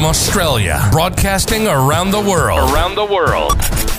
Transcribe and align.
from 0.00 0.08
Australia, 0.08 0.88
broadcasting 0.90 1.66
around 1.66 2.10
the 2.10 2.20
world. 2.20 2.72
Around 2.72 2.94
the 2.94 3.04
world. 3.04 3.52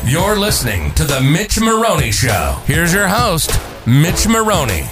You're 0.04 0.36
listening 0.36 0.92
to 0.96 1.04
The 1.04 1.21
Mitch 1.21 1.60
Maroney 1.60 2.12
Show. 2.12 2.60
Here's 2.66 2.92
your 2.92 3.08
host, 3.08 3.52
Mitch 3.86 4.28
Maroney. 4.28 4.88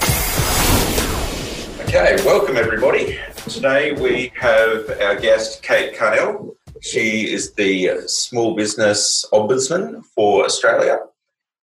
Okay, 1.80 2.14
welcome 2.24 2.56
everybody. 2.56 3.18
Today 3.48 3.90
we 3.90 4.30
have 4.36 4.88
our 5.00 5.16
guest, 5.18 5.64
Kate 5.64 5.96
Carnell. 5.96 6.54
She 6.80 7.32
is 7.32 7.54
the 7.54 8.02
Small 8.06 8.54
Business 8.54 9.24
Ombudsman 9.32 10.04
for 10.14 10.44
Australia. 10.44 11.00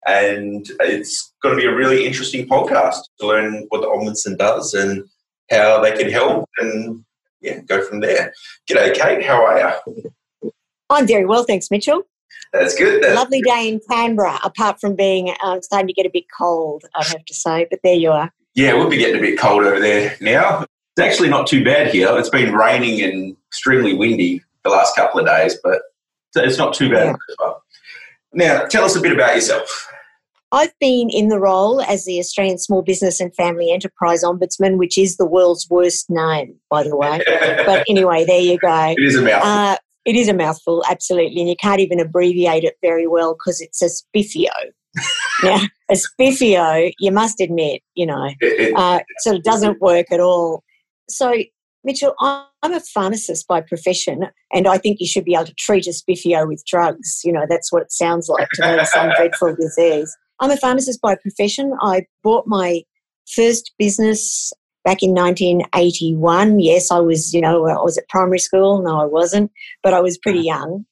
And 0.09 0.69
it's 0.81 1.33
going 1.41 1.55
to 1.55 1.61
be 1.61 1.69
a 1.69 1.75
really 1.75 2.05
interesting 2.05 2.49
podcast 2.49 2.99
to 3.21 3.29
learn 3.29 3.67
what 3.69 3.83
the 3.83 3.87
Ombudsman 3.87 4.39
does 4.39 4.75
and 4.75 5.05
how 5.53 5.81
they 5.81 5.97
can 5.97 6.11
help 6.11 6.51
and 6.59 7.05
yeah, 7.41 7.61
go 7.61 7.83
from 7.85 8.01
there. 8.01 8.33
G'day, 8.69 8.95
Kate. 8.95 9.25
How 9.25 9.45
are 9.45 9.81
you? 9.93 10.51
I'm 10.91 11.07
very 11.07 11.27
well, 11.27 11.45
thanks, 11.45 11.71
Mitchell. 11.71 12.03
That's 12.53 12.75
good. 12.77 13.03
That's 13.03 13.17
Lovely 13.17 13.43
day 13.43 13.69
in 13.69 13.81
Canberra, 13.91 14.39
apart 14.45 14.81
from 14.81 14.95
being 14.95 15.35
um, 15.45 15.63
starting 15.63 15.89
to 15.89 15.93
get 15.93 16.07
a 16.07 16.11
bit 16.13 16.25
cold, 16.37 16.85
I'd 16.95 17.07
have 17.07 17.25
to 17.25 17.35
say. 17.35 17.67
But 17.69 17.81
there 17.83 17.95
you 17.95 18.11
are. 18.11 18.33
Yeah, 18.55 18.75
we'll 18.75 18.89
be 18.89 18.97
getting 18.97 19.19
a 19.19 19.21
bit 19.21 19.39
cold 19.39 19.65
over 19.65 19.81
there 19.81 20.17
now. 20.21 20.65
It's 20.97 21.07
actually 21.07 21.29
not 21.29 21.47
too 21.47 21.63
bad 21.65 21.89
here. 21.89 22.09
It's 22.19 22.31
been 22.31 22.55
raining 22.55 23.03
and 23.03 23.37
extremely 23.49 23.95
windy 23.95 24.43
the 24.65 24.71
last 24.71 24.97
couple 24.97 25.21
of 25.21 25.27
days, 25.27 25.59
but 25.63 25.83
it's 26.35 26.59
not 26.59 26.75
too 26.75 26.91
bad 26.91 27.17
Yeah. 27.41 27.53
Now, 28.33 28.67
tell 28.67 28.85
us 28.85 28.97
a 28.97 29.01
bit 29.01 29.13
about 29.13 29.35
yourself. 29.35 29.89
I've 30.53 30.73
been 30.79 31.11
in 31.11 31.29
the 31.29 31.41
role 31.41 31.81
as 31.83 32.05
the 32.05 32.19
Australian 32.19 32.59
Small 32.59 32.83
Business 32.83 33.21
and 33.21 33.35
Family 33.35 33.73
Enterprise 33.73 34.23
Ombudsman, 34.23 34.79
which 34.79 34.97
is 34.97 35.17
the 35.17 35.27
world's 35.27 35.67
worst 35.69 36.07
name, 36.09 36.57
by 36.71 36.83
the 36.83 36.97
way. 36.97 37.21
But 37.67 37.85
anyway, 37.89 38.25
there 38.25 38.41
you 38.41 38.59
go. 38.59 38.95
it 38.97 39.03
is 39.03 39.17
a 39.17 39.23
mouthful. 39.23 39.51
Uh, 39.51 39.77
it 40.05 40.15
is 40.15 40.29
a 40.29 40.35
mouthful, 40.35 40.85
absolutely, 40.89 41.41
and 41.41 41.49
you 41.49 41.57
can't 41.57 41.81
even 41.81 41.99
abbreviate 41.99 42.63
it 42.63 42.75
very 42.81 43.09
well 43.09 43.35
because 43.35 43.61
it's 43.61 43.83
a 43.83 43.89
spiffio. 43.89 44.53
now, 45.43 45.61
a 45.91 45.95
spiffio, 45.95 46.93
you 47.01 47.11
must 47.11 47.41
admit, 47.41 47.83
you 47.95 48.07
know, 48.07 48.31
uh, 48.77 49.01
so 49.19 49.35
it 49.35 49.45
doesn't 49.45 49.81
work 49.81 50.07
at 50.13 50.21
all. 50.21 50.63
So, 51.09 51.35
Mitchell, 51.83 52.15
I'm 52.21 52.45
I'm 52.67 52.73
a 52.73 52.81
pharmacist 52.81 53.47
by 53.47 53.61
profession, 53.61 54.27
and 54.53 54.67
I 54.67 54.77
think 54.77 54.99
you 54.99 55.07
should 55.07 55.25
be 55.25 55.35
able 55.35 55.45
to 55.45 55.55
treat 55.55 55.87
a 55.87 55.93
spiffio 55.93 56.49
with 56.49 56.65
drugs. 56.67 57.21
You 57.25 57.33
know, 57.33 57.47
that's 57.49 57.73
what 57.73 57.83
it 57.83 57.93
sounds 57.93 58.29
like 58.29 58.49
to 58.55 58.77
me, 58.77 58.85
some 58.87 59.11
dreadful 59.17 59.55
disease. 59.55 60.17
I'm 60.41 60.51
a 60.51 60.57
pharmacist 60.57 61.01
by 61.01 61.17
profession. 61.17 61.73
I 61.81 62.07
bought 62.23 62.47
my 62.47 62.83
first 63.35 63.73
business 63.79 64.53
back 64.85 65.03
in 65.03 65.11
1981. 65.15 66.61
Yes, 66.61 66.91
I 66.91 67.01
was, 67.01 67.35
you 67.35 67.41
know, 67.41 67.67
I 67.67 67.83
was 67.83 67.99
at 67.99 68.09
primary 68.09 68.39
school. 68.39 68.83
No, 68.83 69.01
I 69.01 69.05
wasn't, 69.05 69.51
but 69.83 69.95
I 69.95 70.01
was 70.01 70.19
pretty 70.19 70.41
young. 70.41 70.85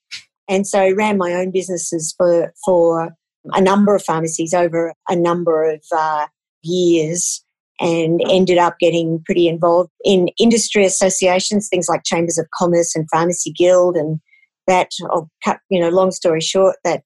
And 0.48 0.66
so 0.66 0.92
ran 0.94 1.16
my 1.16 1.32
own 1.32 1.50
businesses 1.50 2.14
for, 2.16 2.52
for 2.64 3.14
a 3.52 3.60
number 3.60 3.94
of 3.94 4.02
pharmacies 4.02 4.52
over 4.52 4.92
a 5.08 5.16
number 5.16 5.70
of 5.70 5.82
uh, 5.94 6.26
years 6.62 7.44
and 7.80 8.20
ended 8.28 8.58
up 8.58 8.78
getting 8.78 9.22
pretty 9.24 9.48
involved 9.48 9.90
in 10.04 10.28
industry 10.38 10.84
associations, 10.84 11.68
things 11.68 11.86
like 11.88 12.04
Chambers 12.04 12.38
of 12.38 12.46
Commerce 12.56 12.94
and 12.94 13.08
Pharmacy 13.10 13.52
Guild. 13.52 13.96
And 13.96 14.20
that, 14.66 14.90
I'll 15.10 15.30
cut, 15.44 15.58
you 15.70 15.80
know, 15.80 15.88
long 15.88 16.10
story 16.10 16.40
short, 16.40 16.76
that 16.84 17.02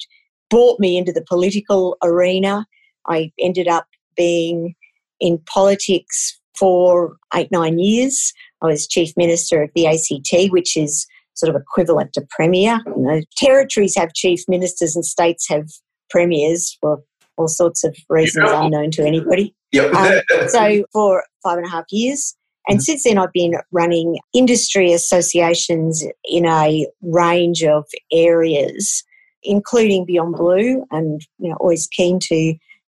brought 0.50 0.80
me 0.80 0.96
into 0.96 1.12
the 1.12 1.24
political 1.28 1.96
arena. 2.02 2.66
I 3.08 3.32
ended 3.40 3.68
up 3.68 3.86
being 4.16 4.74
in 5.20 5.38
politics 5.52 6.38
for 6.58 7.16
eight, 7.34 7.50
nine 7.52 7.78
years. 7.78 8.32
I 8.62 8.66
was 8.66 8.86
Chief 8.86 9.12
Minister 9.16 9.62
of 9.62 9.70
the 9.74 9.86
ACT, 9.86 10.50
which 10.52 10.76
is 10.76 11.06
sort 11.34 11.54
of 11.54 11.60
equivalent 11.60 12.12
to 12.14 12.26
Premier. 12.30 12.80
You 12.86 13.02
know, 13.02 13.20
territories 13.36 13.94
have 13.96 14.12
Chief 14.14 14.40
Ministers 14.48 14.96
and 14.96 15.04
states 15.04 15.48
have 15.48 15.68
Premiers 16.10 16.76
for 16.80 17.00
all 17.36 17.48
sorts 17.48 17.84
of 17.84 17.96
reasons 18.08 18.48
Yeah. 18.50 18.64
unknown 18.64 18.90
to 18.92 19.06
anybody. 19.06 19.54
yep. 19.72 19.92
Um, 19.94 20.20
so 20.48 20.84
for 20.92 21.24
five 21.42 21.58
and 21.58 21.66
a 21.66 21.70
half 21.70 21.84
years. 21.90 22.34
And 22.70 22.82
since 22.82 23.04
then, 23.04 23.16
I've 23.16 23.32
been 23.32 23.54
running 23.72 24.18
industry 24.34 24.92
associations 24.92 26.04
in 26.24 26.44
a 26.44 26.86
range 27.00 27.62
of 27.64 27.84
areas, 28.12 29.04
including 29.48 30.04
Beyond 30.04 30.36
Blue, 30.36 30.84
and 30.90 31.20
you 31.38 31.48
know, 31.48 31.56
always 31.56 31.88
keen 31.88 32.20
to 32.24 32.54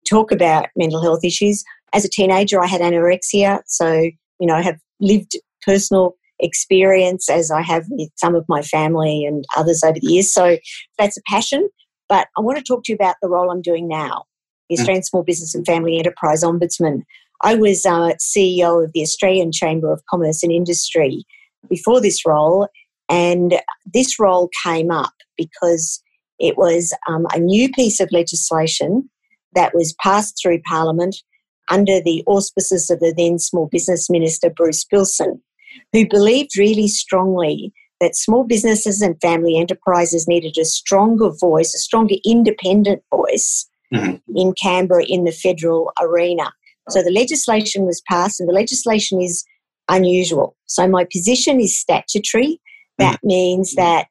talk 0.09 0.31
about 0.31 0.67
mental 0.75 1.01
health 1.01 1.25
issues. 1.25 1.63
As 1.93 2.05
a 2.05 2.09
teenager, 2.09 2.61
I 2.61 2.67
had 2.67 2.81
anorexia, 2.81 3.61
so 3.67 3.91
you 3.91 4.47
know, 4.47 4.55
I 4.55 4.61
have 4.61 4.79
lived 5.01 5.33
personal 5.65 6.15
experience 6.39 7.29
as 7.29 7.51
I 7.51 7.61
have 7.61 7.85
with 7.89 8.09
some 8.15 8.35
of 8.35 8.45
my 8.47 8.61
family 8.61 9.25
and 9.25 9.45
others 9.57 9.83
over 9.83 9.97
the 9.99 10.07
years. 10.07 10.33
So 10.33 10.57
that's 10.97 11.17
a 11.17 11.21
passion. 11.27 11.69
But 12.09 12.27
I 12.37 12.41
want 12.41 12.57
to 12.57 12.63
talk 12.63 12.83
to 12.83 12.91
you 12.91 12.95
about 12.95 13.15
the 13.21 13.29
role 13.29 13.49
I'm 13.49 13.61
doing 13.61 13.87
now 13.87 14.25
the 14.69 14.79
Australian 14.79 15.03
Small 15.03 15.23
Business 15.23 15.53
and 15.55 15.65
Family 15.65 15.97
Enterprise 15.97 16.43
Ombudsman. 16.43 17.03
I 17.43 17.55
was 17.55 17.85
uh, 17.85 18.13
CEO 18.19 18.83
of 18.83 18.93
the 18.93 19.01
Australian 19.01 19.51
Chamber 19.51 19.91
of 19.91 20.01
Commerce 20.09 20.43
and 20.43 20.51
Industry 20.51 21.25
before 21.69 22.01
this 22.01 22.25
role, 22.25 22.67
and 23.09 23.59
this 23.93 24.19
role 24.19 24.49
came 24.63 24.91
up 24.91 25.13
because 25.37 26.01
it 26.39 26.57
was 26.57 26.93
um, 27.07 27.25
a 27.33 27.39
new 27.39 27.71
piece 27.71 27.99
of 27.99 28.11
legislation 28.11 29.09
that 29.53 29.73
was 29.75 29.93
passed 30.01 30.39
through 30.41 30.61
Parliament 30.61 31.15
under 31.69 32.01
the 32.01 32.23
auspices 32.25 32.89
of 32.89 32.99
the 32.99 33.13
then 33.15 33.39
Small 33.39 33.67
Business 33.67 34.09
Minister 34.09 34.49
Bruce 34.49 34.83
Bilson, 34.83 35.41
who 35.91 36.07
believed 36.07 36.57
really 36.57 36.87
strongly 36.87 37.71
that 38.01 38.15
small 38.15 38.43
businesses 38.43 39.01
and 39.01 39.19
family 39.21 39.57
enterprises 39.57 40.27
needed 40.27 40.57
a 40.59 40.65
stronger 40.65 41.29
voice, 41.39 41.73
a 41.73 41.77
stronger 41.77 42.15
independent 42.25 43.01
voice 43.09 43.65
Mhm. 43.93 44.21
in 44.35 44.53
Canberra 44.61 45.05
in 45.05 45.23
the 45.23 45.31
federal 45.31 45.91
arena. 46.01 46.51
So 46.89 47.01
the 47.01 47.11
legislation 47.11 47.85
was 47.85 48.01
passed, 48.09 48.41
and 48.41 48.49
the 48.49 48.53
legislation 48.53 49.21
is 49.21 49.45
unusual. 49.87 50.57
So 50.65 50.85
my 50.87 51.05
position 51.05 51.61
is 51.61 51.79
statutory. 51.79 52.59
That 52.97 53.19
means 53.23 53.75
that 53.75 54.07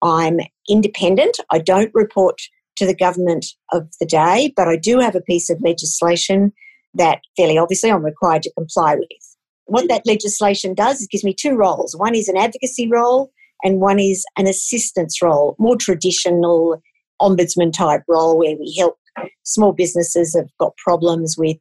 I'm 0.00 0.38
independent. 0.68 1.38
I 1.50 1.58
don't 1.58 1.90
report 1.94 2.40
to 2.76 2.86
the 2.86 2.94
government 2.94 3.46
of 3.72 3.88
the 4.00 4.06
day, 4.06 4.52
but 4.56 4.68
I 4.68 4.76
do 4.76 4.98
have 5.00 5.14
a 5.14 5.20
piece 5.20 5.50
of 5.50 5.60
legislation 5.62 6.52
that 6.94 7.20
fairly 7.36 7.58
obviously 7.58 7.90
I'm 7.90 8.04
required 8.04 8.42
to 8.42 8.52
comply 8.56 8.94
with. 8.96 9.36
What 9.66 9.88
that 9.88 10.06
legislation 10.06 10.74
does 10.74 11.00
is 11.00 11.08
gives 11.08 11.24
me 11.24 11.34
two 11.34 11.56
roles. 11.56 11.96
One 11.96 12.14
is 12.14 12.28
an 12.28 12.36
advocacy 12.36 12.88
role 12.88 13.32
and 13.64 13.80
one 13.80 13.98
is 13.98 14.24
an 14.36 14.46
assistance 14.46 15.20
role, 15.20 15.56
more 15.58 15.76
traditional 15.76 16.80
ombudsman 17.20 17.72
type 17.72 18.02
role 18.08 18.38
where 18.38 18.56
we 18.56 18.74
help 18.78 18.98
small 19.44 19.72
businesses 19.72 20.34
have 20.36 20.48
got 20.58 20.76
problems 20.76 21.36
with 21.38 21.56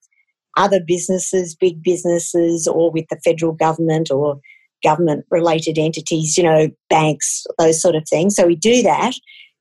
other 0.57 0.79
businesses, 0.85 1.55
big 1.55 1.81
businesses, 1.83 2.67
or 2.67 2.91
with 2.91 3.05
the 3.09 3.19
federal 3.23 3.53
government 3.53 4.11
or 4.11 4.39
government 4.85 5.25
related 5.31 5.77
entities, 5.77 6.37
you 6.37 6.43
know, 6.43 6.69
banks, 6.89 7.45
those 7.57 7.81
sort 7.81 7.95
of 7.95 8.03
things. 8.07 8.35
So 8.35 8.45
we 8.45 8.55
do 8.55 8.83
that. 8.83 9.13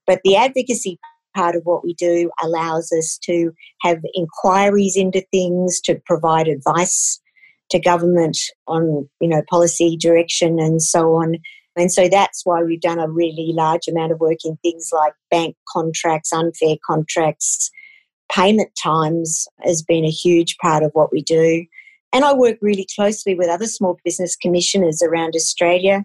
But 0.07 0.21
the 0.23 0.37
advocacy 0.37 0.99
part 1.35 1.57
of 1.57 1.63
what 1.65 1.83
we 1.83 1.95
do 1.95 2.31
allows 2.43 2.93
us 2.93 3.19
to 3.25 3.51
have 3.81 3.99
inquiries 4.15 4.97
into 4.97 5.25
things, 5.33 5.81
to 5.81 6.01
provide 6.07 6.47
advice 6.47 7.21
to 7.71 7.81
government 7.81 8.39
on, 8.69 9.09
you 9.21 9.29
know, 9.29 9.43
policy 9.49 9.97
direction 9.97 10.61
and 10.61 10.83
so 10.83 11.15
on. 11.15 11.37
And 11.77 11.91
so 11.91 12.09
that's 12.09 12.43
why 12.45 12.63
we've 12.63 12.81
done 12.81 13.01
a 13.01 13.11
really 13.11 13.53
large 13.53 13.89
amount 13.89 14.13
of 14.13 14.21
work 14.21 14.39
in 14.45 14.57
things 14.59 14.91
like 14.93 15.15
bank 15.31 15.57
contracts, 15.73 16.33
unfair 16.33 16.77
contracts, 16.87 17.71
payment 18.31 18.71
times 18.81 19.47
has 19.63 19.83
been 19.83 20.05
a 20.05 20.11
huge 20.11 20.57
part 20.59 20.83
of 20.83 20.91
what 20.93 21.13
we 21.13 21.23
do. 21.23 21.65
And 22.15 22.25
I 22.25 22.33
work 22.33 22.59
really 22.63 22.87
closely 22.95 23.35
with 23.35 23.49
other 23.49 23.67
small 23.67 23.99
business 24.05 24.37
commissioners 24.37 25.03
around 25.03 25.35
Australia. 25.35 26.05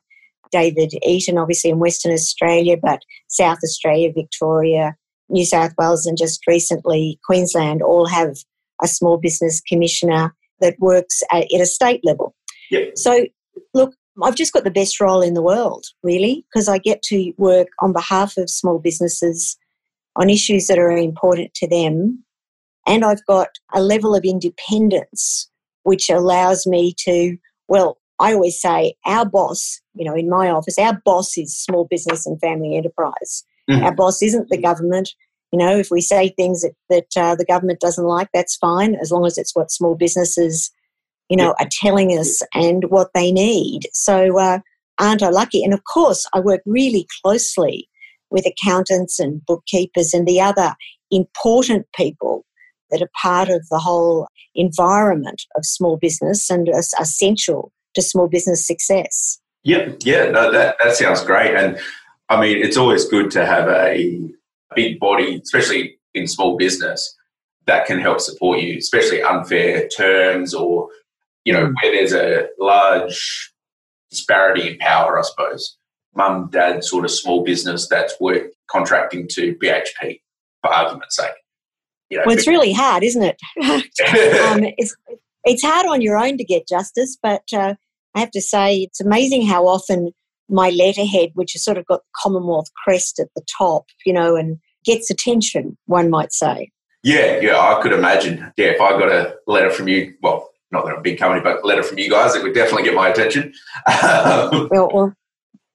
David 0.51 0.91
Eaton, 1.05 1.37
obviously 1.37 1.69
in 1.69 1.77
Western 1.77 2.11
Australia, 2.11 2.75
but 2.81 3.03
South 3.27 3.59
Australia, 3.63 4.11
Victoria, 4.11 4.95
New 5.29 5.45
South 5.45 5.73
Wales, 5.77 6.07
and 6.07 6.17
just 6.17 6.45
recently 6.47 7.19
Queensland 7.23 7.83
all 7.83 8.07
have 8.07 8.35
a 8.81 8.87
small 8.87 9.17
business 9.17 9.61
commissioner 9.61 10.33
that 10.59 10.75
works 10.79 11.21
at, 11.31 11.43
at 11.53 11.61
a 11.61 11.67
state 11.67 12.01
level. 12.03 12.35
Yep. 12.71 12.97
So, 12.97 13.27
look, 13.75 13.93
I've 14.23 14.35
just 14.35 14.53
got 14.53 14.63
the 14.63 14.71
best 14.71 14.99
role 14.99 15.21
in 15.21 15.35
the 15.35 15.43
world, 15.43 15.85
really, 16.01 16.45
because 16.51 16.67
I 16.67 16.79
get 16.79 17.03
to 17.03 17.31
work 17.37 17.67
on 17.81 17.93
behalf 17.93 18.35
of 18.37 18.49
small 18.49 18.79
businesses 18.79 19.57
on 20.15 20.31
issues 20.31 20.65
that 20.67 20.79
are 20.79 20.89
important 20.89 21.53
to 21.55 21.67
them. 21.67 22.23
And 22.87 23.05
I've 23.05 23.25
got 23.27 23.49
a 23.73 23.83
level 23.83 24.15
of 24.15 24.23
independence 24.23 25.48
which 25.83 26.09
allows 26.09 26.67
me 26.67 26.93
to, 27.05 27.37
well, 27.67 27.97
I 28.19 28.33
always 28.33 28.59
say 28.59 28.95
our 29.05 29.25
boss, 29.25 29.79
you 29.95 30.05
know, 30.05 30.15
in 30.15 30.29
my 30.29 30.49
office, 30.49 30.77
our 30.77 30.99
boss 31.05 31.37
is 31.37 31.57
small 31.57 31.85
business 31.89 32.25
and 32.25 32.39
family 32.39 32.75
enterprise. 32.75 33.43
Mhm. 33.69 33.83
Our 33.83 33.95
boss 33.95 34.21
isn't 34.21 34.49
the 34.49 34.57
government. 34.57 35.09
You 35.51 35.59
know, 35.59 35.77
if 35.77 35.89
we 35.89 36.01
say 36.01 36.29
things 36.29 36.61
that, 36.61 36.73
that 36.89 37.17
uh, 37.17 37.35
the 37.35 37.45
government 37.45 37.79
doesn't 37.79 38.03
like, 38.03 38.27
that's 38.33 38.55
fine, 38.57 38.95
as 38.95 39.11
long 39.11 39.25
as 39.25 39.37
it's 39.37 39.55
what 39.55 39.71
small 39.71 39.95
businesses, 39.95 40.69
you 41.29 41.37
know, 41.37 41.55
are 41.59 41.67
telling 41.71 42.11
us 42.11 42.41
and 42.53 42.83
what 42.89 43.09
they 43.13 43.31
need. 43.31 43.81
So 43.93 44.39
uh, 44.39 44.59
aren't 44.99 45.23
I 45.23 45.29
lucky? 45.29 45.63
And 45.63 45.73
of 45.73 45.81
course, 45.91 46.27
I 46.33 46.39
work 46.39 46.61
really 46.65 47.07
closely 47.23 47.89
with 48.29 48.45
accountants 48.45 49.19
and 49.19 49.43
bookkeepers 49.45 50.13
and 50.13 50.27
the 50.27 50.41
other 50.41 50.75
important 51.09 51.87
people 51.95 52.45
that 52.91 53.01
are 53.01 53.09
part 53.21 53.49
of 53.49 53.67
the 53.69 53.79
whole 53.79 54.27
environment 54.55 55.43
of 55.55 55.65
small 55.65 55.97
business 55.97 56.49
and 56.49 56.67
are 56.69 56.83
essential 56.99 57.71
to 57.95 58.01
small 58.01 58.27
business 58.27 58.65
success. 58.65 59.39
Yep, 59.63 59.97
yeah, 60.03 60.29
no, 60.29 60.51
that, 60.51 60.77
that 60.83 60.95
sounds 60.95 61.23
great. 61.23 61.55
And 61.55 61.79
I 62.29 62.39
mean, 62.39 62.63
it's 62.63 62.77
always 62.77 63.05
good 63.05 63.31
to 63.31 63.45
have 63.45 63.67
a 63.67 64.19
big 64.75 64.99
body, 64.99 65.39
especially 65.43 65.97
in 66.13 66.27
small 66.27 66.57
business, 66.57 67.15
that 67.65 67.85
can 67.85 67.99
help 67.99 68.19
support 68.19 68.59
you, 68.59 68.77
especially 68.77 69.21
unfair 69.21 69.87
terms 69.89 70.53
or, 70.53 70.89
you 71.45 71.53
know, 71.53 71.67
mm. 71.67 71.73
where 71.81 71.91
there's 71.91 72.13
a 72.13 72.47
large 72.59 73.51
disparity 74.09 74.67
in 74.67 74.77
power, 74.77 75.19
I 75.19 75.23
suppose. 75.23 75.77
Mum, 76.15 76.49
dad, 76.51 76.83
sort 76.83 77.05
of 77.05 77.11
small 77.11 77.43
business 77.43 77.87
that's 77.87 78.19
worth 78.19 78.51
contracting 78.69 79.27
to 79.31 79.55
BHP, 79.55 80.21
for 80.61 80.73
argument's 80.73 81.15
sake. 81.15 81.31
You 82.09 82.17
know, 82.17 82.23
well, 82.27 82.37
it's 82.37 82.47
really 82.47 82.73
hard, 82.73 83.03
isn't 83.03 83.23
it? 83.23 83.39
um, 83.63 84.63
it's, 84.77 84.95
it's 85.43 85.63
hard 85.63 85.85
on 85.85 86.01
your 86.01 86.17
own 86.17 86.37
to 86.37 86.43
get 86.43 86.67
justice, 86.67 87.17
but 87.21 87.43
uh, 87.53 87.75
I 88.15 88.19
have 88.19 88.31
to 88.31 88.41
say, 88.41 88.77
it's 88.77 88.99
amazing 88.99 89.45
how 89.45 89.67
often 89.67 90.11
my 90.49 90.71
letterhead, 90.71 91.29
which 91.35 91.53
has 91.53 91.63
sort 91.63 91.77
of 91.77 91.85
got 91.85 92.01
the 92.01 92.21
Commonwealth 92.21 92.67
crest 92.83 93.19
at 93.19 93.29
the 93.35 93.43
top, 93.57 93.85
you 94.05 94.13
know, 94.13 94.35
and 94.35 94.57
gets 94.83 95.11
attention, 95.11 95.77
one 95.85 96.09
might 96.09 96.33
say. 96.33 96.71
Yeah, 97.03 97.39
yeah, 97.39 97.57
I 97.57 97.81
could 97.81 97.93
imagine. 97.93 98.51
Yeah, 98.57 98.67
if 98.67 98.81
I 98.81 98.91
got 98.91 99.11
a 99.11 99.35
letter 99.47 99.69
from 99.69 99.87
you, 99.87 100.15
well, 100.21 100.49
not 100.71 100.85
that 100.85 100.93
I'm 100.93 100.99
a 100.99 101.01
big 101.01 101.17
company, 101.17 101.41
but 101.41 101.63
a 101.63 101.67
letter 101.67 101.83
from 101.83 101.97
you 101.97 102.09
guys, 102.09 102.35
it 102.35 102.43
would 102.43 102.53
definitely 102.53 102.83
get 102.83 102.95
my 102.95 103.09
attention. 103.09 103.53
well, 103.87 104.89
well, 104.93 105.13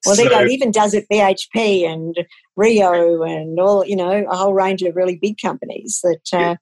well, 0.07 0.15
so, 0.17 0.29
they 0.29 0.47
even 0.47 0.71
does 0.71 0.95
it 0.95 1.07
BHP 1.11 1.87
and 1.87 2.15
Rio 2.57 3.23
and 3.23 3.59
all, 3.59 3.85
you 3.85 3.97
know, 3.97 4.25
a 4.31 4.37
whole 4.37 4.55
range 4.55 4.83
of 4.83 4.97
really 4.97 5.17
big 5.17 5.37
companies 5.41 6.01
that, 6.03 6.21
uh, 6.33 6.39
yeah. 6.39 6.55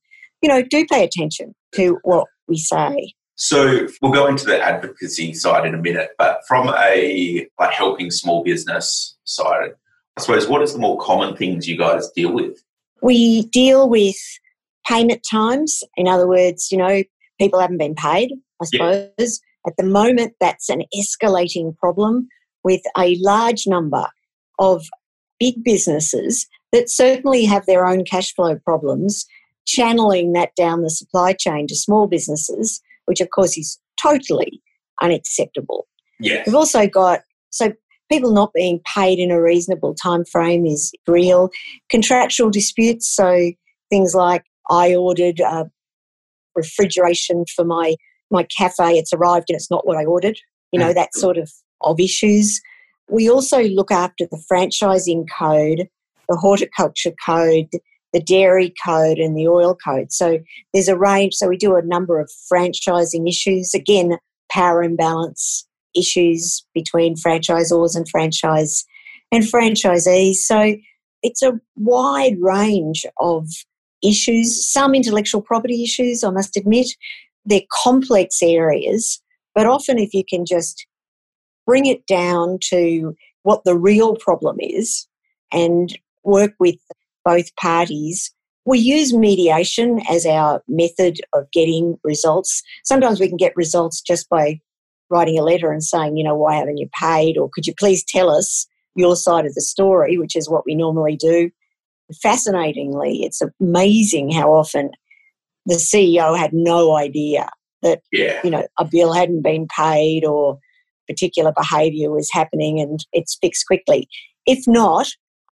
you 0.43 0.49
know, 0.49 0.62
do 0.62 0.87
pay 0.87 1.05
attention 1.05 1.55
to 1.75 1.99
what 2.03 2.27
we 2.49 2.59
say. 2.59 3.15
So 3.35 3.89
we'll 4.00 4.12
go 4.12 4.27
into 4.27 4.44
the 4.44 4.62
advocacy 4.62 5.35
side 5.35 5.67
in 5.67 5.75
a 5.75 5.79
minute, 5.79 6.11
but 6.19 6.41
from 6.47 6.69
a 6.69 7.47
like 7.59 7.73
helping 7.73 8.11
small 8.11 8.44
business 8.44 9.17
side, 9.25 9.73
I 10.17 10.21
suppose 10.21 10.47
what 10.47 10.62
is 10.62 10.75
the 10.75 10.79
more 10.79 10.99
common 11.00 11.37
things 11.37 11.67
you 11.67 11.77
guys 11.77 12.11
deal 12.15 12.33
with? 12.33 12.62
We 13.00 13.47
deal 13.47 13.89
with 13.89 14.17
payment 14.87 15.27
times. 15.29 15.83
In 15.97 16.06
other 16.06 16.29
words, 16.29 16.71
you 16.71 16.79
know, 16.79 17.03
people 17.41 17.59
haven't 17.59 17.79
been 17.79 17.94
paid, 17.94 18.33
I 18.61 18.65
suppose. 18.67 19.11
Yeah. 19.19 19.27
At 19.67 19.75
the 19.77 19.85
moment, 19.85 20.35
that's 20.41 20.69
an 20.69 20.83
escalating 20.97 21.77
problem 21.79 22.29
with 22.64 22.82
a 22.97 23.17
large 23.20 23.67
number 23.67 24.06
of 24.59 24.87
big 25.38 25.62
businesses 25.64 26.47
that 26.73 26.88
certainly 26.88 27.44
have 27.44 27.67
their 27.67 27.87
own 27.87 28.05
cash 28.05 28.35
flow 28.35 28.56
problems, 28.56 29.26
channeling 29.67 30.32
that 30.32 30.55
down 30.56 30.82
the 30.82 30.91
supply 30.91 31.32
chain 31.32 31.67
to 31.67 31.75
small 31.75 32.06
businesses, 32.06 32.81
which 33.06 33.20
of 33.20 33.31
course 33.31 33.59
is 33.59 33.79
totally 34.00 34.62
unacceptable. 35.00 35.87
Yes. 36.20 36.47
We've 36.47 36.55
also 36.55 36.87
got 36.87 37.20
so 37.50 37.73
people 38.11 38.32
not 38.32 38.53
being 38.55 38.81
paid 38.94 39.19
in 39.19 39.31
a 39.31 39.41
reasonable 39.41 39.94
time 39.94 40.25
frame 40.25 40.67
is 40.67 40.93
real. 41.06 41.50
Contractual 41.91 42.50
disputes, 42.50 43.08
so 43.08 43.53
things 43.91 44.15
like 44.15 44.44
I 44.70 44.94
ordered 44.94 45.41
uh, 45.41 45.65
refrigeration 46.55 47.44
for 47.55 47.65
my 47.65 47.97
my 48.31 48.47
cafe, 48.56 48.93
it's 48.93 49.12
arrived 49.12 49.47
and 49.50 49.56
it's 49.56 49.70
not 49.70 49.87
what 49.87 49.99
I 49.99 50.05
ordered. 50.06 50.38
You 50.73 50.81
know, 50.81 50.94
that 50.94 51.15
sort 51.15 51.37
of 51.37 51.50
of 51.84 52.00
issues. 52.00 52.61
We 53.08 53.29
also 53.29 53.62
look 53.62 53.90
after 53.90 54.26
the 54.31 54.43
franchising 54.50 55.26
code, 55.38 55.88
the 56.29 56.37
horticulture 56.37 57.12
code, 57.25 57.69
the 58.12 58.20
dairy 58.20 58.75
code, 58.84 59.19
and 59.19 59.37
the 59.37 59.49
oil 59.49 59.75
code. 59.75 60.12
So 60.12 60.38
there's 60.73 60.88
a 60.88 60.99
range. 60.99 61.34
So 61.34 61.49
we 61.49 61.56
do 61.56 61.76
a 61.76 61.82
number 61.82 62.20
of 62.20 62.31
franchising 62.52 63.29
issues. 63.29 63.75
Again, 63.75 64.19
power 64.50 64.82
imbalance 64.82 65.67
issues 65.94 66.64
between 66.75 67.17
franchisors 67.17 67.96
and 67.96 68.08
franchise 68.08 68.84
and 69.31 69.44
franchisees. 69.44 70.37
So 70.37 70.76
it's 71.23 71.43
a 71.43 71.58
wide 71.76 72.37
range 72.40 73.06
of 73.20 73.49
issues, 74.02 74.67
some 74.67 74.94
intellectual 74.94 75.40
property 75.40 75.82
issues, 75.82 76.25
I 76.25 76.31
must 76.31 76.56
admit. 76.56 76.88
They're 77.44 77.62
complex 77.82 78.43
areas, 78.43 79.20
but 79.55 79.67
often 79.67 79.99
if 79.99 80.12
you 80.12 80.25
can 80.29 80.44
just 80.44 80.87
bring 81.67 81.87
it 81.87 82.06
down 82.06 82.59
to 82.70 83.17
what 83.43 83.64
the 83.64 83.76
real 83.76 84.17
problem 84.17 84.56
is 84.61 85.06
and 85.53 85.99
work 86.25 86.53
with 86.59 86.76
both 87.25 87.55
parties. 87.56 88.32
We 88.64 88.79
use 88.79 89.12
mediation 89.12 90.00
as 90.09 90.25
our 90.25 90.62
method 90.69 91.20
of 91.35 91.50
getting 91.53 91.99
results. 92.05 92.62
Sometimes 92.85 93.20
we 93.20 93.29
can 93.29 93.37
get 93.37 93.56
results 93.56 94.00
just 94.00 94.29
by 94.29 94.61
writing 95.11 95.38
a 95.38 95.43
letter 95.43 95.73
and 95.73 95.82
saying, 95.82 96.17
you 96.17 96.25
know, 96.25 96.37
why 96.37 96.56
haven't 96.56 96.79
you 96.79 96.88
paid? 96.99 97.37
Or 97.37 97.50
could 97.53 97.67
you 97.67 97.75
please 97.76 98.05
tell 98.05 98.31
us 98.31 98.67
your 98.94 99.17
side 99.17 99.47
of 99.47 99.55
the 99.55 99.61
story, 99.61 100.19
which 100.19 100.37
is 100.37 100.49
what 100.49 100.65
we 100.67 100.75
normally 100.75 101.17
do. 101.17 101.50
Fascinatingly, 102.23 103.23
it's 103.25 103.43
amazing 103.61 104.31
how 104.31 104.53
often 104.53 104.91
the 105.65 105.76
CEO 105.76 106.37
had 106.37 106.53
no 106.53 106.97
idea 106.97 107.49
that, 107.82 108.03
yeah. 108.12 108.41
you 108.44 108.50
know, 108.50 108.67
a 108.79 108.85
bill 108.85 109.12
hadn't 109.12 109.43
been 109.43 109.67
paid 109.67 110.25
or 110.25 110.58
particular 111.08 111.52
behaviour 111.56 112.10
was 112.10 112.31
happening 112.32 112.81
and 112.81 113.04
it's 113.12 113.38
fixed 113.40 113.66
quickly. 113.66 114.08
If 114.46 114.64
not, 114.66 115.08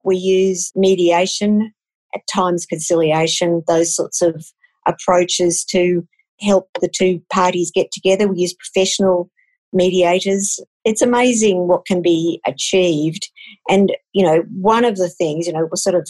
we 0.04 0.18
use 0.18 0.72
mediation, 0.76 1.74
at 2.16 2.22
times 2.34 2.66
conciliation, 2.66 3.64
those 3.68 3.96
sorts 3.96 4.22
of 4.22 4.46
approaches 4.88 5.66
to 5.66 6.08
help 6.40 6.70
the 6.82 6.88
two 6.88 7.22
parties 7.32 7.72
get 7.74 7.92
together. 7.92 8.28
We 8.28 8.40
use 8.40 8.54
professional 8.54 9.30
mediators. 9.74 10.60
It's 10.86 11.02
amazing 11.02 11.68
what 11.68 11.86
can 11.86 12.02
be 12.02 12.42
achieved. 12.46 13.30
And, 13.70 13.92
you 14.14 14.24
know, 14.24 14.44
one 14.54 14.86
of 14.86 14.96
the 14.98 15.10
things, 15.10 15.48
you 15.48 15.54
know, 15.54 15.68
was 15.70 15.84
sort 15.84 15.96
of 15.96 16.08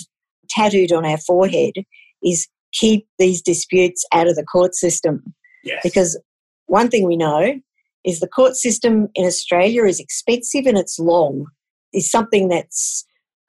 tattooed 0.49 0.91
on 0.91 1.05
our 1.05 1.17
forehead 1.17 1.73
is 2.23 2.47
keep 2.73 3.07
these 3.17 3.41
disputes 3.41 4.05
out 4.13 4.27
of 4.27 4.35
the 4.35 4.45
court 4.45 4.75
system. 4.75 5.23
Yes. 5.63 5.79
Because 5.83 6.19
one 6.67 6.89
thing 6.89 7.07
we 7.07 7.17
know 7.17 7.59
is 8.07 8.21
the 8.21 8.27
court 8.27 8.55
system 8.55 9.09
in 9.13 9.25
Australia 9.25 9.83
is 9.83 9.99
expensive 9.99 10.65
and 10.65 10.77
it's 10.77 10.97
long. 10.97 11.45
Is 11.93 12.09
something 12.09 12.47
that's 12.47 13.05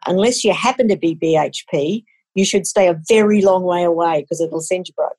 unless 0.07 0.45
you 0.45 0.53
happen 0.53 0.89
to 0.89 0.97
be 0.97 1.15
BHP, 1.15 2.05
you 2.35 2.45
should 2.45 2.67
stay 2.67 2.89
a 2.89 3.01
very 3.09 3.41
long 3.41 3.63
way 3.63 3.85
away 3.85 4.23
because 4.23 4.41
it'll 4.41 4.61
send 4.61 4.89
you 4.89 4.95
broke. 4.95 5.17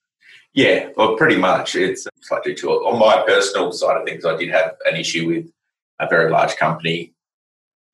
Yeah, 0.53 0.89
well, 0.98 1.15
pretty 1.15 1.38
much. 1.38 1.75
It's 1.75 2.08
like 2.31 2.63
on 2.63 3.00
my 3.00 3.24
personal 3.25 3.72
side 3.72 3.98
of 3.98 4.05
things. 4.05 4.25
I 4.25 4.36
did 4.36 4.50
have 4.50 4.75
an 4.86 4.96
issue 4.96 5.27
with 5.27 5.46
a 6.00 6.08
very 6.10 6.31
large 6.31 6.55
company 6.58 7.13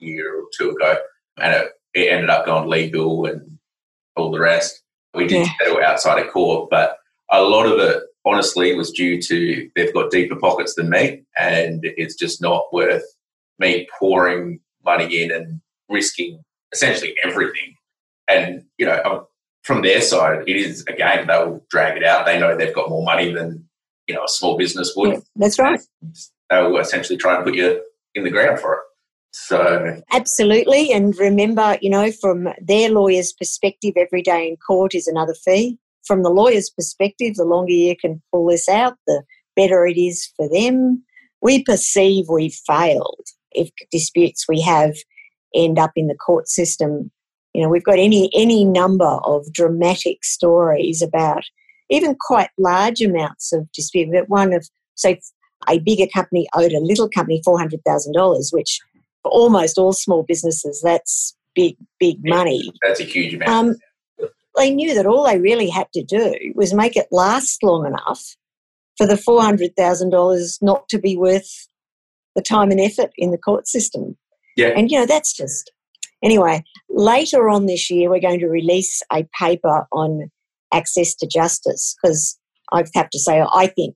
a 0.01 0.05
year 0.05 0.39
or 0.39 0.45
two 0.57 0.71
ago, 0.71 0.95
and 1.37 1.53
it, 1.53 1.71
it 1.93 2.11
ended 2.11 2.29
up 2.29 2.45
going 2.45 2.69
legal 2.69 3.25
and 3.25 3.57
all 4.15 4.31
the 4.31 4.39
rest. 4.39 4.81
We 5.13 5.27
did 5.27 5.45
yeah. 5.45 5.51
settle 5.59 5.83
outside 5.83 6.25
of 6.25 6.31
court, 6.31 6.69
but 6.69 6.97
a 7.31 7.41
lot 7.41 7.65
of 7.65 7.79
it 7.79 8.03
honestly 8.25 8.75
was 8.75 8.91
due 8.91 9.21
to 9.21 9.69
they've 9.75 9.93
got 9.93 10.11
deeper 10.11 10.35
pockets 10.35 10.75
than 10.75 10.89
me, 10.89 11.23
and 11.37 11.81
it's 11.83 12.15
just 12.15 12.41
not 12.41 12.65
worth 12.73 13.03
me 13.59 13.87
pouring 13.99 14.59
money 14.83 15.23
in 15.23 15.31
and 15.31 15.61
risking 15.89 16.43
essentially 16.73 17.15
everything. 17.23 17.75
And 18.27 18.63
you 18.77 18.85
know, 18.85 19.27
from 19.63 19.81
their 19.81 20.01
side, 20.01 20.43
it 20.47 20.55
is 20.55 20.83
a 20.87 20.93
game. 20.93 21.27
They 21.27 21.37
will 21.37 21.65
drag 21.69 21.97
it 21.97 22.03
out. 22.03 22.25
They 22.25 22.39
know 22.39 22.57
they've 22.57 22.73
got 22.73 22.89
more 22.89 23.03
money 23.03 23.31
than 23.31 23.67
you 24.07 24.15
know 24.15 24.23
a 24.23 24.29
small 24.29 24.57
business 24.57 24.93
would. 24.95 25.21
That's 25.35 25.59
right. 25.59 25.79
They 26.49 26.61
will 26.61 26.79
essentially 26.79 27.17
try 27.17 27.35
and 27.35 27.43
put 27.43 27.55
you 27.55 27.81
in 28.15 28.23
the 28.23 28.29
ground 28.29 28.59
for 28.59 28.73
it. 28.73 28.79
So 29.31 30.01
absolutely, 30.13 30.93
and 30.93 31.15
remember, 31.17 31.77
you 31.81 31.89
know, 31.89 32.09
from 32.11 32.47
their 32.61 32.89
lawyer's 32.89 33.33
perspective, 33.33 33.93
every 33.97 34.21
day 34.21 34.47
in 34.47 34.55
court 34.55 34.95
is 34.95 35.07
another 35.07 35.33
fee 35.33 35.77
from 36.05 36.23
the 36.23 36.29
lawyer's 36.29 36.69
perspective, 36.69 37.35
the 37.35 37.45
longer 37.45 37.71
you 37.71 37.95
can 37.95 38.21
pull 38.31 38.47
this 38.47 38.67
out, 38.69 38.95
the 39.07 39.23
better 39.55 39.85
it 39.85 39.97
is 39.97 40.31
for 40.35 40.49
them. 40.49 41.03
We 41.41 41.63
perceive 41.63 42.25
we've 42.29 42.57
failed 42.67 43.25
if 43.51 43.69
disputes 43.91 44.45
we 44.47 44.61
have 44.61 44.95
end 45.53 45.79
up 45.79 45.91
in 45.95 46.07
the 46.07 46.15
court 46.15 46.47
system. 46.47 47.11
You 47.53 47.63
know, 47.63 47.69
we've 47.69 47.83
got 47.83 47.99
any 47.99 48.29
any 48.33 48.65
number 48.65 49.19
of 49.23 49.51
dramatic 49.53 50.23
stories 50.23 51.01
about 51.01 51.43
even 51.89 52.15
quite 52.19 52.49
large 52.57 53.01
amounts 53.01 53.53
of 53.53 53.71
dispute. 53.71 54.09
But 54.11 54.29
one 54.29 54.53
of 54.53 54.67
say 54.95 55.21
a 55.69 55.79
bigger 55.79 56.07
company 56.13 56.47
owed 56.53 56.73
a 56.73 56.79
little 56.79 57.09
company 57.09 57.41
four 57.43 57.57
hundred 57.57 57.81
thousand 57.85 58.13
dollars, 58.13 58.51
which 58.51 58.79
for 59.21 59.31
almost 59.31 59.77
all 59.77 59.93
small 59.93 60.23
businesses 60.23 60.81
that's 60.83 61.35
big 61.55 61.77
big 61.99 62.17
money. 62.23 62.71
That's 62.83 62.99
a 62.99 63.03
huge 63.03 63.33
amount. 63.33 63.49
Um, 63.49 63.75
they 64.57 64.73
knew 64.73 64.93
that 64.95 65.05
all 65.05 65.25
they 65.25 65.39
really 65.39 65.69
had 65.69 65.87
to 65.93 66.03
do 66.03 66.33
was 66.55 66.73
make 66.73 66.95
it 66.95 67.07
last 67.11 67.61
long 67.63 67.85
enough 67.85 68.35
for 68.97 69.05
the 69.05 69.15
$400,000 69.15 70.57
not 70.61 70.87
to 70.89 70.99
be 70.99 71.17
worth 71.17 71.67
the 72.35 72.41
time 72.41 72.71
and 72.71 72.79
effort 72.79 73.11
in 73.17 73.31
the 73.31 73.37
court 73.37 73.67
system. 73.67 74.17
Yeah. 74.55 74.73
And, 74.75 74.89
you 74.89 74.99
know, 74.99 75.05
that's 75.05 75.33
just. 75.33 75.71
Anyway, 76.23 76.63
later 76.89 77.49
on 77.49 77.65
this 77.65 77.89
year, 77.91 78.09
we're 78.09 78.19
going 78.19 78.39
to 78.39 78.47
release 78.47 79.01
a 79.11 79.27
paper 79.39 79.85
on 79.91 80.31
access 80.73 81.13
to 81.15 81.27
justice 81.27 81.95
because 82.01 82.37
I 82.71 82.83
have 82.95 83.09
to 83.09 83.19
say, 83.19 83.43
I 83.53 83.67
think, 83.67 83.95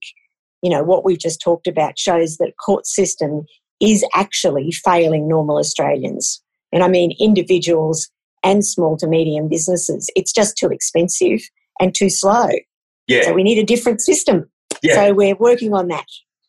you 0.61 0.69
know, 0.69 0.83
what 0.83 1.05
we've 1.05 1.19
just 1.19 1.41
talked 1.41 1.67
about 1.67 1.97
shows 1.97 2.37
that 2.37 2.53
court 2.63 2.85
system 2.85 3.43
is 3.79 4.05
actually 4.13 4.71
failing 4.71 5.27
normal 5.27 5.57
Australians. 5.57 6.41
And 6.71 6.83
I 6.83 6.87
mean 6.87 7.15
individuals 7.19 8.09
and 8.43 8.65
small 8.65 8.97
to 8.97 9.07
medium 9.07 9.47
businesses. 9.47 10.09
It's 10.15 10.31
just 10.31 10.57
too 10.57 10.69
expensive 10.69 11.41
and 11.79 11.93
too 11.93 12.09
slow. 12.09 12.49
Yeah. 13.07 13.23
So 13.23 13.33
we 13.33 13.43
need 13.43 13.57
a 13.57 13.65
different 13.65 14.01
system. 14.01 14.49
Yeah. 14.81 14.95
So 14.95 15.13
we're 15.13 15.35
working 15.35 15.73
on 15.73 15.87
that. 15.89 16.05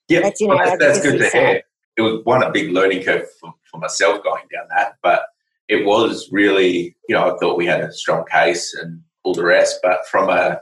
Yeah, 0.08 0.20
That's, 0.20 0.40
you 0.40 0.48
know, 0.48 0.56
well, 0.56 0.76
that's, 0.78 0.98
that's 0.98 1.02
good 1.02 1.18
to 1.18 1.28
hear. 1.30 1.62
It 1.96 2.02
was 2.02 2.20
one 2.24 2.42
a 2.42 2.50
big 2.50 2.70
learning 2.70 3.04
curve 3.04 3.26
for, 3.40 3.54
for 3.70 3.78
myself 3.78 4.22
going 4.24 4.44
down 4.52 4.66
that, 4.76 4.94
but 5.02 5.22
it 5.68 5.84
was 5.86 6.28
really, 6.32 6.96
you 7.08 7.14
know, 7.14 7.34
I 7.34 7.38
thought 7.38 7.56
we 7.56 7.66
had 7.66 7.80
a 7.80 7.92
strong 7.92 8.24
case 8.30 8.74
and 8.74 9.00
all 9.22 9.34
the 9.34 9.44
rest, 9.44 9.78
but 9.82 10.06
from 10.10 10.28
a 10.28 10.60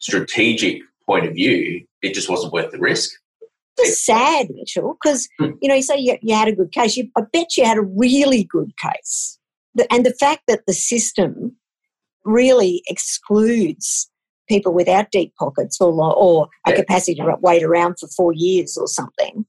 strategic 0.00 0.82
point 1.06 1.26
of 1.26 1.34
view, 1.34 1.84
it 2.02 2.14
just 2.14 2.28
wasn't 2.28 2.52
worth 2.52 2.70
the 2.70 2.78
risk. 2.78 3.12
It's 3.78 4.04
sad, 4.04 4.48
Mitchell, 4.50 4.98
because 5.02 5.28
Hmm. 5.38 5.52
you 5.62 5.68
know 5.68 5.74
you 5.74 5.82
say 5.82 5.96
you, 5.98 6.18
you 6.20 6.34
had 6.34 6.48
a 6.48 6.54
good 6.54 6.72
case. 6.72 6.96
You, 6.96 7.08
I 7.16 7.22
bet 7.32 7.56
you 7.56 7.64
had 7.64 7.78
a 7.78 7.82
really 7.82 8.44
good 8.44 8.72
case, 8.76 9.38
and 9.90 10.04
the 10.04 10.14
fact 10.14 10.42
that 10.48 10.62
the 10.66 10.72
system 10.72 11.56
really 12.24 12.82
excludes 12.88 14.10
people 14.48 14.72
without 14.72 15.10
deep 15.10 15.34
pockets 15.38 15.80
or 15.80 15.92
or 15.92 16.48
a 16.66 16.70
Yeah. 16.70 16.76
capacity 16.76 17.14
to 17.14 17.36
wait 17.40 17.62
around 17.62 17.96
for 17.98 18.08
four 18.08 18.32
years 18.32 18.76
or 18.76 18.86
something. 18.86 19.44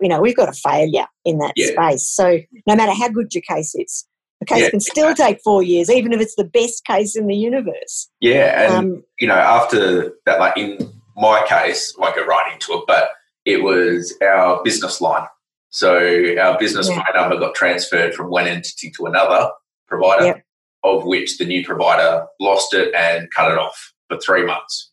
You 0.00 0.08
know, 0.08 0.20
we've 0.20 0.36
got 0.36 0.48
a 0.48 0.52
failure 0.52 1.06
in 1.24 1.38
that 1.38 1.52
Yeah. 1.56 1.68
space. 1.72 2.06
So 2.08 2.40
no 2.66 2.76
matter 2.76 2.92
how 2.92 3.08
good 3.08 3.34
your 3.34 3.42
case 3.42 3.74
is, 3.74 4.06
the 4.40 4.46
case 4.46 4.62
Yeah. 4.64 4.70
can 4.70 4.80
still 4.80 5.14
take 5.14 5.40
four 5.42 5.62
years, 5.62 5.90
even 5.90 6.12
if 6.12 6.20
it's 6.20 6.34
the 6.34 6.44
best 6.44 6.84
case 6.84 7.16
in 7.16 7.26
the 7.26 7.36
universe. 7.36 8.08
Yeah, 8.20 8.62
and 8.64 8.72
Um, 8.74 9.04
you 9.20 9.28
know, 9.28 9.34
after 9.34 10.14
that, 10.26 10.38
like 10.40 10.56
in 10.56 10.92
my 11.16 11.44
case, 11.46 11.94
I 11.96 12.02
won't 12.02 12.16
go 12.16 12.24
right 12.24 12.52
into 12.52 12.74
it, 12.74 12.84
but 12.86 13.10
it 13.44 13.62
was 13.62 14.14
our 14.22 14.62
business 14.62 15.00
line. 15.00 15.26
So 15.70 15.96
our 16.38 16.58
business 16.58 16.88
Yeah. 16.88 17.02
number 17.14 17.36
got 17.38 17.54
transferred 17.54 18.14
from 18.14 18.30
one 18.30 18.46
entity 18.46 18.90
to 18.96 19.06
another 19.06 19.50
provider, 19.98 20.26
Yep. 20.26 20.42
of 20.84 21.04
which 21.04 21.38
the 21.38 21.44
new 21.44 21.64
provider 21.64 22.26
lost 22.40 22.74
it 22.74 22.92
and 22.94 23.30
cut 23.34 23.50
it 23.50 23.58
off 23.58 23.92
for 24.08 24.18
three 24.18 24.44
months. 24.44 24.90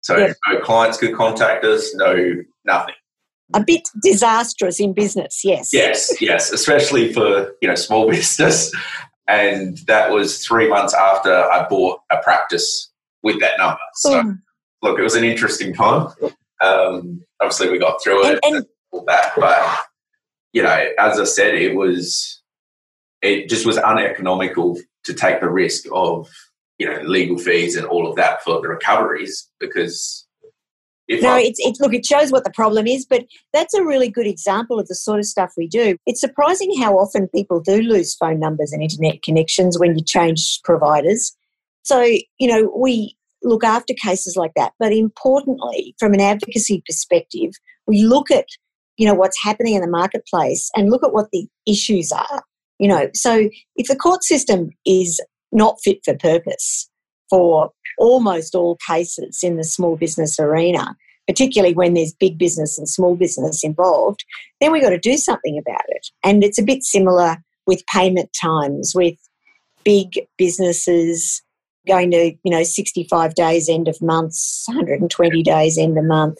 So 0.00 0.16
Yep. 0.16 0.36
no 0.48 0.60
clients 0.60 0.98
could 0.98 1.14
contact 1.14 1.64
us, 1.64 1.94
no 1.94 2.34
nothing. 2.64 2.94
a 3.54 3.62
bit 3.64 3.88
disastrous 4.04 4.78
in 4.78 4.92
business, 4.92 5.40
yes. 5.42 5.70
Yes, 5.72 6.20
yes, 6.20 6.52
especially 6.52 7.12
for 7.14 7.54
you 7.62 7.68
know 7.68 7.74
small 7.74 8.06
business, 8.10 8.70
and 9.26 9.78
that 9.86 10.10
was 10.10 10.44
three 10.44 10.68
months 10.68 10.92
after 10.92 11.32
I 11.34 11.66
bought 11.66 12.00
a 12.10 12.18
practice 12.18 12.90
with 13.22 13.40
that 13.40 13.56
number. 13.58 13.80
So 13.94 14.22
Mm. 14.22 14.38
look, 14.82 14.98
it 14.98 15.02
was 15.02 15.14
an 15.14 15.24
interesting 15.24 15.72
time. 15.74 16.08
Um, 16.60 17.24
obviously, 17.40 17.70
we 17.70 17.78
got 17.78 18.02
through 18.02 18.22
it 18.26 18.30
And- 18.32 18.40
and- 18.44 18.56
and 18.56 18.66
all 18.90 19.04
that, 19.06 19.32
but 19.36 19.78
you 20.52 20.62
know, 20.62 20.84
as 20.98 21.18
I 21.18 21.24
said, 21.24 21.54
it 21.54 21.74
was 21.74 22.37
it 23.22 23.48
just 23.48 23.66
was 23.66 23.78
uneconomical 23.78 24.78
to 25.04 25.14
take 25.14 25.40
the 25.40 25.48
risk 25.48 25.84
of 25.92 26.28
you 26.78 26.86
know 26.86 27.00
legal 27.02 27.38
fees 27.38 27.76
and 27.76 27.86
all 27.86 28.08
of 28.08 28.16
that 28.16 28.42
for 28.42 28.60
the 28.60 28.68
recoveries 28.68 29.48
because 29.58 30.26
No, 31.10 31.34
I, 31.34 31.40
it's 31.40 31.58
it, 31.60 31.78
look, 31.80 31.94
it 31.94 32.04
shows 32.04 32.30
what 32.30 32.44
the 32.44 32.50
problem 32.50 32.86
is, 32.86 33.06
but 33.06 33.24
that's 33.54 33.74
a 33.74 33.84
really 33.84 34.10
good 34.10 34.26
example 34.26 34.78
of 34.78 34.88
the 34.88 34.94
sort 34.94 35.18
of 35.18 35.24
stuff 35.24 35.52
we 35.56 35.66
do. 35.66 35.96
It's 36.06 36.20
surprising 36.20 36.76
how 36.78 36.98
often 36.98 37.28
people 37.28 37.60
do 37.60 37.80
lose 37.80 38.14
phone 38.14 38.38
numbers 38.38 38.72
and 38.72 38.82
internet 38.82 39.22
connections 39.22 39.78
when 39.78 39.96
you 39.96 40.04
change 40.04 40.60
providers. 40.64 41.34
So, 41.82 42.02
you 42.02 42.46
know, 42.46 42.70
we 42.76 43.16
look 43.42 43.64
after 43.64 43.94
cases 43.94 44.36
like 44.36 44.52
that, 44.56 44.72
but 44.78 44.92
importantly, 44.92 45.94
from 45.98 46.12
an 46.12 46.20
advocacy 46.20 46.82
perspective, 46.84 47.52
we 47.86 48.02
look 48.02 48.30
at, 48.30 48.46
you 48.98 49.06
know, 49.06 49.14
what's 49.14 49.42
happening 49.42 49.74
in 49.74 49.80
the 49.80 49.88
marketplace 49.88 50.70
and 50.76 50.90
look 50.90 51.02
at 51.02 51.14
what 51.14 51.30
the 51.32 51.48
issues 51.66 52.12
are. 52.12 52.42
You 52.78 52.88
know, 52.88 53.08
so 53.14 53.48
if 53.76 53.88
the 53.88 53.96
court 53.96 54.22
system 54.24 54.70
is 54.86 55.20
not 55.52 55.78
fit 55.82 55.98
for 56.04 56.16
purpose 56.16 56.88
for 57.30 57.70
almost 57.98 58.54
all 58.54 58.78
cases 58.86 59.40
in 59.42 59.56
the 59.56 59.64
small 59.64 59.96
business 59.96 60.38
arena, 60.38 60.96
particularly 61.26 61.74
when 61.74 61.94
there's 61.94 62.14
big 62.14 62.38
business 62.38 62.78
and 62.78 62.88
small 62.88 63.16
business 63.16 63.62
involved, 63.62 64.24
then 64.60 64.72
we've 64.72 64.82
got 64.82 64.90
to 64.90 64.98
do 64.98 65.16
something 65.16 65.58
about 65.58 65.84
it. 65.88 66.06
And 66.24 66.42
it's 66.42 66.58
a 66.58 66.62
bit 66.62 66.82
similar 66.82 67.36
with 67.66 67.84
payment 67.92 68.30
times, 68.40 68.92
with 68.94 69.16
big 69.84 70.08
businesses 70.38 71.42
going 71.86 72.10
to, 72.10 72.32
you 72.42 72.50
know, 72.50 72.62
65 72.62 73.34
days 73.34 73.68
end 73.68 73.88
of 73.88 74.00
months, 74.00 74.64
120 74.68 75.42
days 75.42 75.76
end 75.78 75.98
of 75.98 76.04
month. 76.04 76.38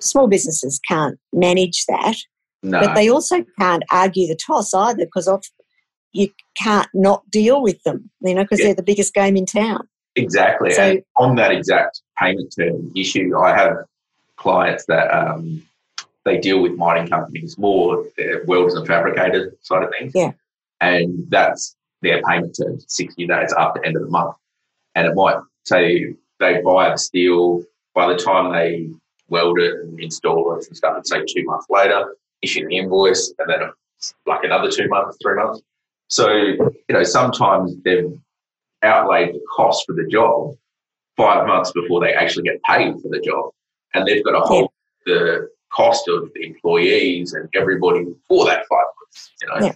Small 0.00 0.28
businesses 0.28 0.78
can't 0.86 1.18
manage 1.32 1.84
that, 1.88 2.16
no, 2.62 2.80
but 2.80 2.94
they 2.94 3.08
also 3.08 3.44
can't 3.58 3.84
argue 3.90 4.26
the 4.26 4.36
toss 4.36 4.74
either 4.74 5.06
because 5.06 5.28
of 5.28 5.42
you 6.16 6.28
can't 6.56 6.88
not 6.94 7.28
deal 7.30 7.60
with 7.60 7.82
them, 7.82 8.10
you 8.20 8.34
know, 8.34 8.42
because 8.42 8.58
Yeah. 8.60 8.66
they're 8.66 8.74
the 8.76 8.82
biggest 8.82 9.12
game 9.14 9.36
in 9.36 9.46
town. 9.46 9.86
Exactly. 10.16 10.70
So- 10.72 10.82
and 10.82 11.02
on 11.18 11.36
that 11.36 11.52
exact 11.52 12.00
payment 12.18 12.54
term 12.58 12.90
issue, 12.96 13.36
I 13.36 13.54
have 13.54 13.76
clients 14.36 14.86
that 14.86 15.08
um, 15.14 15.62
they 16.24 16.38
deal 16.38 16.62
with 16.62 16.72
mining 16.72 17.08
companies, 17.08 17.58
more 17.58 18.04
the 18.16 18.42
welders 18.46 18.74
and 18.74 18.86
fabricators 18.86 19.52
side 19.60 19.82
of 19.82 19.90
things. 19.98 20.12
Yeah. 20.14 20.32
And 20.80 21.26
that's 21.30 21.76
their 22.02 22.22
payment 22.22 22.56
term, 22.60 22.78
60 22.86 23.26
days 23.26 23.52
after 23.52 23.84
end 23.84 23.96
of 23.96 24.02
the 24.02 24.10
month. 24.10 24.36
And 24.94 25.06
it 25.06 25.14
might 25.14 25.36
say 25.64 26.14
they 26.40 26.62
buy 26.62 26.90
the 26.90 26.96
steel, 26.96 27.62
by 27.94 28.06
the 28.12 28.18
time 28.18 28.52
they 28.52 28.88
weld 29.28 29.58
it 29.58 29.74
and 29.80 30.00
install 30.00 30.54
it 30.56 30.66
and 30.66 30.76
stuff, 30.76 30.96
it's 30.98 31.10
say 31.10 31.22
two 31.26 31.44
months 31.44 31.66
later, 31.68 32.16
issue 32.42 32.66
the 32.68 32.76
invoice, 32.76 33.32
and 33.38 33.48
then 33.50 33.70
like 34.26 34.44
another 34.44 34.70
two 34.70 34.88
months, 34.88 35.16
three 35.22 35.34
months. 35.34 35.60
So, 36.08 36.32
you 36.32 36.74
know, 36.90 37.02
sometimes 37.02 37.74
they've 37.84 38.18
outlaid 38.82 39.34
the 39.34 39.40
cost 39.54 39.84
for 39.86 39.94
the 39.94 40.06
job 40.06 40.54
five 41.16 41.46
months 41.46 41.72
before 41.72 42.00
they 42.00 42.12
actually 42.12 42.44
get 42.44 42.62
paid 42.62 42.94
for 43.00 43.08
the 43.08 43.20
job. 43.20 43.50
And 43.94 44.06
they've 44.06 44.24
got 44.24 44.32
to 44.32 44.40
hold 44.40 44.70
the 45.06 45.48
cost 45.72 46.08
of 46.08 46.30
the 46.34 46.46
employees 46.46 47.32
and 47.32 47.48
everybody 47.54 48.04
for 48.28 48.44
that 48.46 48.64
five 48.68 48.86
months. 49.00 49.32
You 49.40 49.48
know? 49.48 49.66
Yeah. 49.66 49.74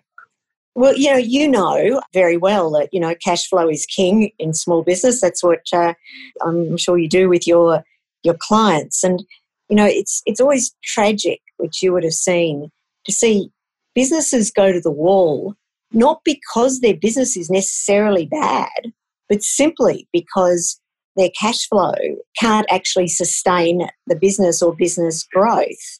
Well, 0.75 0.97
you 0.97 1.11
know, 1.11 1.17
you 1.17 1.49
know 1.49 2.01
very 2.15 2.37
well 2.37 2.71
that 2.71 2.91
you 2.93 3.01
know 3.01 3.15
cash 3.17 3.49
flow 3.49 3.69
is 3.69 3.87
king 3.87 4.31
in 4.39 4.55
small 4.55 4.83
business. 4.83 5.21
That's 5.21 5.43
what 5.43 5.63
uh, 5.73 5.95
I'm 6.43 6.77
sure 6.77 6.97
you 6.97 7.09
do 7.09 7.29
with 7.29 7.47
your 7.47 7.83
your 8.23 8.37
clients, 8.39 9.03
and 9.03 9.25
you 9.69 9.77
know 9.77 9.85
it's 9.85 10.23
it's 10.27 10.41
always 10.41 10.75
tragic, 10.85 11.41
which 11.57 11.83
you 11.83 11.93
would 11.93 12.05
have 12.05 12.15
seen, 12.15 12.71
to 13.05 13.13
see 13.13 13.51
businesses 13.95 14.53
go 14.53 14.73
to 14.73 14.81
the 14.81 14.93
wall, 14.93 15.57
not 15.93 16.21
because 16.25 16.81
their 16.81 16.97
business 16.97 17.37
is 17.37 17.51
necessarily 17.51 18.27
bad, 18.27 18.93
but 19.29 19.43
simply 19.43 20.09
because 20.13 20.81
their 21.17 21.31
cash 21.39 21.69
flow 21.69 21.95
can't 22.39 22.67
actually 22.71 23.09
sustain 23.09 23.89
the 24.07 24.17
business 24.17 24.63
or 24.63 24.75
business 24.77 25.27
growth, 25.33 25.99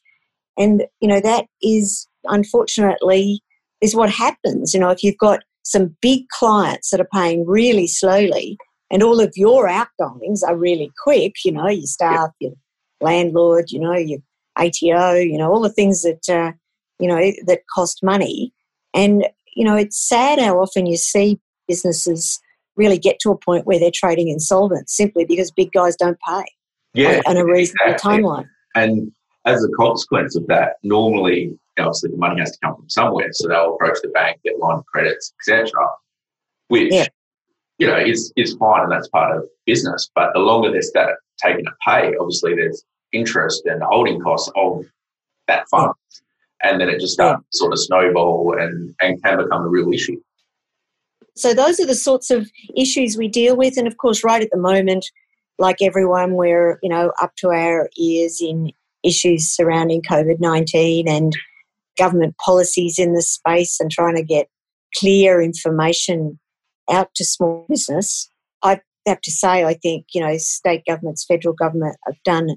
and 0.57 0.85
you 0.99 1.07
know 1.07 1.19
that 1.19 1.45
is 1.61 2.07
unfortunately 2.25 3.41
is 3.81 3.95
what 3.95 4.09
happens. 4.09 4.73
You 4.73 4.79
know, 4.79 4.89
if 4.89 5.03
you've 5.03 5.17
got 5.17 5.41
some 5.63 5.95
big 6.01 6.27
clients 6.29 6.91
that 6.91 7.01
are 7.01 7.09
paying 7.13 7.45
really 7.45 7.87
slowly 7.87 8.57
and 8.91 9.03
all 9.03 9.19
of 9.19 9.33
your 9.35 9.67
outgoings 9.67 10.43
are 10.43 10.57
really 10.57 10.91
quick, 11.03 11.33
you 11.45 11.51
know, 11.51 11.67
your 11.67 11.85
staff, 11.85 12.29
your 12.39 12.53
landlord, 12.99 13.71
you 13.71 13.79
know, 13.79 13.95
your 13.95 14.19
ATO, 14.57 15.15
you 15.15 15.37
know, 15.37 15.51
all 15.51 15.61
the 15.61 15.69
things 15.69 16.03
that, 16.03 16.29
uh, 16.29 16.51
you 16.99 17.07
know, 17.07 17.31
that 17.45 17.61
cost 17.73 17.99
money. 18.03 18.53
And, 18.93 19.25
you 19.53 19.63
know, 19.65 19.75
it's 19.75 19.97
sad 19.97 20.39
how 20.39 20.59
often 20.59 20.85
you 20.85 20.97
see 20.97 21.39
businesses 21.67 22.39
really 22.75 22.97
get 22.97 23.19
to 23.19 23.31
a 23.31 23.37
point 23.37 23.65
where 23.65 23.79
they're 23.79 23.91
trading 23.93 24.29
insolvent 24.29 24.89
simply 24.89 25.25
because 25.25 25.51
big 25.51 25.71
guys 25.71 25.95
don't 25.95 26.17
pay 26.27 26.43
Yeah. 26.93 27.21
on 27.27 27.37
a 27.37 27.45
reasonable 27.45 27.93
exactly. 27.93 28.17
timeline. 28.23 28.49
And 28.75 29.11
as 29.45 29.63
a 29.63 29.69
consequence 29.77 30.35
of 30.35 30.47
that, 30.47 30.75
normally, 30.83 31.57
obviously, 31.77 32.11
the 32.11 32.17
money 32.17 32.39
has 32.39 32.51
to 32.51 32.57
come 32.63 32.75
from 32.75 32.89
somewhere. 32.89 33.27
So 33.33 33.47
they'll 33.47 33.75
approach 33.75 33.97
the 34.01 34.09
bank, 34.09 34.39
get 34.43 34.57
line 34.59 34.77
of 34.77 34.85
credits, 34.85 35.33
etc. 35.41 35.69
Which, 36.69 36.93
Yeah. 36.93 37.07
you 37.79 37.87
know, 37.87 37.97
is 37.97 38.31
is 38.37 38.53
fine, 38.55 38.83
and 38.83 38.91
that's 38.91 39.09
part 39.09 39.35
of 39.35 39.43
business. 39.65 40.09
But 40.15 40.31
the 40.33 40.39
longer 40.39 40.71
they're 40.71 40.81
start 40.81 41.15
taking 41.43 41.65
to 41.65 41.71
pay, 41.85 42.13
obviously, 42.19 42.55
there's 42.55 42.83
interest 43.11 43.65
and 43.65 43.81
holding 43.83 44.21
costs 44.21 44.49
of 44.55 44.85
that 45.47 45.67
fund, 45.69 45.91
and 46.63 46.79
then 46.79 46.89
it 46.89 46.99
just 46.99 47.13
starts 47.13 47.43
to 47.51 47.57
sort 47.57 47.73
of 47.73 47.79
snowball 47.79 48.55
and 48.59 48.93
and 49.01 49.21
can 49.23 49.37
become 49.37 49.63
a 49.63 49.67
real 49.67 49.91
issue. 49.91 50.19
So 51.35 51.53
those 51.53 51.79
are 51.79 51.85
the 51.85 51.95
sorts 51.95 52.29
of 52.29 52.49
issues 52.75 53.17
we 53.17 53.27
deal 53.27 53.55
with, 53.55 53.77
and 53.77 53.87
of 53.87 53.97
course, 53.97 54.23
right 54.23 54.41
at 54.41 54.49
the 54.51 54.59
moment, 54.59 55.05
like 55.59 55.77
everyone, 55.81 56.33
we're 56.33 56.79
you 56.83 56.89
know 56.89 57.11
up 57.21 57.35
to 57.37 57.49
our 57.49 57.89
ears 57.97 58.39
in 58.41 58.71
issues 59.03 59.49
surrounding 59.49 60.01
COVID 60.01 60.39
nineteen 60.39 61.07
and 61.07 61.33
government 61.97 62.35
policies 62.43 62.97
in 62.99 63.13
this 63.13 63.31
space, 63.31 63.79
and 63.79 63.91
trying 63.91 64.15
to 64.15 64.23
get 64.23 64.47
clear 64.95 65.41
information 65.41 66.39
out 66.91 67.09
to 67.15 67.25
small 67.25 67.65
business. 67.69 68.29
I 68.63 68.81
have 69.07 69.21
to 69.21 69.31
say, 69.31 69.63
I 69.63 69.73
think, 69.73 70.07
you 70.13 70.21
know, 70.21 70.37
state 70.37 70.83
governments, 70.87 71.25
federal 71.25 71.55
government 71.55 71.95
have 72.05 72.21
done 72.23 72.49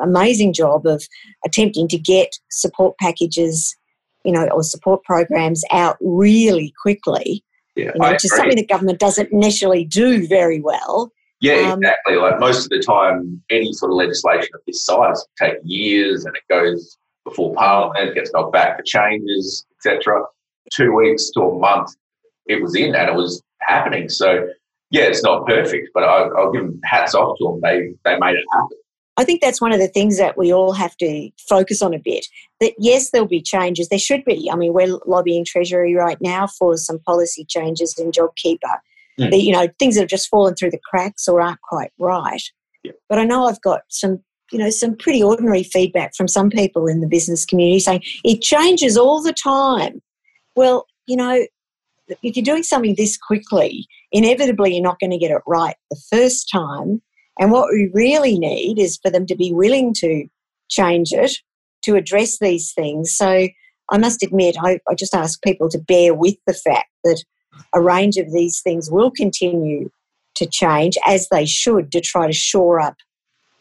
amazing 0.00 0.52
job 0.52 0.86
of 0.86 1.04
attempting 1.44 1.88
to 1.88 1.98
get 1.98 2.36
support 2.50 2.96
packages, 2.98 3.76
you 4.24 4.32
know, 4.32 4.48
or 4.48 4.62
support 4.62 5.02
programs 5.04 5.64
out 5.70 5.96
really 6.00 6.72
quickly. 6.80 7.42
Yeah, 7.74 7.92
you 7.94 8.00
know, 8.00 8.10
which 8.10 8.24
is 8.24 8.34
something 8.34 8.56
that 8.56 8.68
government 8.68 8.98
doesn't 8.98 9.32
necessarily 9.32 9.84
do 9.84 10.26
very 10.26 10.60
well. 10.60 11.12
Yeah, 11.40 11.72
um, 11.72 11.80
exactly. 11.82 12.16
Like 12.16 12.40
most 12.40 12.64
of 12.64 12.70
the 12.70 12.80
time, 12.80 13.42
any 13.50 13.72
sort 13.72 13.92
of 13.92 13.96
legislation 13.96 14.48
of 14.54 14.60
this 14.66 14.84
size 14.84 15.24
take 15.38 15.56
years, 15.62 16.24
and 16.24 16.34
it 16.34 16.42
goes 16.48 16.96
before 17.24 17.54
Parliament, 17.54 18.14
gets 18.14 18.32
knocked 18.32 18.52
back 18.52 18.78
for 18.78 18.82
changes, 18.84 19.66
etc. 19.78 20.22
Two 20.72 20.92
weeks 20.94 21.30
to 21.30 21.42
a 21.42 21.58
month, 21.58 21.94
it 22.46 22.62
was 22.62 22.74
in 22.74 22.94
and 22.94 23.08
it 23.10 23.14
was 23.14 23.42
happening. 23.60 24.08
So, 24.08 24.48
yeah, 24.90 25.02
it's 25.02 25.22
not 25.22 25.46
perfect, 25.46 25.90
but 25.92 26.04
I, 26.04 26.26
will 26.28 26.52
give 26.52 26.62
them 26.62 26.80
hats 26.84 27.14
off 27.14 27.36
to 27.38 27.44
them. 27.44 27.60
They 27.62 27.92
they 28.04 28.18
made 28.18 28.36
it 28.36 28.44
happen. 28.52 28.78
I 29.16 29.24
think 29.24 29.40
that's 29.40 29.60
one 29.60 29.72
of 29.72 29.78
the 29.78 29.88
things 29.88 30.18
that 30.18 30.36
we 30.36 30.52
all 30.52 30.72
have 30.72 30.96
to 30.98 31.30
focus 31.48 31.82
on 31.82 31.94
a 31.94 31.98
bit. 31.98 32.26
That 32.60 32.74
yes, 32.78 33.10
there'll 33.10 33.26
be 33.26 33.42
changes. 33.42 33.88
There 33.88 33.98
should 33.98 34.24
be. 34.24 34.50
I 34.52 34.56
mean, 34.56 34.72
we're 34.72 34.98
lobbying 35.06 35.44
Treasury 35.44 35.94
right 35.94 36.18
now 36.20 36.46
for 36.46 36.76
some 36.76 36.98
policy 37.00 37.44
changes 37.44 37.98
in 37.98 38.10
JobKeeper 38.10 38.78
mm. 39.18 39.30
the, 39.30 39.38
you 39.38 39.52
know, 39.52 39.68
things 39.78 39.94
that 39.94 40.02
have 40.02 40.10
just 40.10 40.28
fallen 40.28 40.54
through 40.54 40.70
the 40.70 40.80
cracks 40.84 41.28
or 41.28 41.40
aren't 41.40 41.60
quite 41.62 41.90
right. 41.98 42.42
Yeah. 42.82 42.92
But 43.08 43.18
I 43.18 43.24
know 43.24 43.46
I've 43.46 43.60
got 43.60 43.82
some, 43.88 44.22
you 44.52 44.58
know, 44.58 44.70
some 44.70 44.96
pretty 44.96 45.22
ordinary 45.22 45.62
feedback 45.62 46.14
from 46.14 46.28
some 46.28 46.50
people 46.50 46.86
in 46.86 47.00
the 47.00 47.08
business 47.08 47.44
community 47.44 47.80
saying 47.80 48.02
it 48.24 48.42
changes 48.42 48.96
all 48.96 49.22
the 49.22 49.32
time. 49.32 50.02
Well, 50.54 50.86
you 51.06 51.16
know, 51.16 51.46
if 52.22 52.36
you're 52.36 52.44
doing 52.44 52.62
something 52.62 52.94
this 52.96 53.16
quickly, 53.16 53.86
inevitably 54.12 54.74
you're 54.74 54.82
not 54.82 55.00
going 55.00 55.10
to 55.10 55.18
get 55.18 55.32
it 55.32 55.42
right 55.46 55.74
the 55.90 56.00
first 56.10 56.48
time. 56.50 57.02
And 57.38 57.50
what 57.50 57.68
we 57.70 57.90
really 57.92 58.38
need 58.38 58.78
is 58.78 58.98
for 59.02 59.10
them 59.10 59.26
to 59.26 59.36
be 59.36 59.52
willing 59.52 59.92
to 59.94 60.26
change 60.68 61.12
it, 61.12 61.36
to 61.84 61.94
address 61.94 62.38
these 62.38 62.72
things. 62.72 63.14
So 63.14 63.48
I 63.90 63.98
must 63.98 64.22
admit, 64.22 64.56
I, 64.60 64.80
I 64.88 64.94
just 64.94 65.14
ask 65.14 65.40
people 65.42 65.68
to 65.70 65.78
bear 65.78 66.14
with 66.14 66.36
the 66.46 66.54
fact 66.54 66.90
that 67.04 67.22
a 67.74 67.80
range 67.80 68.16
of 68.16 68.32
these 68.32 68.60
things 68.60 68.90
will 68.90 69.10
continue 69.10 69.90
to 70.36 70.46
change 70.46 70.96
as 71.06 71.28
they 71.30 71.46
should 71.46 71.92
to 71.92 72.00
try 72.00 72.26
to 72.26 72.32
shore 72.32 72.80
up 72.80 72.96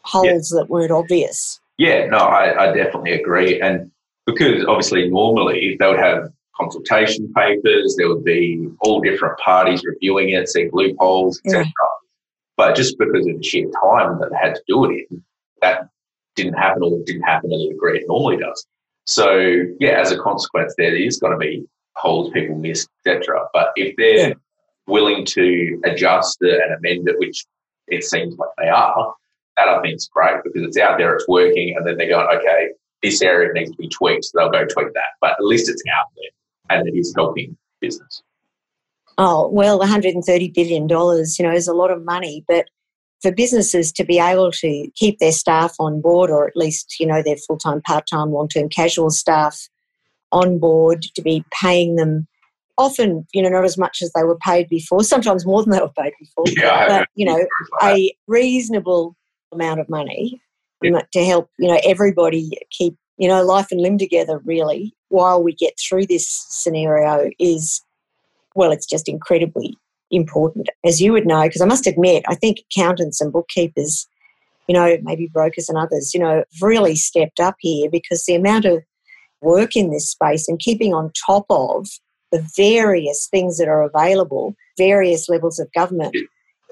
holes 0.04 0.52
yeah. 0.52 0.62
that 0.62 0.70
weren't 0.70 0.92
obvious. 0.92 1.60
Yeah, 1.78 2.06
no, 2.08 2.18
I, 2.18 2.70
I 2.70 2.74
definitely 2.74 3.14
agree. 3.14 3.60
And 3.60 3.92
because 4.26 4.66
obviously 4.66 5.10
normally 5.10 5.78
they 5.80 5.88
would 5.88 6.00
have 6.00 6.32
consultation 6.60 7.32
papers, 7.36 7.96
there 7.98 8.08
would 8.08 8.24
be 8.24 8.70
all 8.82 9.02
different 9.02 9.38
parties 9.40 9.84
reviewing 9.84 10.30
it, 10.30 10.48
seeing 10.50 10.70
loopholes, 10.74 11.42
etc. 11.46 11.66
Yeah. 11.66 11.72
But 12.58 12.76
just 12.76 12.98
because 12.98 13.28
of 13.28 13.38
the 13.38 13.44
sheer 13.44 13.70
time 13.84 14.20
that 14.20 14.30
they 14.32 14.38
had 14.38 14.56
to 14.56 14.62
do 14.68 14.86
it 14.86 15.08
in, 15.10 15.24
that 15.62 15.90
didn't 16.36 16.54
happen 16.54 16.84
or 16.84 17.00
didn't 17.06 17.24
happen 17.24 17.50
to 17.50 17.58
the 17.58 17.70
degree 17.70 18.00
it 18.00 18.06
normally 18.08 18.38
does. 18.38 18.66
So 19.06 19.40
yeah, 19.80 20.00
as 20.00 20.12
a 20.12 20.18
consequence, 20.18 20.74
there 20.78 20.96
is 20.96 21.20
going 21.20 21.34
to 21.34 21.38
be 21.38 21.66
holes 21.96 22.32
people 22.32 22.56
miss, 22.56 22.88
etc. 23.06 23.46
But 23.54 23.70
if 23.76 23.96
they're 23.98 24.30
yeah. 24.30 24.34
willing 24.88 25.26
to 25.26 25.82
adjust 25.86 26.38
it 26.42 26.62
and 26.62 26.74
amend 26.76 27.08
it, 27.08 27.20
which 27.20 27.46
it 27.88 28.04
seems 28.04 28.38
like 28.38 28.50
they 28.58 28.68
are, 28.68 29.14
that 29.58 29.68
I 29.68 29.82
think 29.82 29.96
is 29.96 30.10
great 30.12 30.44
because 30.44 30.64
it's 30.64 30.78
out 30.78 30.98
there, 30.98 31.16
it's 31.16 31.28
working, 31.28 31.76
and 31.78 31.86
then 31.86 31.98
they're 31.98 32.10
going, 32.10 32.28
okay, 32.38 32.70
this 33.02 33.22
area 33.22 33.54
needs 33.54 33.72
to 33.72 33.78
be 33.78 33.88
tweaked, 33.88 34.26
so 34.26 34.32
they'll 34.38 34.50
go 34.50 34.66
tweak 34.66 34.94
that. 34.94 35.14
But 35.22 35.32
at 35.32 35.46
least 35.46 35.70
it's 35.70 35.84
out 35.96 36.08
there 36.16 36.78
and 36.78 36.88
it 36.88 36.98
is 36.98 37.14
helping 37.16 37.56
business. 37.80 38.24
Oh, 39.18 39.48
well, 39.48 39.80
$130 39.80 40.54
billion, 40.54 40.90
you 40.90 41.46
know, 41.46 41.54
is 41.54 41.68
a 41.68 41.74
lot 41.74 41.92
of 41.92 42.04
money, 42.04 42.44
but 42.48 42.66
for 43.22 43.32
businesses 43.32 43.92
to 43.94 44.04
be 44.04 44.20
able 44.20 44.52
to 44.52 44.90
keep 44.96 45.20
their 45.20 45.32
staff 45.32 45.74
on 45.80 46.02
board 46.02 46.30
or 46.30 46.48
at 46.48 46.56
least, 46.58 46.96
you 47.00 47.08
know, 47.08 47.24
their 47.24 47.38
full 47.38 47.58
time, 47.58 47.82
part 47.82 48.06
time, 48.08 48.32
long 48.32 48.48
term 48.48 48.70
casual 48.70 49.10
staff 49.10 49.68
on 50.32 50.60
board, 50.60 51.02
to 51.02 51.22
be 51.22 51.44
paying 51.62 51.96
them 51.96 52.28
often, 52.78 53.26
you 53.34 53.42
know, 53.42 53.50
not 53.50 53.64
as 53.64 53.78
much 53.78 54.02
as 54.02 54.12
they 54.14 54.24
were 54.24 54.38
paid 54.38 54.68
before, 54.68 55.04
sometimes 55.04 55.46
more 55.46 55.64
than 55.64 55.72
they 55.72 55.80
were 55.80 55.92
paid 55.98 56.14
before, 56.20 56.46
yeah, 56.48 56.88
but, 56.88 57.08
you 57.16 57.26
know, 57.26 57.46
a 57.82 58.14
reasonable 58.28 59.16
amount 59.54 59.80
of 59.80 59.90
money 59.90 60.42
yeah. 60.82 61.02
to 61.14 61.24
help, 61.24 61.50
you 61.58 61.68
know, 61.68 61.80
everybody 61.86 62.52
keep, 62.70 62.96
you 63.18 63.28
know, 63.28 63.44
life 63.44 63.68
and 63.72 63.82
limb 63.82 63.98
together 63.98 64.42
really 64.44 64.94
while 65.10 65.42
we 65.42 65.54
get 65.54 65.74
through 65.80 66.06
this 66.06 66.28
scenario 66.50 67.30
is, 67.40 67.82
well, 68.56 68.72
it's 68.72 68.86
just 68.86 69.08
incredibly 69.08 69.78
important, 70.12 70.70
as 70.86 71.02
you 71.02 71.12
would 71.12 71.28
know, 71.28 71.44
because 71.44 71.62
I 71.62 71.66
must 71.66 71.88
admit, 71.88 72.24
I 72.28 72.36
think 72.36 72.60
accountants 72.72 73.22
and 73.22 73.32
bookkeepers, 73.32 74.08
you 74.68 74.74
know, 74.74 74.98
maybe 75.04 75.30
brokers 75.32 75.70
and 75.70 75.78
others, 75.78 76.14
you 76.14 76.20
know, 76.20 76.44
really 76.62 76.96
stepped 76.96 77.40
up 77.40 77.56
here 77.60 77.90
because 77.90 78.24
the 78.26 78.36
amount 78.36 78.66
of 78.66 78.84
work 79.42 79.76
in 79.76 79.92
this 79.92 80.10
space 80.10 80.48
and 80.48 80.60
keeping 80.60 80.94
on 80.94 81.12
top 81.26 81.46
of 81.50 81.88
the 82.32 82.48
various 82.56 83.28
things 83.28 83.58
that 83.58 83.68
are 83.68 83.84
available, 83.84 84.56
various 84.78 85.30
levels 85.30 85.60
of 85.60 85.72
government, 85.74 86.16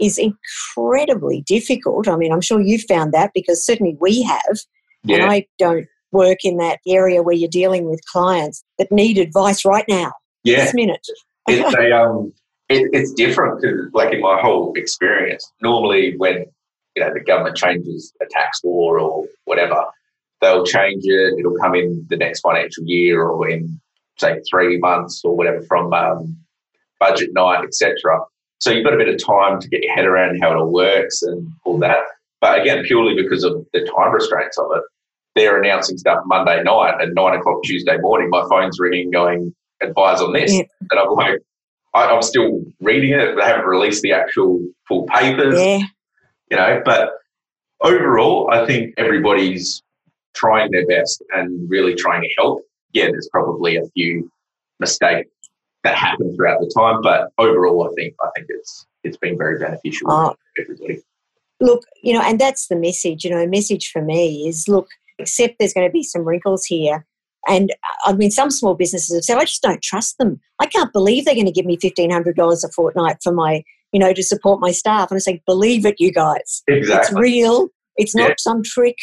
is 0.02 0.17
incredibly 0.17 1.43
difficult. 1.46 2.08
I 2.08 2.15
mean, 2.15 2.32
I'm 2.32 2.41
sure 2.41 2.60
you've 2.60 2.86
found 2.88 3.13
that 3.13 3.32
because 3.34 3.65
certainly 3.65 3.96
we 4.00 4.24
have. 4.24 4.58
Yeah. 5.04 5.17
And 5.17 5.32
I 5.32 5.46
don't 5.60 5.88
work 6.12 6.39
in 6.43 6.58
that 6.58 6.80
area 6.88 7.22
where 7.22 7.36
you're 7.36 7.50
dealing 7.50 7.89
with 7.89 8.04
clients 8.06 8.63
that 8.80 8.91
need 8.91 9.17
advice 9.17 9.65
right 9.65 9.86
now, 9.88 10.13
yeah. 10.43 10.63
this 10.63 10.74
minute. 10.74 11.06
It's 11.47 11.75
a, 11.79 11.91
um, 11.91 12.34
it, 12.69 12.89
it's 12.93 13.13
different 13.13 13.62
because, 13.62 13.89
like 13.93 14.13
in 14.13 14.21
my 14.21 14.39
whole 14.41 14.73
experience, 14.75 15.51
normally 15.62 16.15
when 16.17 16.45
you 16.95 17.03
know 17.03 17.13
the 17.13 17.19
government 17.19 17.58
changes 17.58 18.13
a 18.21 18.25
tax 18.29 18.62
law 18.63 18.97
or 18.97 19.25
whatever, 19.45 19.86
they'll 20.41 20.65
change 20.65 21.03
it. 21.06 21.39
It'll 21.39 21.58
come 21.58 21.75
in 21.75 22.06
the 22.10 22.17
next 22.17 22.41
financial 22.41 22.84
year 22.86 23.23
or 23.23 23.49
in 23.49 23.79
say 24.17 24.39
three 24.49 24.77
months 24.77 25.21
or 25.23 25.36
whatever 25.36 25.62
from 25.63 25.93
um, 25.93 26.38
budget 26.99 27.32
night, 27.34 27.63
etc. 27.63 27.95
So 28.60 28.71
you've 28.71 28.86
got 28.86 28.93
a 28.93 28.97
bit 28.97 29.10
of 29.10 29.23
time 29.23 29.60
to 29.60 29.67
get 29.67 29.84
your 29.84 29.93
head 29.93 30.06
around 30.06 30.39
how 30.41 30.51
it 30.51 30.56
all 30.56 30.71
works 30.71 31.21
and 31.21 31.51
all 31.65 31.79
that. 31.79 31.99
But 32.39 32.62
again, 32.62 32.84
purely 32.86 33.21
because 33.21 33.43
of 33.43 33.65
the 33.73 33.82
time 33.82 34.13
restraints 34.13 34.58
of 34.58 34.67
it, 34.75 34.84
they're 35.36 35.62
announcing 35.62 35.97
stuff 35.97 36.19
Monday 36.25 36.62
night 36.63 37.01
at 37.01 37.13
nine 37.13 37.36
o'clock 37.39 37.63
Tuesday 37.63 37.97
morning. 37.97 38.29
My 38.29 38.45
phone's 38.49 38.79
ringing, 38.79 39.12
going 39.12 39.53
advise 39.84 40.22
on 40.22 40.34
this, 40.34 40.54
yeah. 40.54 40.63
and 40.91 41.00
I'm 41.00 41.12
like, 41.12 41.39
I, 41.93 42.06
am 42.06 42.22
still 42.22 42.62
reading 42.82 43.13
it. 43.13 43.36
They 43.36 43.43
haven't 43.43 43.65
released 43.65 44.02
the 44.02 44.13
actual 44.13 44.60
full 44.88 45.06
papers, 45.08 45.60
yeah. 45.60 45.80
you 46.50 46.58
know. 46.58 46.82
But 46.84 47.10
overall, 47.82 48.50
I 48.52 48.65
think 48.65 48.93
everybody's 48.98 49.82
trying 50.34 50.72
their 50.72 50.88
best 50.88 51.24
and 51.34 51.69
really 51.69 51.96
trying 51.96 52.22
to 52.22 52.30
help. 52.38 52.62
Yeah, 52.93 53.06
there's 53.06 53.30
probably 53.32 53.78
a 53.78 53.86
few 53.93 54.32
mistakes 54.80 55.30
that 55.84 55.96
happen 55.96 56.36
throughout 56.36 56.60
the 56.60 56.72
time, 56.76 57.02
but 57.02 57.30
overall, 57.38 57.89
I 57.89 57.93
think 57.96 58.15
I 58.22 58.30
think 58.36 58.48
it's 58.50 58.86
it's 59.04 59.17
been 59.17 59.38
very 59.38 59.60
beneficial 59.60 60.12
oh. 60.12 60.36
for 60.56 60.62
everybody. 60.62 61.02
Look, 61.60 61.86
you 62.02 62.13
know, 62.13 62.22
and 62.22 62.39
that's 62.39 62.67
the 62.67 62.76
message. 62.76 63.24
You 63.24 63.32
know, 63.32 63.38
a 63.38 63.48
message 63.48 63.91
for 63.91 64.02
me 64.02 64.48
is 64.48 64.67
look, 64.67 64.88
except 65.19 65.56
there's 65.60 65.74
going 65.74 65.88
to 65.88 65.91
be 65.91 66.04
some 66.04 66.24
wrinkles 66.24 66.65
here. 66.65 67.06
And 67.47 67.71
uh, 67.71 68.10
I 68.10 68.13
mean, 68.13 68.32
some 68.32 68.51
small 68.51 68.75
businesses 68.75 69.15
have 69.15 69.23
said, 69.23 69.38
I 69.38 69.45
just 69.45 69.62
don't 69.62 69.82
trust 69.82 70.17
them. 70.17 70.39
I 70.60 70.65
can't 70.65 70.93
believe 70.93 71.25
they're 71.25 71.34
going 71.34 71.45
to 71.45 71.51
give 71.51 71.65
me 71.65 71.77
$1,500 71.77 72.63
a 72.63 72.69
fortnight 72.69 73.17
for 73.21 73.34
my, 73.34 73.63
you 73.91 73.99
know, 73.99 74.13
to 74.13 74.23
support 74.23 74.60
my 74.60 74.71
staff. 74.71 75.12
And 75.12 75.17
I 75.17 75.19
say, 75.19 75.41
believe 75.45 75.86
it, 75.86 75.95
you 75.99 76.12
guys. 76.12 76.63
Exactly. 76.67 77.08
It's 77.08 77.13
real. 77.13 77.67
It's 77.95 78.15
not 78.15 78.29
yeah. 78.29 78.36
some 78.39 78.63
trick. 78.63 78.97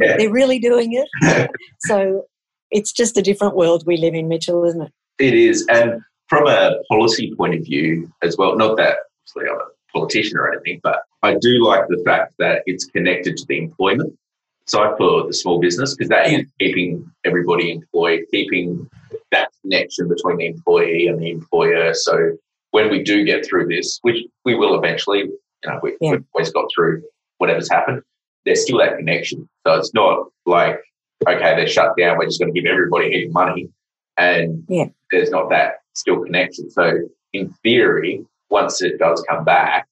Yeah. 0.00 0.16
They're 0.16 0.30
really 0.30 0.58
doing 0.58 0.92
it. 0.92 1.50
so 1.80 2.24
it's 2.70 2.92
just 2.92 3.16
a 3.16 3.22
different 3.22 3.56
world 3.56 3.84
we 3.86 3.96
live 3.96 4.14
in, 4.14 4.28
Mitchell, 4.28 4.64
isn't 4.64 4.82
it? 4.82 4.92
It 5.18 5.34
is. 5.34 5.64
And 5.68 6.00
from 6.28 6.46
a 6.48 6.72
policy 6.88 7.32
point 7.36 7.54
of 7.54 7.64
view 7.64 8.10
as 8.22 8.36
well, 8.36 8.56
not 8.56 8.76
that 8.76 8.96
obviously 9.36 9.50
I'm 9.50 9.60
a 9.60 9.92
politician 9.92 10.36
or 10.36 10.52
anything, 10.52 10.80
but 10.82 11.02
I 11.22 11.36
do 11.40 11.64
like 11.64 11.86
the 11.88 12.02
fact 12.04 12.34
that 12.38 12.62
it's 12.66 12.84
connected 12.86 13.36
to 13.36 13.46
the 13.46 13.58
employment 13.58 14.18
side 14.66 14.94
for 14.96 15.26
the 15.26 15.34
small 15.34 15.60
business 15.60 15.94
because 15.94 16.08
that 16.08 16.26
is 16.30 16.46
keeping 16.58 17.10
everybody 17.24 17.72
employed, 17.72 18.20
keeping 18.30 18.88
that 19.30 19.50
connection 19.62 20.08
between 20.08 20.38
the 20.38 20.46
employee 20.46 21.06
and 21.06 21.20
the 21.20 21.30
employer. 21.30 21.92
So 21.94 22.36
when 22.70 22.90
we 22.90 23.02
do 23.02 23.24
get 23.24 23.46
through 23.46 23.68
this, 23.68 23.98
which 24.02 24.24
we 24.44 24.54
will 24.54 24.76
eventually, 24.76 25.20
you 25.20 25.38
know, 25.66 25.78
we, 25.82 25.96
yeah. 26.00 26.12
we've 26.12 26.24
always 26.34 26.50
got 26.50 26.68
through 26.74 27.02
whatever's 27.38 27.70
happened, 27.70 28.02
there's 28.44 28.62
still 28.62 28.78
that 28.78 28.96
connection. 28.96 29.48
So 29.66 29.74
it's 29.74 29.94
not 29.94 30.26
like, 30.46 30.80
okay, 31.26 31.56
they're 31.56 31.66
shut 31.66 31.96
down, 31.98 32.18
we're 32.18 32.26
just 32.26 32.40
going 32.40 32.52
to 32.52 32.60
give 32.60 32.70
everybody 32.70 33.10
heap 33.10 33.32
money. 33.32 33.68
And 34.16 34.64
yeah. 34.68 34.86
there's 35.10 35.30
not 35.30 35.50
that 35.50 35.76
still 35.94 36.22
connection. 36.22 36.70
So 36.70 36.98
in 37.32 37.52
theory, 37.62 38.24
once 38.50 38.82
it 38.82 38.98
does 38.98 39.24
come 39.28 39.44
back, 39.44 39.88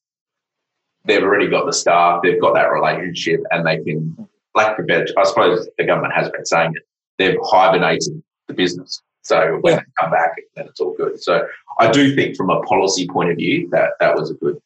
they've 1.05 1.23
already 1.23 1.49
got 1.49 1.67
the 1.67 1.73
staff, 1.73 2.21
they've 2.23 2.41
got 2.41 2.55
that 2.55 2.73
relationship, 2.73 3.41
and 3.51 3.67
they 3.67 3.83
can, 3.83 4.29
lack 4.55 4.79
of 4.79 4.87
I 4.91 5.25
suppose 5.25 5.69
the 5.79 5.85
government 5.85 6.15
has 6.15 6.29
been 6.31 6.45
saying 6.45 6.73
it, 6.75 6.83
they've 7.19 7.39
hibernated 7.43 8.23
the 8.49 8.55
business. 8.55 9.01
So 9.23 9.59
when 9.61 9.75
yeah. 9.75 9.81
they 9.81 9.85
come 10.01 10.11
back, 10.11 10.33
then 10.57 10.67
it's 10.67 10.81
all 10.81 10.95
good. 10.95 11.23
So 11.23 11.47
I 11.79 11.91
do 11.91 12.15
think, 12.15 12.37
from 12.37 12.51
a 12.51 12.61
policy 12.63 13.07
point 13.07 13.31
of 13.31 13.37
view, 13.37 13.69
that 13.71 13.91
that 14.01 14.17
was 14.17 14.31
a 14.31 14.35
good 14.35 14.59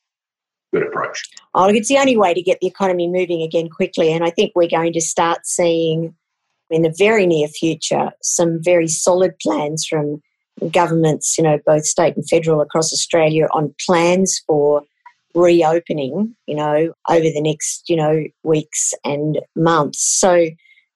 good 0.72 0.82
approach. 0.82 1.22
Oh, 1.54 1.68
it's 1.68 1.88
the 1.88 1.98
only 1.98 2.16
way 2.16 2.34
to 2.34 2.42
get 2.42 2.58
the 2.60 2.66
economy 2.66 3.06
moving 3.06 3.42
again 3.42 3.68
quickly, 3.68 4.12
and 4.12 4.24
I 4.24 4.30
think 4.30 4.52
we're 4.54 4.68
going 4.68 4.92
to 4.94 5.00
start 5.00 5.46
seeing 5.46 6.14
in 6.70 6.82
the 6.82 6.94
very 6.96 7.26
near 7.26 7.48
future 7.48 8.10
some 8.22 8.62
very 8.62 8.88
solid 8.88 9.38
plans 9.40 9.86
from 9.86 10.20
governments, 10.72 11.36
you 11.38 11.44
know, 11.44 11.58
both 11.66 11.84
state 11.84 12.16
and 12.16 12.28
federal 12.28 12.60
across 12.60 12.92
Australia 12.92 13.46
on 13.52 13.74
plans 13.84 14.42
for 14.46 14.82
reopening, 15.36 16.34
you 16.46 16.56
know, 16.56 16.92
over 17.08 17.20
the 17.20 17.40
next, 17.40 17.88
you 17.88 17.96
know, 17.96 18.24
weeks 18.42 18.92
and 19.04 19.38
months. 19.54 20.02
So 20.02 20.48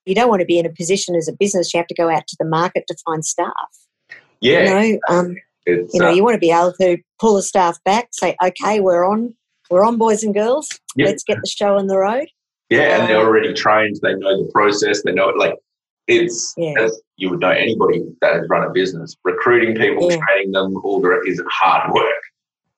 you 0.06 0.14
don't 0.14 0.28
want 0.28 0.40
to 0.40 0.46
be 0.46 0.58
in 0.58 0.66
a 0.66 0.72
position 0.72 1.14
as 1.14 1.28
a 1.28 1.32
business, 1.32 1.72
you 1.72 1.78
have 1.78 1.86
to 1.86 1.94
go 1.94 2.10
out 2.10 2.26
to 2.26 2.36
the 2.40 2.46
market 2.46 2.84
to 2.88 2.96
find 3.04 3.24
staff. 3.24 3.52
Yeah. 4.40 4.62
You 4.62 4.64
know, 4.64 4.98
um, 5.08 5.36
you 5.66 5.88
know, 5.94 6.08
uh, 6.08 6.12
you 6.12 6.24
want 6.24 6.34
to 6.34 6.40
be 6.40 6.50
able 6.50 6.72
to 6.80 6.96
pull 7.20 7.36
the 7.36 7.42
staff 7.42 7.78
back, 7.84 8.08
say, 8.12 8.34
okay, 8.42 8.80
we're 8.80 9.04
on, 9.04 9.34
we're 9.70 9.84
on, 9.84 9.98
boys 9.98 10.22
and 10.24 10.34
girls. 10.34 10.68
Yeah. 10.96 11.06
Let's 11.06 11.22
get 11.22 11.36
the 11.36 11.48
show 11.48 11.76
on 11.76 11.86
the 11.86 11.98
road. 11.98 12.26
Yeah, 12.70 13.00
and 13.00 13.08
they're 13.08 13.20
um, 13.20 13.26
already 13.26 13.52
trained. 13.52 13.98
They 14.02 14.14
know 14.14 14.44
the 14.44 14.50
process. 14.52 15.02
They 15.02 15.12
know 15.12 15.28
it. 15.28 15.36
Like 15.36 15.54
it's 16.06 16.54
yeah. 16.56 16.74
as 16.78 17.00
you 17.16 17.30
would 17.30 17.40
know 17.40 17.50
anybody 17.50 18.02
that 18.20 18.34
has 18.34 18.48
run 18.48 18.64
a 18.64 18.70
business. 18.70 19.16
Recruiting 19.24 19.74
people, 19.74 20.10
yeah. 20.10 20.18
training 20.26 20.52
them, 20.52 20.76
all 20.82 21.00
the 21.00 21.20
is 21.26 21.42
hard 21.50 21.92
work. 21.92 22.19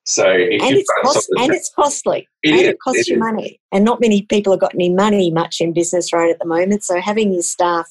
So 0.05 0.27
and 0.27 0.49
it's, 0.51 0.93
cost, 1.03 1.29
and 1.39 1.55
it's 1.55 1.71
costly. 1.75 2.29
It 2.43 2.51
and 2.51 2.61
is, 2.61 2.69
it 2.69 2.79
costs 2.83 3.01
it 3.01 3.09
you 3.09 3.15
is. 3.15 3.21
money. 3.21 3.61
And 3.71 3.85
not 3.85 4.01
many 4.01 4.23
people 4.23 4.53
have 4.53 4.61
got 4.61 4.75
any 4.75 4.91
money 4.91 5.31
much 5.31 5.61
in 5.61 5.73
business 5.73 6.13
right 6.13 6.31
at 6.31 6.39
the 6.41 6.47
moment. 6.47 6.83
So 6.83 7.01
having 7.01 7.33
your 7.33 7.43
staff 7.43 7.89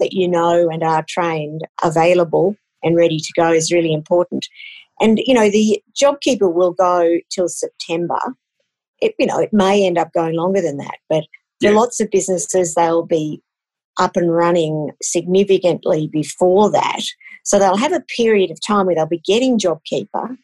that 0.00 0.12
you 0.12 0.28
know 0.28 0.68
and 0.68 0.82
are 0.82 1.04
trained 1.08 1.62
available 1.82 2.56
and 2.82 2.96
ready 2.96 3.18
to 3.18 3.32
go 3.36 3.52
is 3.52 3.72
really 3.72 3.92
important. 3.92 4.46
And 5.00 5.20
you 5.24 5.34
know, 5.34 5.48
the 5.48 5.82
JobKeeper 6.00 6.52
will 6.52 6.72
go 6.72 7.18
till 7.30 7.48
September. 7.48 8.18
It, 9.00 9.14
you 9.18 9.26
know, 9.26 9.38
it 9.38 9.52
may 9.52 9.86
end 9.86 9.98
up 9.98 10.12
going 10.12 10.34
longer 10.34 10.62
than 10.62 10.78
that, 10.78 10.98
but 11.08 11.24
for 11.60 11.68
yeah. 11.68 11.78
lots 11.78 12.00
of 12.00 12.10
businesses, 12.10 12.74
they'll 12.74 13.04
be 13.04 13.42
up 13.98 14.16
and 14.16 14.34
running 14.34 14.90
significantly 15.02 16.08
before 16.08 16.70
that. 16.70 17.02
So 17.44 17.58
they'll 17.58 17.76
have 17.76 17.92
a 17.92 18.04
period 18.16 18.50
of 18.50 18.58
time 18.66 18.86
where 18.86 18.94
they'll 18.94 19.06
be 19.06 19.22
getting 19.24 19.58
JobKeeper, 19.58 20.36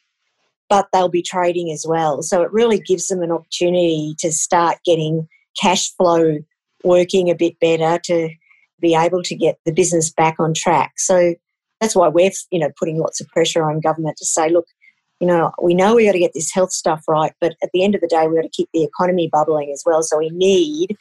but 0.72 0.88
they'll 0.90 1.10
be 1.10 1.20
trading 1.20 1.70
as 1.70 1.84
well. 1.86 2.22
So 2.22 2.40
it 2.40 2.50
really 2.50 2.80
gives 2.80 3.08
them 3.08 3.20
an 3.20 3.30
opportunity 3.30 4.14
to 4.20 4.32
start 4.32 4.78
getting 4.86 5.28
cash 5.60 5.94
flow 5.96 6.38
working 6.82 7.28
a 7.28 7.34
bit 7.34 7.60
better 7.60 8.00
to 8.04 8.30
be 8.80 8.94
able 8.94 9.22
to 9.24 9.36
get 9.36 9.58
the 9.66 9.72
business 9.72 10.10
back 10.10 10.36
on 10.38 10.54
track. 10.54 10.92
So 10.96 11.34
that's 11.78 11.94
why 11.94 12.08
we're 12.08 12.30
you 12.50 12.58
know 12.58 12.70
putting 12.78 12.96
lots 12.96 13.20
of 13.20 13.28
pressure 13.28 13.62
on 13.68 13.80
government 13.80 14.16
to 14.16 14.24
say, 14.24 14.48
look, 14.48 14.64
you 15.20 15.26
know, 15.26 15.52
we 15.62 15.74
know 15.74 15.94
we 15.94 16.06
got 16.06 16.12
to 16.12 16.18
get 16.18 16.32
this 16.32 16.50
health 16.50 16.72
stuff 16.72 17.04
right, 17.06 17.34
but 17.38 17.54
at 17.62 17.68
the 17.74 17.84
end 17.84 17.94
of 17.94 18.00
the 18.00 18.08
day, 18.08 18.26
we 18.26 18.36
got 18.36 18.40
to 18.40 18.48
keep 18.48 18.70
the 18.72 18.82
economy 18.82 19.28
bubbling 19.30 19.70
as 19.74 19.82
well. 19.84 20.02
So 20.02 20.16
we 20.16 20.30
need 20.30 20.96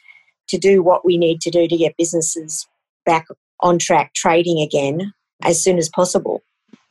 to 0.48 0.58
do 0.58 0.82
what 0.82 1.02
we 1.02 1.16
need 1.16 1.40
to 1.40 1.50
do 1.50 1.66
to 1.66 1.76
get 1.78 1.96
businesses 1.96 2.68
back 3.06 3.26
on 3.60 3.78
track 3.78 4.12
trading 4.12 4.60
again 4.60 5.14
as 5.42 5.64
soon 5.64 5.78
as 5.78 5.88
possible. 5.88 6.42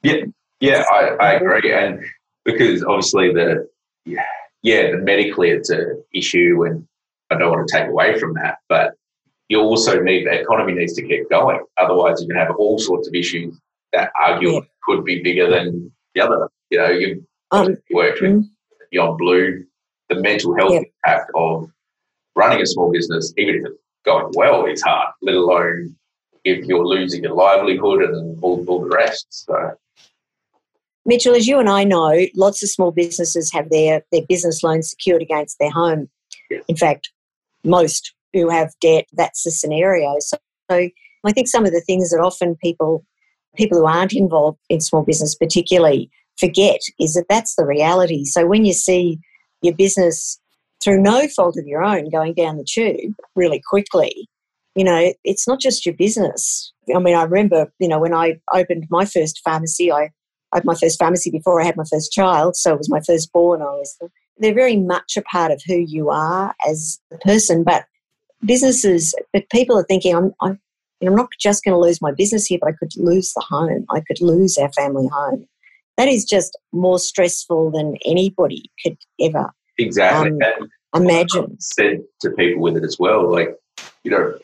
Yeah, 0.01 0.23
yeah, 0.59 0.83
I, 0.91 1.09
I 1.19 1.33
agree. 1.33 1.71
And 1.71 2.03
because 2.45 2.83
obviously 2.83 3.33
the 3.33 3.67
yeah, 4.05 4.25
yeah, 4.63 4.91
the 4.91 4.97
medically 4.97 5.49
it's 5.49 5.69
an 5.69 6.03
issue, 6.13 6.63
and 6.65 6.87
I 7.29 7.37
don't 7.37 7.51
want 7.51 7.67
to 7.67 7.77
take 7.77 7.89
away 7.89 8.19
from 8.19 8.33
that, 8.35 8.57
but 8.69 8.93
you 9.49 9.59
also 9.59 10.01
need 10.01 10.25
the 10.25 10.41
economy 10.41 10.73
needs 10.73 10.93
to 10.93 11.07
keep 11.07 11.29
going. 11.29 11.59
Otherwise, 11.77 12.21
you 12.21 12.27
can 12.27 12.37
have 12.37 12.55
all 12.55 12.79
sorts 12.79 13.07
of 13.07 13.13
issues 13.13 13.59
that 13.93 14.11
arguably 14.21 14.61
yeah. 14.61 14.67
could 14.85 15.03
be 15.03 15.21
bigger 15.21 15.49
than 15.49 15.91
the 16.15 16.21
other. 16.21 16.47
You 16.69 16.77
know, 16.77 16.89
you've 16.89 17.23
um, 17.51 17.77
worked 17.91 18.21
with 18.21 18.31
mm. 18.31 18.49
Beyond 18.91 19.17
Blue, 19.17 19.65
the 20.09 20.15
mental 20.15 20.55
health 20.55 20.71
yeah. 20.71 20.83
impact 21.05 21.31
of 21.35 21.69
running 22.35 22.61
a 22.61 22.65
small 22.65 22.91
business, 22.91 23.33
even 23.37 23.55
if 23.55 23.65
it's 23.65 23.77
going 24.05 24.31
well, 24.35 24.65
is 24.65 24.81
hard, 24.81 25.09
let 25.21 25.35
alone 25.35 25.95
if 26.43 26.65
you're 26.65 26.85
losing 26.85 27.23
your 27.23 27.35
livelihood 27.35 28.01
and 28.03 28.41
all, 28.41 28.63
all 28.67 28.81
the 28.81 28.95
rest. 28.95 29.27
So. 29.29 29.75
Mitchell, 31.05 31.35
as 31.35 31.47
you 31.47 31.59
and 31.59 31.69
I 31.69 31.83
know, 31.83 32.25
lots 32.35 32.61
of 32.61 32.69
small 32.69 32.91
businesses 32.91 33.51
have 33.51 33.69
their, 33.69 34.03
their 34.11 34.21
business 34.27 34.63
loans 34.63 34.91
secured 34.91 35.21
against 35.21 35.57
their 35.59 35.71
home. 35.71 36.09
Yes. 36.49 36.63
In 36.67 36.75
fact, 36.75 37.09
most 37.63 38.13
who 38.33 38.49
have 38.49 38.73
debt, 38.81 39.05
that's 39.13 39.43
the 39.43 39.51
scenario. 39.51 40.15
So, 40.19 40.37
so 40.69 40.89
I 41.25 41.31
think 41.31 41.47
some 41.47 41.65
of 41.65 41.71
the 41.71 41.81
things 41.81 42.11
that 42.11 42.21
often 42.21 42.55
people 42.63 43.05
people 43.57 43.79
who 43.79 43.85
aren't 43.85 44.13
involved 44.13 44.59
in 44.69 44.79
small 44.79 45.03
business 45.03 45.35
particularly 45.35 46.09
forget 46.39 46.79
is 46.99 47.13
that 47.13 47.25
that's 47.29 47.55
the 47.55 47.65
reality. 47.65 48.23
So 48.25 48.45
when 48.47 48.65
you 48.65 48.73
see 48.73 49.19
your 49.61 49.75
business 49.75 50.39
through 50.81 51.01
no 51.01 51.27
fault 51.27 51.57
of 51.57 51.67
your 51.67 51.83
own 51.83 52.09
going 52.09 52.33
down 52.33 52.57
the 52.57 52.65
tube 52.67 53.13
really 53.35 53.61
quickly, 53.69 54.29
you 54.75 54.83
know, 54.83 55.13
it's 55.23 55.47
not 55.47 55.59
just 55.59 55.85
your 55.85 55.95
business. 55.95 56.71
I 56.95 56.99
mean, 56.99 57.15
I 57.15 57.23
remember, 57.23 57.71
you 57.79 57.87
know, 57.87 57.99
when 57.99 58.13
I 58.13 58.39
opened 58.53 58.87
my 58.89 59.05
first 59.05 59.41
pharmacy, 59.43 59.91
I, 59.91 60.09
I 60.53 60.57
had 60.57 60.65
my 60.65 60.75
first 60.75 60.99
pharmacy 60.99 61.31
before 61.31 61.61
I 61.61 61.65
had 61.65 61.77
my 61.77 61.85
first 61.89 62.11
child, 62.11 62.55
so 62.55 62.73
it 62.73 62.77
was 62.77 62.89
my 62.89 63.01
firstborn. 63.01 63.61
I 63.61 63.65
was, 63.65 63.97
they're 64.37 64.53
very 64.53 64.77
much 64.77 65.17
a 65.17 65.21
part 65.23 65.51
of 65.51 65.61
who 65.65 65.75
you 65.75 66.09
are 66.09 66.53
as 66.67 66.99
a 67.11 67.17
person, 67.17 67.63
but 67.63 67.85
businesses, 68.45 69.13
but 69.33 69.49
people 69.49 69.77
are 69.77 69.85
thinking, 69.85 70.15
I'm, 70.15 70.33
I'm, 70.41 70.59
you 70.99 71.05
know, 71.05 71.13
I'm 71.13 71.17
not 71.17 71.29
just 71.39 71.63
going 71.63 71.73
to 71.73 71.79
lose 71.79 72.01
my 72.01 72.11
business 72.11 72.45
here, 72.45 72.59
but 72.61 72.69
I 72.69 72.73
could 72.73 72.91
lose 72.95 73.33
the 73.33 73.43
home. 73.47 73.85
I 73.89 74.01
could 74.01 74.21
lose 74.21 74.57
our 74.57 74.71
family 74.73 75.07
home. 75.07 75.47
That 75.97 76.07
is 76.07 76.25
just 76.25 76.57
more 76.71 76.99
stressful 76.99 77.71
than 77.71 77.97
anybody 78.05 78.69
could 78.83 78.97
ever 79.19 79.51
Exactly. 79.77 80.31
Um, 80.93 81.03
imagine. 81.03 81.57
Said 81.59 82.01
to 82.21 82.31
people 82.31 82.61
with 82.61 82.77
it 82.77 82.83
as 82.83 82.97
well, 82.99 83.29
like, 83.31 83.55
you 84.03 84.11
know, 84.11 84.37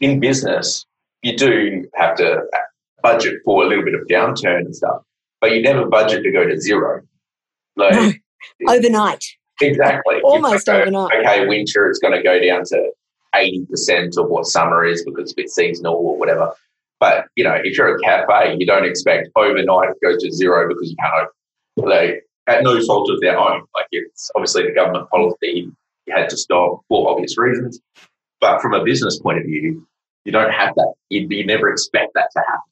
in 0.00 0.20
business, 0.20 0.84
you 1.22 1.36
do 1.36 1.88
have 1.94 2.16
to 2.16 2.42
budget 3.02 3.40
for 3.44 3.64
a 3.64 3.66
little 3.66 3.84
bit 3.84 3.94
of 3.94 4.06
downturn 4.08 4.60
and 4.60 4.76
stuff, 4.76 5.02
but 5.40 5.52
you 5.52 5.62
never 5.62 5.86
budget 5.86 6.22
to 6.22 6.32
go 6.32 6.46
to 6.46 6.60
zero. 6.60 7.02
Like, 7.76 7.94
no, 7.94 8.12
overnight. 8.68 9.24
Exactly. 9.60 10.20
Almost 10.22 10.66
go, 10.66 10.80
overnight. 10.80 11.12
Okay, 11.20 11.46
winter, 11.46 11.88
it's 11.88 11.98
going 11.98 12.14
to 12.14 12.22
go 12.22 12.40
down 12.40 12.64
to 12.66 12.90
80% 13.34 14.16
of 14.16 14.28
what 14.28 14.46
summer 14.46 14.84
is 14.84 15.04
because 15.04 15.22
it's 15.22 15.32
a 15.32 15.36
bit 15.36 15.50
seasonal 15.50 15.94
or 15.94 16.16
whatever. 16.16 16.52
But, 17.00 17.26
you 17.36 17.44
know, 17.44 17.56
if 17.62 17.76
you're 17.76 17.96
a 17.96 18.00
cafe, 18.00 18.56
you 18.58 18.66
don't 18.66 18.84
expect 18.84 19.28
overnight 19.36 19.90
to 19.90 19.96
go 20.02 20.18
to 20.18 20.32
zero 20.32 20.68
because 20.68 20.90
you 20.90 20.96
can't 20.96 21.14
open. 21.76 21.90
Like, 21.90 22.24
at 22.48 22.64
no 22.64 22.80
fault 22.84 23.10
of 23.10 23.20
their 23.20 23.38
own. 23.38 23.62
Like 23.74 23.86
it's 23.92 24.30
obviously 24.34 24.64
the 24.64 24.72
government 24.72 25.08
policy 25.10 25.70
you 26.06 26.14
had 26.14 26.28
to 26.30 26.36
stop 26.36 26.80
for 26.88 27.10
obvious 27.10 27.36
reasons. 27.38 27.80
But 28.40 28.60
from 28.60 28.72
a 28.72 28.82
business 28.82 29.18
point 29.18 29.38
of 29.38 29.44
view, 29.44 29.86
you 30.24 30.32
don't 30.32 30.50
have 30.50 30.74
that. 30.74 30.94
You, 31.10 31.26
you 31.28 31.46
never 31.46 31.70
expect 31.70 32.14
that 32.14 32.30
to 32.32 32.40
happen. 32.40 32.70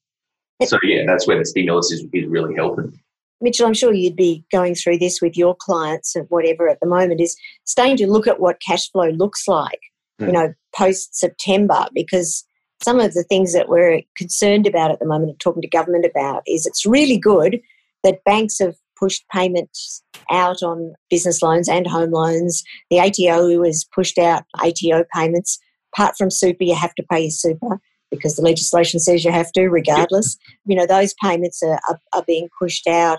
So 0.65 0.79
yeah, 0.83 1.03
that's 1.07 1.27
where 1.27 1.39
the 1.39 1.45
stimulus 1.45 1.91
is, 1.93 2.07
is 2.13 2.27
really 2.27 2.55
helping. 2.55 2.99
Mitchell, 3.41 3.67
I'm 3.67 3.75
sure 3.75 3.93
you'd 3.93 4.17
be 4.17 4.45
going 4.51 4.75
through 4.75 4.99
this 4.99 5.21
with 5.21 5.37
your 5.37 5.55
clients 5.55 6.17
and 6.17 6.27
whatever 6.31 6.69
at 6.69 6.81
the 6.81 6.89
moment 6.89 7.21
is 7.21 7.37
starting 7.65 7.97
to 7.99 8.07
look 8.07 8.27
at 8.27 8.41
what 8.41 8.63
cash 8.67 8.91
flow 8.91 9.11
looks 9.11 9.47
like, 9.47 9.81
mm. 10.21 10.27
you 10.27 10.27
hmm. 10.27 10.33
know, 10.33 10.55
post 10.75 11.15
September, 11.15 11.87
because 11.95 12.47
some 12.83 13.01
of 13.01 13.13
the 13.15 13.25
things 13.25 13.53
that 13.53 13.69
we're 13.69 14.03
concerned 14.17 14.67
about 14.67 14.91
at 14.91 15.01
the 15.01 15.07
moment 15.07 15.31
and 15.31 15.41
talking 15.41 15.63
to 15.63 15.69
government 15.69 16.07
about 16.07 16.43
is 16.47 16.67
it's 16.67 16.87
really 16.87 17.19
good 17.19 17.61
that 18.05 18.25
banks 18.25 18.59
have 18.59 18.75
pushed 18.99 19.27
payments 19.29 20.03
out 20.31 20.63
on 20.63 20.95
business 21.11 21.43
loans 21.43 21.69
and 21.69 21.87
home 21.87 22.11
loans. 22.11 22.63
The 22.91 23.01
ATO 23.01 23.63
has 23.65 23.85
pushed 23.95 24.19
out 24.19 24.45
ATO 24.59 25.05
payments. 25.15 25.59
Apart 25.95 26.17
from 26.17 26.31
super, 26.31 26.65
you 26.65 26.75
have 26.75 26.95
to 26.95 27.03
pay 27.11 27.23
your 27.23 27.31
super 27.31 27.81
because 28.11 28.37
the 28.37 28.43
legislation 28.43 29.01
says 29.01 29.25
you 29.25 29.33
have 29.33 29.53
to, 29.53 29.69
regardless. 29.69 30.37
You 30.65 30.77
know, 30.77 30.87
those 30.87 31.15
payments 31.23 31.63
are, 31.63 31.79
are, 31.89 32.01
are 32.13 32.25
being 32.27 32.49
pushed 32.59 32.87
out. 32.87 33.19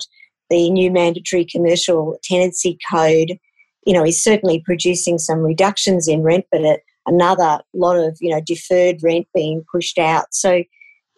The 0.49 0.69
new 0.69 0.91
mandatory 0.91 1.45
commercial 1.45 2.17
tenancy 2.23 2.77
code, 2.89 3.37
you 3.85 3.93
know, 3.93 4.05
is 4.05 4.23
certainly 4.23 4.61
producing 4.65 5.17
some 5.17 5.39
reductions 5.39 6.07
in 6.07 6.23
rent, 6.23 6.45
but 6.51 6.61
a, 6.61 6.79
another 7.05 7.59
lot 7.73 7.97
of, 7.97 8.17
you 8.21 8.29
know, 8.29 8.41
deferred 8.45 9.03
rent 9.03 9.27
being 9.33 9.63
pushed 9.71 9.97
out. 9.97 10.25
So 10.31 10.63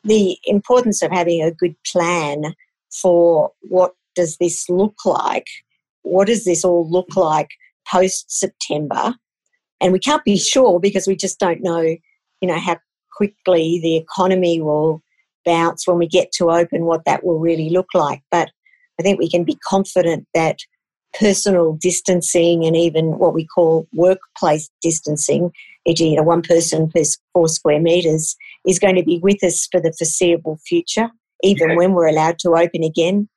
the 0.03 0.37
importance 0.45 1.01
of 1.01 1.11
having 1.11 1.41
a 1.41 1.51
good 1.51 1.75
plan 1.85 2.55
for 2.91 3.51
what 3.61 3.93
does 4.15 4.37
this 4.37 4.67
look 4.69 5.05
like? 5.05 5.47
What 6.03 6.27
does 6.27 6.45
this 6.45 6.63
all 6.63 6.89
look 6.89 7.15
like 7.15 7.49
post 7.87 8.31
September? 8.31 9.13
And 9.81 9.93
we 9.93 9.99
can't 9.99 10.23
be 10.23 10.37
sure 10.37 10.79
because 10.79 11.07
we 11.07 11.15
just 11.15 11.39
don't 11.39 11.61
know, 11.61 11.81
you 11.81 12.47
know, 12.47 12.59
how 12.59 12.77
quickly 13.19 13.79
the 13.81 13.97
economy 13.97 14.61
will 14.61 15.01
bounce 15.45 15.85
when 15.85 15.97
we 15.97 16.07
get 16.07 16.31
to 16.31 16.49
open, 16.49 16.85
what 16.85 17.03
that 17.05 17.23
will 17.25 17.39
really 17.39 17.69
look 17.69 17.87
like. 17.93 18.21
But 18.31 18.49
I 18.97 19.03
think 19.03 19.19
we 19.19 19.29
can 19.29 19.43
be 19.43 19.57
confident 19.67 20.25
that 20.33 20.59
personal 21.19 21.73
distancing 21.73 22.65
and 22.65 22.77
even 22.77 23.17
what 23.17 23.33
we 23.33 23.45
call 23.45 23.87
workplace 23.93 24.69
distancing, 24.81 25.51
e.g., 25.85 26.07
you 26.07 26.15
know, 26.15 26.23
one 26.23 26.43
person 26.43 26.89
per 26.89 27.01
four 27.33 27.49
square 27.49 27.81
metres, 27.81 28.37
is 28.65 28.79
going 28.79 28.95
to 28.95 29.03
be 29.03 29.19
with 29.19 29.43
us 29.43 29.67
for 29.69 29.81
the 29.81 29.93
foreseeable 29.97 30.57
future. 30.65 31.09
even 31.41 31.69
Yeah. 31.69 31.75
when 31.77 31.93
we're 31.93 32.07
allowed 32.07 32.37
to 32.39 32.49
open 32.63 32.83
again. 32.83 33.27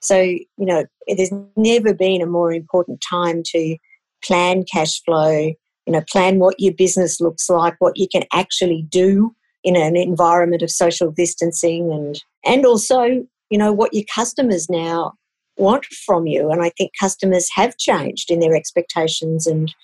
So, 0.00 0.18
you 0.18 0.66
know, 0.70 0.84
there's 1.06 1.32
never 1.56 1.92
been 1.92 2.22
a 2.22 2.26
more 2.26 2.52
important 2.54 3.02
time 3.08 3.42
to 3.52 3.76
plan 4.24 4.64
cash 4.64 5.02
flow, 5.04 5.52
you 5.86 5.92
know, 5.92 6.02
plan 6.10 6.38
what 6.38 6.58
your 6.58 6.74
business 6.74 7.20
looks 7.20 7.48
like, 7.48 7.74
what 7.78 7.96
you 7.96 8.06
can 8.10 8.24
actually 8.32 8.86
do 8.88 9.34
in 9.62 9.76
an 9.76 9.96
environment 9.96 10.62
of 10.62 10.70
social 10.70 11.10
distancing 11.10 11.92
and 11.92 12.22
and 12.44 12.64
also, 12.64 13.02
you 13.50 13.58
know, 13.58 13.72
what 13.72 13.92
your 13.92 14.04
customers 14.14 14.68
now 14.70 15.12
want 15.56 15.84
from 16.06 16.26
you. 16.26 16.50
And 16.50 16.62
I 16.62 16.70
think 16.70 16.92
customers 16.98 17.48
have 17.54 17.76
changed 17.76 18.30
in 18.30 18.40
their 18.40 18.54
expectations 18.54 19.46
and 19.46 19.74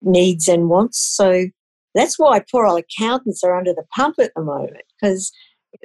needs 0.00 0.46
and 0.46 0.68
wants. 0.68 1.00
So 1.00 1.46
that's 1.94 2.18
why 2.18 2.42
poor 2.50 2.66
old 2.66 2.84
accountants 2.84 3.42
are 3.42 3.56
under 3.56 3.72
the 3.72 3.84
pump 3.94 4.16
at 4.20 4.30
the 4.36 4.42
moment 4.42 4.84
because 5.00 5.32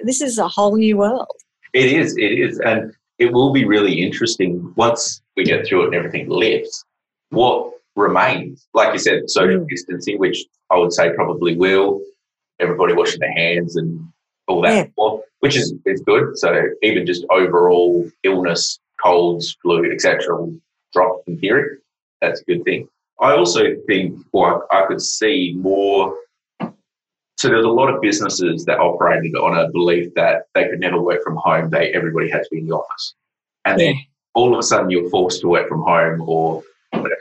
this 0.03 0.21
is 0.21 0.37
a 0.37 0.47
whole 0.47 0.75
new 0.75 0.97
world. 0.97 1.35
It 1.73 1.91
is, 1.91 2.15
it 2.17 2.39
is. 2.39 2.59
And 2.59 2.93
it 3.17 3.33
will 3.33 3.51
be 3.51 3.65
really 3.65 4.01
interesting 4.01 4.73
once 4.75 5.21
we 5.35 5.43
get 5.43 5.65
through 5.65 5.83
it 5.83 5.85
and 5.87 5.95
everything 5.95 6.29
lifts, 6.29 6.85
what 7.29 7.71
remains. 7.95 8.67
Like 8.73 8.93
you 8.93 8.99
said, 8.99 9.29
social 9.29 9.61
Mm. 9.61 9.69
distancing, 9.69 10.19
which 10.19 10.45
I 10.69 10.77
would 10.77 10.93
say 10.93 11.13
probably 11.13 11.55
will, 11.55 12.01
everybody 12.59 12.93
washing 12.93 13.19
their 13.19 13.31
hands 13.33 13.75
and 13.75 13.99
all 14.47 14.61
that, 14.61 14.73
Yeah. 14.75 14.87
well, 14.97 15.23
which 15.39 15.55
is, 15.55 15.73
is 15.85 16.01
good. 16.01 16.37
So 16.37 16.69
even 16.81 17.05
just 17.05 17.25
overall 17.29 18.09
illness, 18.23 18.79
colds, 19.01 19.55
flu, 19.61 19.91
etc., 19.91 20.35
will 20.35 20.55
drop 20.93 21.23
in 21.27 21.37
theory. 21.39 21.77
That's 22.21 22.41
a 22.41 22.45
good 22.45 22.63
thing. 22.63 22.87
I 23.19 23.33
also 23.35 23.75
think, 23.87 24.19
or 24.31 24.65
I 24.73 24.85
could 24.85 25.01
see 25.01 25.53
more 25.57 26.17
so 27.39 27.49
there's 27.49 27.65
a 27.65 27.69
lot 27.69 27.93
of 27.93 27.99
businesses 27.99 28.63
that 28.65 28.79
operated 28.79 29.35
on 29.35 29.57
a 29.57 29.69
belief 29.71 30.13
that 30.13 30.43
they 30.53 30.69
could 30.69 30.79
never 30.79 31.01
work 31.01 31.21
from 31.23 31.35
home. 31.35 31.69
They 31.69 31.91
everybody 31.91 32.29
had 32.29 32.43
to 32.43 32.49
be 32.51 32.59
in 32.59 32.67
the 32.67 32.75
office, 32.75 33.15
and 33.65 33.77
then 33.79 33.95
all 34.33 34.53
of 34.53 34.59
a 34.59 34.63
sudden 34.63 34.89
you're 34.89 35.09
forced 35.09 35.41
to 35.41 35.47
work 35.49 35.67
from 35.67 35.81
home 35.83 36.21
or. 36.27 36.63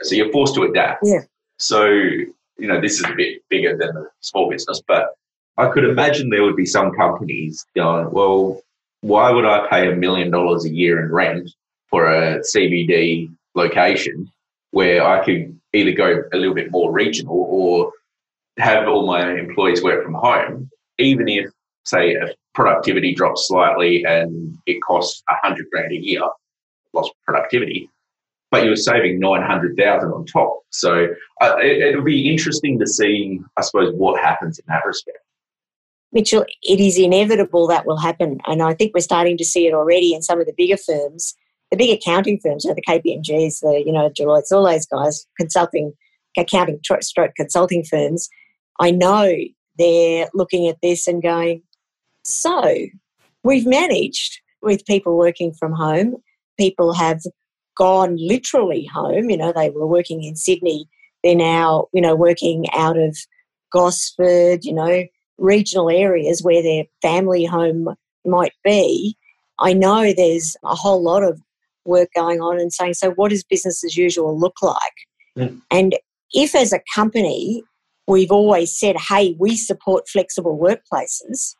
So 0.01 0.15
you're 0.15 0.31
forced 0.31 0.55
to 0.55 0.63
adapt. 0.63 1.01
Yeah. 1.03 1.21
So 1.57 1.85
you 1.85 2.67
know 2.67 2.81
this 2.81 2.99
is 2.99 3.05
a 3.05 3.13
bit 3.15 3.41
bigger 3.49 3.77
than 3.77 3.95
a 3.95 4.05
small 4.21 4.49
business, 4.49 4.81
but 4.87 5.09
I 5.57 5.69
could 5.69 5.85
imagine 5.85 6.29
there 6.29 6.43
would 6.43 6.55
be 6.55 6.65
some 6.65 6.91
companies 6.91 7.65
going, 7.75 8.11
well, 8.11 8.61
why 9.01 9.31
would 9.31 9.45
I 9.45 9.67
pay 9.69 9.91
a 9.91 9.95
million 9.95 10.31
dollars 10.31 10.65
a 10.65 10.73
year 10.73 11.03
in 11.03 11.11
rent 11.11 11.51
for 11.89 12.07
a 12.07 12.39
CBD 12.39 13.29
location 13.53 14.31
where 14.71 15.05
I 15.05 15.23
could 15.23 15.59
either 15.73 15.91
go 15.91 16.23
a 16.33 16.37
little 16.37 16.55
bit 16.55 16.71
more 16.71 16.91
regional 16.91 17.45
or 17.49 17.91
have 18.57 18.87
all 18.87 19.05
my 19.05 19.31
employees 19.37 19.83
work 19.83 20.03
from 20.03 20.13
home, 20.13 20.69
even 20.97 21.27
if, 21.27 21.51
say, 21.85 22.11
if 22.11 22.31
productivity 22.53 23.13
drops 23.13 23.47
slightly 23.47 24.03
and 24.05 24.57
it 24.65 24.79
costs 24.81 25.21
a 25.29 25.35
hundred 25.43 25.67
grand 25.71 25.91
a 25.91 25.95
year, 25.95 26.21
lost 26.93 27.11
productivity, 27.25 27.89
but 28.53 28.63
you're 28.63 28.75
saving 28.75 29.19
nine 29.19 29.41
hundred 29.41 29.75
thousand 29.75 30.11
on 30.11 30.27
top. 30.27 30.61
So 30.69 31.07
uh, 31.41 31.55
it, 31.57 31.81
it'll 31.81 32.03
be 32.03 32.29
interesting 32.29 32.77
to 32.77 32.85
see, 32.85 33.39
I 33.57 33.63
suppose, 33.63 33.91
what 33.95 34.21
happens 34.21 34.59
in 34.59 34.65
that 34.67 34.85
respect. 34.85 35.17
Mitchell, 36.11 36.45
it 36.61 36.79
is 36.79 36.99
inevitable 36.99 37.65
that 37.65 37.87
will 37.87 37.97
happen. 37.97 38.37
And 38.45 38.61
I 38.61 38.75
think 38.75 38.93
we're 38.93 38.99
starting 38.99 39.37
to 39.39 39.43
see 39.43 39.65
it 39.65 39.73
already 39.73 40.13
in 40.13 40.21
some 40.21 40.39
of 40.39 40.45
the 40.45 40.53
bigger 40.55 40.77
firms, 40.77 41.33
the 41.71 41.77
big 41.77 41.97
accounting 41.97 42.39
firms, 42.43 42.63
you 42.63 42.75
the 42.75 42.83
KPMGs, 42.83 43.61
the, 43.61 43.81
you 43.83 43.91
know, 43.91 44.11
Deloitte's, 44.11 44.51
all 44.51 44.65
those 44.65 44.85
guys, 44.85 45.25
consulting, 45.39 45.91
accounting 46.37 46.79
stroke 47.01 47.31
consulting 47.35 47.83
firms. 47.83 48.29
I 48.79 48.91
know 48.91 49.33
they're 49.79 50.29
looking 50.35 50.67
at 50.67 50.77
this 50.83 51.07
and 51.07 51.23
going, 51.23 51.63
so 52.23 52.75
we've 53.43 53.65
managed 53.65 54.41
with 54.61 54.85
people 54.85 55.17
working 55.17 55.55
from 55.55 55.73
home. 55.73 56.17
People 56.59 56.93
have 56.93 57.23
gone 57.77 58.17
literally 58.17 58.85
home. 58.85 59.29
You 59.29 59.37
know, 59.37 59.53
they 59.53 59.69
were 59.69 59.87
working 59.87 60.23
in 60.23 60.35
Sydney. 60.35 60.87
They're 61.23 61.35
now, 61.35 61.87
you 61.93 62.01
know, 62.01 62.15
working 62.15 62.65
out 62.73 62.97
of 62.97 63.17
Gosford, 63.71 64.63
you 64.63 64.73
know, 64.73 65.05
regional 65.37 65.89
areas 65.89 66.43
where 66.43 66.61
their 66.61 66.83
family 67.01 67.45
home 67.45 67.95
might 68.25 68.53
be. 68.63 69.17
I 69.59 69.73
know 69.73 70.13
there's 70.13 70.55
a 70.63 70.75
whole 70.75 71.01
lot 71.01 71.23
of 71.23 71.41
work 71.85 72.09
going 72.15 72.41
on 72.41 72.59
and 72.59 72.73
saying, 72.73 72.95
so 72.95 73.11
what 73.11 73.29
does 73.29 73.43
business 73.43 73.83
as 73.83 73.97
usual 73.97 74.37
look 74.37 74.61
like? 74.61 74.77
Mm. 75.37 75.61
And 75.71 75.95
if 76.31 76.55
as 76.55 76.73
a 76.73 76.81
company 76.93 77.63
we've 78.07 78.31
always 78.31 78.77
said, 78.77 78.97
hey, 78.97 79.35
we 79.39 79.55
support 79.55 80.09
flexible 80.09 80.57
workplaces, 80.57 81.55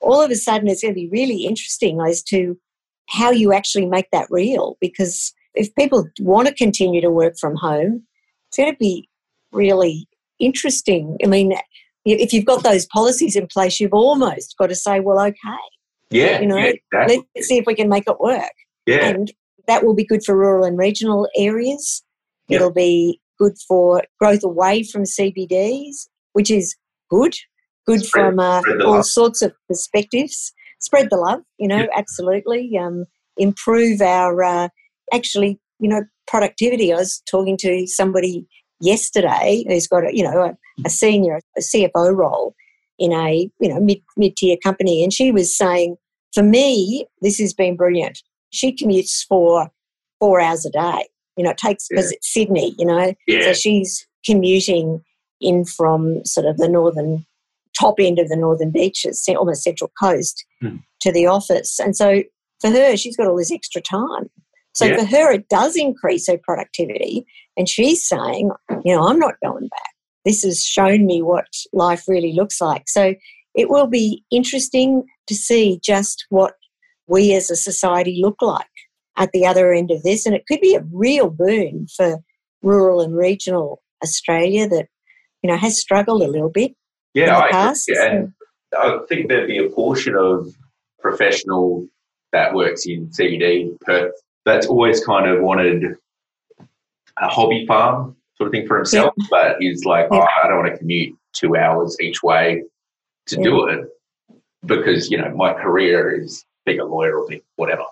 all 0.00 0.22
of 0.22 0.30
a 0.30 0.36
sudden 0.36 0.68
it's 0.68 0.82
going 0.82 0.94
to 0.94 1.00
be 1.00 1.08
really 1.08 1.44
interesting 1.44 2.00
as 2.00 2.22
to 2.22 2.58
how 3.08 3.30
you 3.30 3.52
actually 3.52 3.86
make 3.86 4.06
that 4.12 4.26
real. 4.30 4.76
Because 4.80 5.32
if 5.54 5.74
people 5.74 6.06
want 6.20 6.48
to 6.48 6.54
continue 6.54 7.00
to 7.00 7.10
work 7.10 7.34
from 7.38 7.56
home, 7.56 8.04
it's 8.48 8.56
going 8.58 8.72
to 8.72 8.78
be 8.78 9.08
really 9.52 10.06
interesting. 10.38 11.16
I 11.22 11.26
mean, 11.26 11.52
if 12.04 12.32
you've 12.32 12.44
got 12.44 12.62
those 12.62 12.86
policies 12.86 13.34
in 13.36 13.46
place, 13.46 13.80
you've 13.80 13.92
almost 13.94 14.56
got 14.58 14.68
to 14.68 14.74
say, 14.74 15.00
well, 15.00 15.20
okay, 15.20 15.36
Yeah, 16.10 16.40
You 16.40 16.46
know, 16.46 16.56
yeah, 16.56 16.72
exactly. 16.92 17.22
let's 17.34 17.48
see 17.48 17.58
if 17.58 17.64
we 17.66 17.74
can 17.74 17.88
make 17.88 18.04
it 18.06 18.20
work. 18.20 18.52
yeah, 18.86 19.08
And 19.08 19.32
that 19.66 19.84
will 19.84 19.94
be 19.94 20.04
good 20.04 20.24
for 20.24 20.36
rural 20.36 20.64
and 20.64 20.78
regional 20.78 21.28
areas. 21.36 22.02
Yeah. 22.48 22.56
It'll 22.56 22.72
be 22.72 23.20
good 23.38 23.54
for 23.66 24.02
growth 24.18 24.42
away 24.44 24.82
from 24.84 25.02
CBDs, 25.04 26.08
which 26.32 26.50
is 26.50 26.74
good, 27.10 27.34
good 27.86 28.04
Spread- 28.04 28.30
from 28.30 28.38
uh, 28.38 28.62
all 28.84 29.02
sorts 29.02 29.42
of 29.42 29.52
perspectives. 29.68 30.52
Spread 30.80 31.08
the 31.10 31.16
love, 31.16 31.40
you 31.58 31.68
know, 31.68 31.78
Yeah. 31.78 31.86
absolutely. 31.96 32.76
Um, 32.78 33.06
improve 33.36 34.00
our, 34.00 34.42
uh, 34.42 34.68
actually, 35.12 35.58
you 35.80 35.88
know, 35.88 36.02
productivity. 36.26 36.92
I 36.92 36.96
was 36.96 37.22
talking 37.30 37.56
to 37.58 37.86
somebody 37.86 38.46
yesterday 38.80 39.64
who's 39.68 39.86
got 39.86 40.04
a, 40.06 40.14
you 40.16 40.22
know, 40.22 40.42
a, 40.42 40.56
a 40.84 40.90
senior 40.90 41.40
a 41.56 41.60
CFO 41.60 42.14
role 42.14 42.54
in 42.98 43.12
a, 43.12 43.50
you 43.60 43.68
know, 43.68 43.80
mid 43.80 44.00
mid 44.16 44.36
tier 44.36 44.56
company, 44.62 45.02
and 45.02 45.12
she 45.12 45.30
was 45.32 45.56
saying, 45.56 45.96
for 46.34 46.42
me, 46.42 47.06
this 47.22 47.38
has 47.38 47.54
been 47.54 47.76
brilliant. 47.76 48.20
She 48.50 48.74
commutes 48.74 49.24
for 49.26 49.70
four 50.20 50.40
hours 50.40 50.64
a 50.66 50.70
day. 50.70 51.06
You 51.36 51.44
know, 51.44 51.50
it 51.50 51.58
takes 51.58 51.86
because 51.88 52.10
it's 52.12 52.32
Sydney. 52.32 52.74
You 52.78 52.86
know, 52.86 53.14
yeah, 53.26 53.42
so 53.42 53.52
she's 53.52 54.06
commuting 54.26 55.02
in 55.40 55.64
from 55.64 56.24
sort 56.24 56.46
of 56.46 56.56
the 56.58 56.68
northern 56.68 57.24
top 57.78 57.96
end 57.98 58.18
of 58.18 58.28
the 58.28 58.36
northern 58.36 58.70
beaches, 58.70 59.24
almost 59.28 59.62
central 59.62 59.90
coast, 60.00 60.44
Hmm. 60.60 60.76
to 61.00 61.12
the 61.12 61.26
office. 61.26 61.78
And 61.78 61.96
so 61.96 62.22
for 62.60 62.70
her, 62.70 62.96
she's 62.96 63.16
got 63.16 63.28
all 63.28 63.36
this 63.36 63.52
extra 63.52 63.80
time. 63.80 64.30
So 64.74 64.86
Yeah. 64.86 64.98
for 64.98 65.04
her, 65.04 65.32
it 65.32 65.48
does 65.48 65.76
increase 65.76 66.26
her 66.28 66.38
productivity. 66.38 67.26
And 67.56 67.68
she's 67.68 68.06
saying, 68.08 68.50
you 68.84 68.94
know, 68.94 69.02
I'm 69.06 69.18
not 69.18 69.34
going 69.44 69.68
back. 69.68 69.94
This 70.24 70.42
has 70.42 70.64
shown 70.64 71.06
me 71.06 71.22
what 71.22 71.46
life 71.72 72.04
really 72.06 72.32
looks 72.32 72.60
like. 72.60 72.88
So 72.88 73.14
it 73.54 73.70
will 73.70 73.86
be 73.86 74.24
interesting 74.30 75.04
to 75.26 75.34
see 75.34 75.80
just 75.82 76.26
what 76.28 76.54
we 77.06 77.34
as 77.34 77.50
a 77.50 77.56
society 77.56 78.20
look 78.22 78.40
like 78.42 78.66
at 79.16 79.32
the 79.32 79.46
other 79.46 79.72
end 79.72 79.90
of 79.90 80.02
this. 80.02 80.26
And 80.26 80.34
it 80.34 80.46
could 80.46 80.60
be 80.60 80.74
a 80.74 80.84
real 80.92 81.30
boon 81.30 81.86
for 81.96 82.18
rural 82.62 83.00
and 83.00 83.16
regional 83.16 83.82
Australia 84.02 84.68
that, 84.68 84.86
you 85.42 85.50
know, 85.50 85.56
has 85.56 85.80
struggled 85.80 86.22
a 86.22 86.28
little 86.28 86.50
bit 86.50 86.74
yeah. 87.14 87.38
I 87.38 87.50
past. 87.50 87.88
Yeah, 87.88 88.04
and 88.04 88.32
I 88.76 88.98
think 89.08 89.28
there'd 89.28 89.48
be 89.48 89.58
a 89.58 89.68
portion 89.70 90.14
of 90.14 90.54
professional 91.00 91.86
that 92.32 92.54
works 92.54 92.86
in 92.86 93.08
CBD 93.08 93.78
Perth 93.80 94.12
that's 94.44 94.66
always 94.66 95.04
kind 95.04 95.28
of 95.28 95.42
wanted 95.42 95.96
a 97.20 97.28
hobby 97.28 97.66
farm 97.66 98.16
sort 98.36 98.48
of 98.48 98.52
thing 98.52 98.66
for 98.66 98.76
himself, 98.76 99.12
but 99.30 99.56
is 99.60 99.84
like, 99.84 100.08
oh, 100.10 100.16
Yeah. 100.16 100.22
oh, 100.26 100.44
I 100.44 100.48
don't 100.48 100.58
want 100.58 100.72
to 100.72 100.78
commute 100.78 101.16
two 101.32 101.56
hours 101.56 101.96
each 102.00 102.22
way 102.22 102.62
to 103.26 103.36
do 103.36 103.66
it 103.66 103.86
because 104.64 105.10
you 105.10 105.18
know 105.18 105.30
my 105.34 105.52
career 105.52 106.10
is 106.10 106.44
being 106.64 106.80
a 106.80 106.84
lawyer 106.84 107.18
or 107.18 107.26
being 107.28 107.42
whatever. 107.56 107.82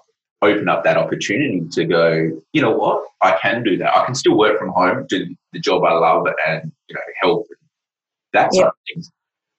Open 0.43 0.69
up 0.69 0.85
that 0.85 0.97
opportunity 0.99 1.63
to 1.73 1.85
go. 1.85 2.43
You 2.53 2.63
know 2.63 2.71
what? 2.77 3.05
I 3.23 3.37
can 3.41 3.63
do 3.63 3.77
that. 3.79 3.97
I 3.97 4.05
can 4.05 4.15
still 4.15 4.37
work 4.37 4.59
from 4.59 4.69
home, 4.71 5.07
do 5.09 5.35
the 5.53 5.59
job 5.59 5.83
I 5.85 5.93
love, 5.93 6.27
and 6.47 6.71
you 6.89 6.95
know 6.95 7.01
help 7.21 7.47
that 8.37 8.51
of 8.57 8.73
things. 8.87 9.11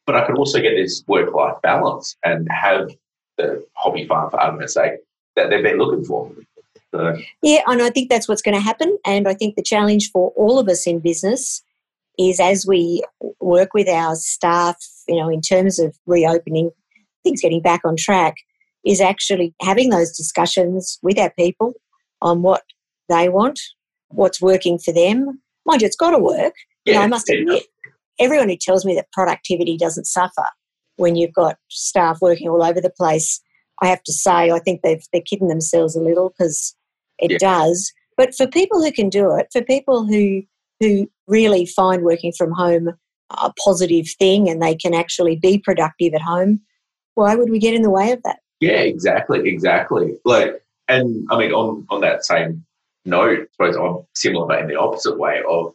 But 0.06 0.16
I 0.16 0.26
could 0.26 0.38
also 0.38 0.62
get 0.62 0.76
this 0.76 1.04
work 1.08 1.34
life 1.34 1.56
balance 1.62 2.16
and 2.24 2.48
have 2.50 2.90
the 3.38 3.66
hobby 3.74 4.08
farm, 4.08 4.32
for 4.32 4.40
argument's 4.40 4.74
sake, 4.74 4.94
that 5.36 5.50
they've 5.50 5.63
been 5.63 5.78
looking 5.78 6.06
for. 6.06 6.32
So, 6.92 7.18
Yeah, 7.42 7.62
and 7.68 7.82
I 7.82 7.90
think 7.90 8.10
that's 8.10 8.28
what's 8.28 8.42
going 8.42 8.56
to 8.56 8.62
happen. 8.62 8.98
And 9.06 9.28
I 9.28 9.34
think 9.34 9.56
the 9.56 9.62
challenge 9.62 10.10
for 10.12 10.32
all 10.38 10.60
of 10.60 10.70
us 10.70 10.88
in 10.88 11.00
business 11.00 11.62
is 12.18 12.40
as 12.40 12.66
we 12.66 13.04
work 13.40 13.74
with 13.74 13.88
our 13.88 14.16
staff, 14.16 14.78
you 15.08 15.16
know, 15.16 15.30
in 15.30 15.42
terms 15.42 15.80
of 15.80 15.96
reopening, 16.06 16.72
things 17.24 17.42
getting 17.42 17.62
back 17.62 17.82
on 17.84 17.96
track, 17.98 18.36
is 18.86 19.02
actually 19.02 19.54
having 19.62 19.90
those 19.90 20.16
discussions 20.16 20.98
with 21.04 21.20
our 21.20 21.32
people 21.32 21.74
on 22.22 22.42
what 22.42 22.63
they 23.10 23.30
want, 23.30 23.60
what's 24.10 24.42
working 24.42 24.80
for 24.80 24.94
them. 24.94 25.42
Mind 25.66 25.82
you, 25.82 25.86
it's 25.86 25.96
got 25.96 26.12
to 26.12 26.20
work. 26.20 26.54
You 26.86 26.94
know, 26.94 27.02
I 27.02 27.08
must 27.08 27.30
yeah. 27.30 27.40
admit, 27.40 27.63
everyone 28.19 28.49
who 28.49 28.58
tells 28.58 28.86
me 28.86 28.95
that 28.95 29.12
productivity 29.12 29.77
doesn't 29.77 30.06
suffer 30.06 30.45
when 30.95 31.15
you've 31.15 31.34
got 31.34 31.58
staff 31.69 32.19
working 32.21 32.49
all 32.49 32.63
over 32.63 32.82
the 32.82 32.89
place 32.89 33.41
I 33.82 33.88
have 33.88 34.03
to 34.03 34.13
say, 34.13 34.51
I 34.51 34.60
think 34.60 34.82
they've, 34.82 35.03
they're 35.13 35.21
kidding 35.21 35.49
themselves 35.49 35.95
a 35.95 36.01
little 36.01 36.30
because 36.30 36.75
it 37.19 37.32
Yeah. 37.32 37.38
does. 37.38 37.91
But 38.15 38.34
for 38.34 38.47
people 38.47 38.84
who 38.84 38.91
can 38.91 39.10
do 39.10 39.36
it, 39.36 39.47
for 39.51 39.62
people 39.62 40.06
who 40.06 40.41
who 40.80 41.10
really 41.27 41.65
find 41.65 42.03
working 42.03 42.32
from 42.38 42.51
home 42.51 42.89
a 43.32 43.51
positive 43.65 44.06
thing 44.19 44.47
and 44.47 44.62
they 44.62 44.75
can 44.75 44.93
actually 44.93 45.36
be 45.36 45.58
productive 45.58 46.13
at 46.13 46.21
home, 46.21 46.60
why 47.15 47.34
would 47.36 47.49
we 47.49 47.58
get 47.58 47.73
in 47.73 47.82
the 47.82 47.89
way 47.89 48.12
of 48.12 48.21
that? 48.23 48.39
Yeah, 48.60 48.82
exactly, 48.82 49.47
exactly. 49.49 50.19
Like, 50.23 50.63
and 50.88 51.27
I 51.32 51.38
mean, 51.38 51.51
on 51.51 51.86
on 51.89 52.01
that 52.01 52.25
same 52.25 52.65
note, 53.06 53.39
I 53.41 53.45
suppose 53.51 53.75
I'm 53.75 54.06
similar, 54.15 54.47
but 54.47 54.62
in 54.62 54.67
the 54.67 54.75
opposite 54.75 55.17
way. 55.17 55.41
Of 55.47 55.73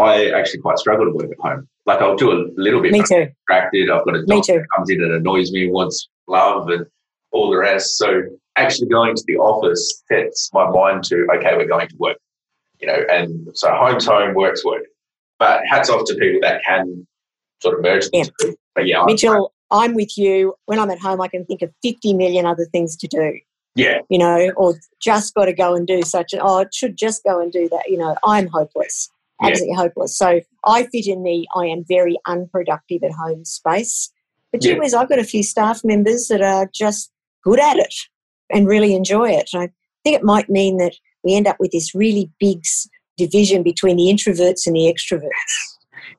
I 0.00 0.30
actually 0.30 0.60
quite 0.60 0.78
struggle 0.78 1.06
to 1.06 1.12
work 1.12 1.30
at 1.30 1.38
home. 1.38 1.68
Like, 1.86 2.00
I'll 2.00 2.16
do 2.16 2.30
a 2.32 2.38
little 2.56 2.80
bit, 2.80 2.92
Me 2.92 3.00
too. 3.02 3.26
distracted. 3.26 3.90
I've 3.90 4.04
got 4.04 4.16
a 4.16 4.24
dog 4.26 4.44
that 4.46 4.66
comes 4.76 4.90
in 4.90 5.02
and 5.02 5.12
annoys 5.12 5.50
me, 5.52 5.68
wants 5.70 6.08
love, 6.28 6.68
and 6.68 6.86
all 7.32 7.50
the 7.50 7.56
rest. 7.58 7.98
So, 7.98 8.22
actually 8.56 8.88
going 8.88 9.14
to 9.16 9.24
the 9.26 9.36
office 9.36 10.02
sets 10.10 10.50
my 10.52 10.68
mind 10.70 11.04
to 11.04 11.26
okay, 11.36 11.56
we're 11.56 11.66
going 11.66 11.88
to 11.88 11.96
work. 11.98 12.16
You 12.80 12.86
know, 12.86 12.98
and 13.10 13.48
so 13.54 13.70
home's 13.74 14.06
home, 14.06 14.34
work's 14.34 14.64
work. 14.64 14.82
But 15.38 15.62
hats 15.68 15.90
off 15.90 16.04
to 16.06 16.14
people 16.14 16.40
that 16.42 16.62
can 16.64 17.06
sort 17.62 17.76
of 17.76 17.82
merge 17.82 18.06
Yeah. 18.12 18.24
the 18.24 18.32
two. 18.40 18.56
But 18.74 18.86
yeah, 18.86 18.98
I'm- 18.98 19.06
Mitchell, 19.06 19.52
I'm 19.70 19.94
with 19.94 20.16
you. 20.16 20.54
When 20.66 20.78
I'm 20.78 20.90
at 20.90 20.98
home, 20.98 21.20
I 21.20 21.28
can 21.28 21.44
think 21.44 21.62
of 21.62 21.70
50 21.82 22.14
million 22.14 22.46
other 22.46 22.64
things 22.72 22.96
to 22.96 23.06
do, 23.06 23.38
yeah, 23.74 23.98
you 24.08 24.18
know, 24.18 24.50
or 24.56 24.74
just 25.00 25.34
got 25.34 25.44
to 25.46 25.52
go 25.52 25.74
and 25.74 25.86
do 25.86 26.02
such 26.02 26.32
an, 26.32 26.40
oh, 26.42 26.58
it 26.60 26.74
should 26.74 26.96
just 26.96 27.22
go 27.24 27.40
and 27.40 27.52
do 27.52 27.68
that. 27.68 27.82
You 27.88 27.98
know, 27.98 28.16
I'm 28.24 28.46
hopeless, 28.48 29.10
Yeah. 29.42 29.48
absolutely 29.50 29.76
hopeless. 29.76 30.16
So 30.16 30.40
I 30.64 30.82
fit 30.84 31.06
in 31.06 31.22
the 31.22 31.46
I 31.54 31.66
am 31.66 31.84
very 31.88 32.16
unproductive 32.26 33.02
at 33.02 33.12
home 33.12 33.44
space. 33.44 34.10
But 34.52 34.64
Yeah. 34.64 34.78
I've 34.82 35.08
got 35.08 35.18
a 35.18 35.24
few 35.24 35.42
staff 35.42 35.80
members 35.84 36.28
that 36.28 36.42
are 36.42 36.68
just 36.74 37.10
good 37.44 37.60
at 37.60 37.76
it 37.76 37.94
and 38.52 38.66
really 38.66 38.94
enjoy 38.94 39.30
it. 39.30 39.50
And 39.52 39.62
I 39.62 39.68
think 40.04 40.16
it 40.16 40.24
might 40.24 40.50
mean 40.50 40.78
that 40.78 40.94
we 41.22 41.34
end 41.34 41.46
up 41.46 41.56
with 41.60 41.70
this 41.70 41.94
really 41.94 42.30
big 42.40 42.62
division 43.16 43.62
between 43.62 43.96
the 43.96 44.04
introverts 44.04 44.66
and 44.66 44.74
the 44.74 44.92
extroverts. 44.92 45.30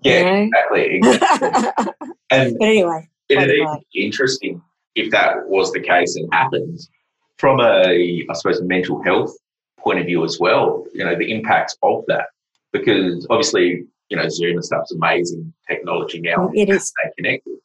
yeah, 0.03 0.35
You 0.37 0.43
exactly, 0.45 0.99
know? 0.99 1.11
exactly. 1.11 1.93
And 2.31 2.57
but 2.59 2.65
anyway, 2.67 3.09
It'd 3.29 3.49
right. 3.65 3.79
be 3.93 4.05
interesting 4.05 4.61
if 4.95 5.11
that 5.11 5.47
was 5.47 5.71
the 5.71 5.79
case 5.79 6.15
and 6.15 6.27
happens 6.33 6.89
from 7.37 7.59
a, 7.59 8.25
I 8.29 8.33
suppose, 8.33 8.61
mental 8.61 9.01
health 9.03 9.35
point 9.79 9.99
of 9.99 10.05
view 10.05 10.23
as 10.23 10.37
well. 10.39 10.85
You 10.93 11.03
know, 11.05 11.15
the 11.17 11.31
impacts 11.31 11.75
of 11.81 12.03
that, 12.07 12.25
because 12.71 13.25
obviously, 13.29 13.85
you 14.09 14.17
know, 14.17 14.27
Zoom 14.29 14.55
and 14.55 14.65
stuff's 14.65 14.91
amazing 14.91 15.53
technology 15.67 16.19
now. 16.21 16.49
Oh, 16.49 16.51
it 16.53 16.69
is. 16.69 16.87
Stay 16.87 17.11
connected, 17.17 17.57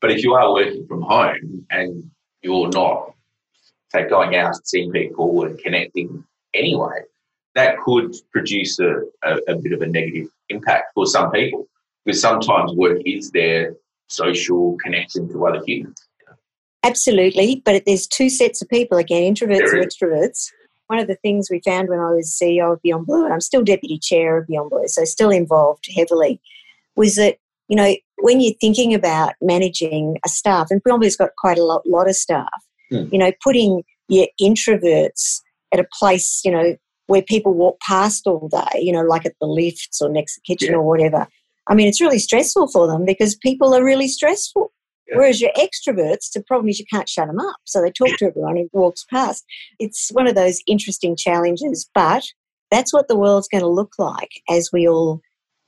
but 0.00 0.10
if 0.10 0.22
you 0.22 0.34
are 0.34 0.52
working 0.52 0.86
from 0.86 1.02
home 1.02 1.66
and 1.70 2.10
you're 2.42 2.68
not, 2.68 3.14
say, 3.90 4.08
going 4.08 4.36
out 4.36 4.54
and 4.54 4.66
seeing 4.66 4.92
people 4.92 5.44
and 5.44 5.58
connecting 5.58 6.24
anyway, 6.54 7.02
that 7.54 7.78
could 7.80 8.14
produce 8.30 8.78
a, 8.78 9.02
a, 9.24 9.38
a 9.48 9.56
bit 9.56 9.72
of 9.72 9.82
a 9.82 9.86
negative 9.86 10.28
impact 10.48 10.92
for 10.94 11.06
some 11.06 11.30
people 11.30 11.66
because 12.04 12.20
sometimes 12.20 12.72
work 12.72 12.98
is 13.04 13.30
their 13.32 13.74
social 14.06 14.76
connection 14.82 15.28
to 15.28 15.46
other 15.46 15.62
humans. 15.66 16.00
Absolutely, 16.84 17.60
but 17.64 17.82
there's 17.84 18.06
two 18.06 18.30
sets 18.30 18.62
of 18.62 18.68
people 18.68 18.98
again, 18.98 19.34
introverts 19.34 19.72
and 19.72 19.84
extroverts. 19.84 20.50
One 20.88 20.98
of 20.98 21.06
the 21.06 21.16
things 21.16 21.48
we 21.50 21.60
found 21.64 21.88
when 21.88 22.00
I 22.00 22.10
was 22.12 22.36
CEO 22.42 22.72
of 22.72 22.82
Beyond 22.82 23.06
Blue, 23.06 23.24
and 23.24 23.32
I'm 23.32 23.40
still 23.40 23.62
deputy 23.62 23.98
chair 23.98 24.38
of 24.38 24.46
Beyond 24.46 24.70
Blue, 24.70 24.88
so 24.88 25.04
still 25.04 25.30
involved 25.30 25.86
heavily, 25.94 26.40
was 26.96 27.14
that 27.16 27.36
you 27.68 27.76
know 27.76 27.94
when 28.20 28.40
you're 28.40 28.54
thinking 28.60 28.94
about 28.94 29.34
managing 29.40 30.16
a 30.24 30.28
staff, 30.28 30.68
and 30.70 30.82
Beyond 30.82 31.00
Blue's 31.00 31.16
got 31.16 31.30
quite 31.38 31.58
a 31.58 31.64
lot, 31.64 31.86
lot 31.86 32.08
of 32.08 32.16
staff, 32.16 32.48
Hmm. 32.90 33.04
you 33.12 33.18
know, 33.18 33.32
putting 33.44 33.82
your 34.08 34.26
introverts 34.40 35.40
at 35.72 35.78
a 35.80 35.86
place, 35.98 36.40
you 36.44 36.50
know, 36.50 36.74
where 37.06 37.20
people 37.22 37.52
walk 37.52 37.78
past 37.80 38.26
all 38.26 38.48
day, 38.48 38.80
you 38.80 38.92
know, 38.92 39.02
like 39.02 39.26
at 39.26 39.34
the 39.40 39.46
lifts 39.46 40.00
or 40.00 40.08
next 40.08 40.34
to 40.34 40.40
the 40.40 40.54
kitchen 40.54 40.72
Yeah. 40.72 40.78
or 40.78 40.82
whatever. 40.82 41.26
I 41.66 41.74
mean, 41.74 41.86
it's 41.86 42.00
really 42.00 42.18
stressful 42.18 42.68
for 42.68 42.86
them 42.86 43.04
because 43.04 43.34
people 43.36 43.74
are 43.74 43.84
really 43.84 44.08
stressful. 44.08 44.72
Yeah. 45.08 45.16
Whereas 45.16 45.40
your 45.40 45.52
extroverts, 45.52 46.32
the 46.34 46.44
problem 46.46 46.68
is 46.68 46.78
you 46.78 46.84
can't 46.92 47.08
shut 47.08 47.28
them 47.28 47.40
up. 47.40 47.56
So 47.64 47.80
they 47.80 47.90
talk 47.90 48.16
to 48.18 48.26
everyone 48.26 48.56
who 48.56 48.68
walks 48.72 49.04
past. 49.10 49.44
It's 49.78 50.10
one 50.12 50.26
of 50.26 50.34
those 50.34 50.60
interesting 50.66 51.16
challenges, 51.16 51.88
but 51.94 52.24
that's 52.70 52.92
what 52.92 53.08
the 53.08 53.16
world's 53.16 53.48
going 53.48 53.62
to 53.62 53.68
look 53.68 53.94
like 53.98 54.30
as 54.50 54.70
we 54.72 54.86
all 54.86 55.20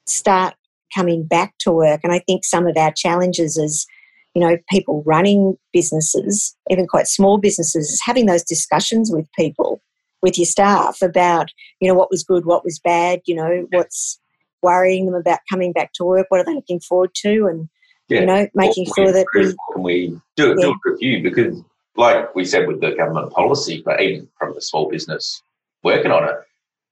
start 0.07 0.55
coming 0.95 1.25
back 1.25 1.55
to 1.61 1.73
work. 1.73 2.01
And 2.05 2.13
I 2.13 2.19
think 2.19 2.45
some 2.45 2.67
of 2.67 2.77
our 2.77 2.93
challenges 2.93 3.57
is, 3.57 3.87
you 4.35 4.43
know, 4.43 4.59
people 4.71 5.03
running 5.07 5.57
businesses, 5.73 6.55
even 6.69 6.87
quite 6.87 7.07
small 7.07 7.39
businesses, 7.39 7.89
is 7.89 8.03
having 8.05 8.27
those 8.27 8.45
discussions 8.45 9.11
with 9.11 9.27
people, 9.39 9.81
with 10.21 10.37
your 10.37 10.47
staff 10.47 11.01
about, 11.01 11.49
you 11.81 11.89
know, 11.89 11.95
what 11.95 12.11
was 12.11 12.25
good, 12.25 12.45
what 12.45 12.65
was 12.65 12.79
bad, 12.79 13.21
you 13.25 13.35
know, 13.35 13.67
what's 13.71 14.21
worrying 14.63 15.07
them 15.07 15.15
about 15.15 15.39
coming 15.51 15.73
back 15.73 15.93
to 15.95 16.05
work, 16.05 16.27
what 16.29 16.41
are 16.41 16.45
they 16.45 16.55
looking 16.55 16.81
forward 16.81 17.11
to, 17.15 17.47
and, 17.47 17.69
Yeah. 18.11 18.21
you 18.21 18.27
know, 18.27 18.49
making 18.55 18.87
sure 18.95 19.13
that 19.13 19.27
we 19.35 19.41
improve? 19.41 19.55
What 19.67 19.75
can 19.75 19.83
we 19.83 20.21
do, 20.37 20.55
do 20.57 20.73
a 20.73 20.91
review? 20.91 21.23
Because, 21.23 21.63
like 21.97 22.35
we 22.35 22.45
said 22.45 22.67
with 22.67 22.81
the 22.81 22.91
government 22.93 23.33
policy, 23.33 23.83
but 23.85 24.01
even 24.01 24.29
from 24.39 24.55
the 24.55 24.61
small 24.61 24.91
business 24.91 25.43
working 25.85 26.11
on 26.11 26.25
it, 26.25 26.35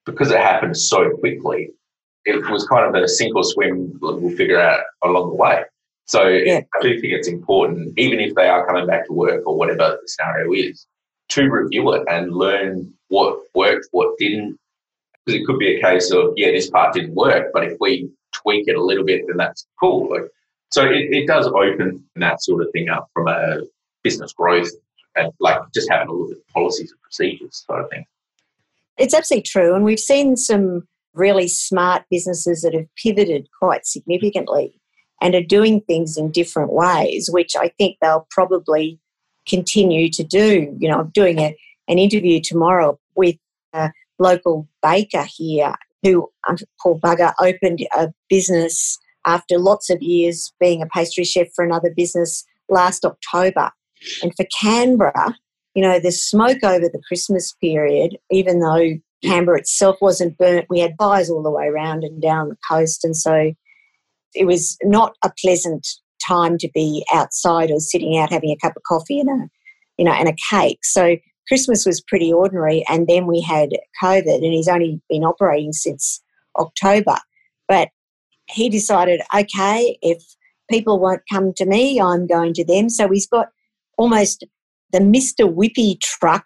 because 0.07 0.31
it 0.31 0.39
happened 0.39 0.77
so 0.77 1.11
quickly, 1.19 1.71
it 2.25 2.49
was 2.51 2.67
kind 2.69 2.87
of 2.87 3.03
a 3.03 3.09
sink 3.09 3.35
or 3.35 3.45
swim. 3.45 3.99
We'll 4.01 4.37
figure 4.37 4.61
out 4.61 4.81
along 5.03 5.31
the 5.31 5.35
way. 5.35 5.65
So 6.07 6.27
Yeah. 6.27 6.61
I 6.75 6.83
do 6.83 7.01
think 7.01 7.13
it's 7.13 7.29
important, 7.29 7.99
even 7.99 8.21
if 8.21 8.35
they 8.35 8.49
are 8.49 8.67
coming 8.67 8.87
back 8.87 9.07
to 9.07 9.13
work 9.13 9.47
or 9.47 9.57
whatever 9.57 9.99
the 10.01 10.09
scenario 10.09 10.53
is, 10.53 10.87
to 11.31 11.51
review 11.51 11.93
it 11.93 12.05
and 12.09 12.33
learn 12.33 12.93
what 13.09 13.41
worked, 13.55 13.89
what 13.91 14.17
didn't. 14.19 14.59
Because 15.25 15.41
it 15.41 15.47
could 15.47 15.59
be 15.59 15.77
a 15.77 15.83
case 15.83 16.11
of, 16.11 16.33
yeah, 16.37 16.51
this 16.51 16.71
part 16.71 16.95
didn't 16.95 17.15
work, 17.15 17.49
but 17.53 17.65
if 17.65 17.77
we 17.81 18.09
tweak 18.33 18.69
it 18.69 18.77
a 18.77 18.83
little 18.83 19.05
bit, 19.05 19.27
then 19.27 19.37
that's 19.37 19.67
cool. 19.79 20.11
Like, 20.11 20.31
so 20.71 20.85
it, 20.85 21.09
it 21.11 21.27
does 21.27 21.47
open 21.47 22.05
that 22.17 22.43
sort 22.43 22.63
of 22.63 22.71
thing 22.73 22.89
up 22.89 23.09
from 23.15 23.29
a 23.29 23.63
business 24.03 24.33
growth 24.33 24.71
and 25.17 25.33
like 25.41 25.61
just 25.75 25.91
having 25.91 26.09
a 26.09 26.13
look 26.13 26.33
at 26.33 26.39
policies 26.53 26.91
and 26.91 27.01
procedures 27.01 27.65
sort 27.67 27.83
of 27.83 27.91
thing. 27.91 28.05
It's 28.97 29.15
absolutely 29.15 29.45
true. 29.45 29.75
And 29.75 29.85
we've 29.85 30.01
seen 30.01 30.37
some 30.37 30.87
really 31.15 31.49
smart 31.49 32.05
businesses 32.11 32.63
that 32.63 32.75
have 32.75 32.87
pivoted 32.97 33.49
quite 33.59 33.87
significantly 33.87 34.81
and 35.21 35.35
are 35.35 35.43
doing 35.43 35.81
things 35.83 36.17
in 36.17 36.31
different 36.31 36.73
ways, 36.73 37.29
which 37.31 37.57
I 37.57 37.69
think 37.79 37.97
they'll 38.01 38.27
probably 38.31 38.99
continue 39.49 40.11
to 40.11 40.23
do. 40.23 40.77
You 40.79 40.89
know, 40.89 41.01
I'm 41.01 41.11
doing 41.11 41.39
a, 41.39 41.57
an 41.89 41.99
interview 41.99 42.41
tomorrow 42.43 42.99
with 43.17 43.37
a 43.73 43.91
local 44.19 44.69
baker 44.83 45.25
here 45.25 45.75
who, 46.03 46.31
um, 46.49 46.57
poor 46.81 46.99
bugger, 46.99 47.33
opened 47.41 47.81
a 47.97 48.13
business 48.29 48.99
after 49.29 49.59
lots 49.59 49.91
of 49.91 50.03
years 50.03 50.53
being 50.59 50.83
a 50.83 50.87
pastry 50.87 51.25
chef 51.25 51.49
for 51.55 51.65
another 51.65 51.93
business 51.95 52.45
last 52.69 53.05
October. 53.05 53.71
And 54.23 54.33
for 54.35 54.47
Canberra, 54.61 55.37
you 55.75 55.83
know, 55.83 56.01
the 56.01 56.11
smoke 56.11 56.65
over 56.65 56.89
the 56.89 57.03
Christmas 57.07 57.53
period, 57.61 58.17
even 58.31 58.61
though 58.61 58.99
Canberra 59.23 59.59
itself 59.59 59.97
wasn't 60.01 60.39
burnt, 60.39 60.67
we 60.71 60.81
had 60.81 60.95
fires 60.99 61.31
all 61.31 61.43
the 61.43 61.51
way 61.51 61.67
around 61.67 62.05
and 62.05 62.23
down 62.23 62.49
the 62.49 62.57
coast. 62.69 63.05
And 63.05 63.17
so 63.17 63.53
it 64.35 64.47
was 64.47 64.77
not 64.83 65.15
a 65.23 65.31
pleasant 65.41 65.87
time 66.27 66.59
to 66.59 66.69
be 66.75 67.05
outside 67.13 67.71
or 67.71 67.81
sitting 67.81 68.17
out 68.17 68.31
having 68.31 68.51
a 68.51 68.67
cup 68.67 68.77
of 68.77 68.83
coffee 68.85 69.21
and 69.21 69.29
a, 69.29 69.49
you 69.99 70.05
know, 70.05 70.13
and 70.13 70.29
a 70.29 70.37
cake. 70.51 70.81
So 70.85 71.17
Christmas 71.49 71.85
was 71.85 72.01
pretty 72.01 72.33
ordinary. 72.33 72.85
And 72.89 73.07
then 73.07 73.27
we 73.27 73.41
had 73.41 73.71
COVID, 74.03 74.35
and 74.35 74.45
he's 74.45 74.69
only 74.69 75.01
been 75.09 75.25
operating 75.25 75.73
since 75.73 76.23
October. 76.59 77.17
But 77.67 77.89
he 78.51 78.69
decided, 78.69 79.21
okay, 79.35 79.99
if 80.03 80.23
people 80.71 80.99
won't 80.99 81.23
come 81.31 81.53
to 81.55 81.67
me, 81.67 82.01
I'm 82.01 82.27
going 82.27 82.55
to 82.55 82.65
them. 82.65 82.89
So 82.89 83.09
he's 83.09 83.27
got 83.27 83.49
almost 83.97 84.45
the 84.93 85.01
Mr. 85.01 85.53
Whippy 85.53 86.01
truck 86.01 86.45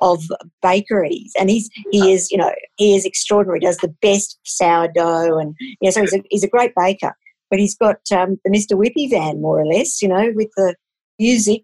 of 0.00 0.24
bakeries, 0.62 1.32
and 1.38 1.48
he's 1.50 1.70
he 1.90 2.12
is 2.12 2.30
you 2.30 2.38
know 2.38 2.52
he 2.76 2.96
is 2.96 3.04
extraordinary. 3.04 3.60
Does 3.60 3.78
the 3.78 3.94
best 4.02 4.38
sourdough, 4.44 5.38
and 5.38 5.54
you 5.60 5.76
know, 5.82 5.90
so 5.90 6.00
he's 6.00 6.14
a, 6.14 6.22
he's 6.30 6.44
a 6.44 6.48
great 6.48 6.72
baker. 6.76 7.16
But 7.50 7.60
he's 7.60 7.76
got 7.76 8.00
um, 8.10 8.38
the 8.44 8.50
Mr. 8.50 8.78
Whippy 8.78 9.10
van, 9.10 9.42
more 9.42 9.60
or 9.60 9.66
less, 9.66 10.00
you 10.00 10.08
know, 10.08 10.32
with 10.34 10.48
the 10.56 10.74
music, 11.18 11.62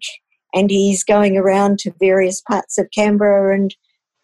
and 0.53 0.69
he's 0.69 1.03
going 1.03 1.35
around 1.35 1.79
to 1.79 1.93
various 1.99 2.41
parts 2.41 2.77
of 2.77 2.87
Canberra 2.93 3.55
and 3.55 3.75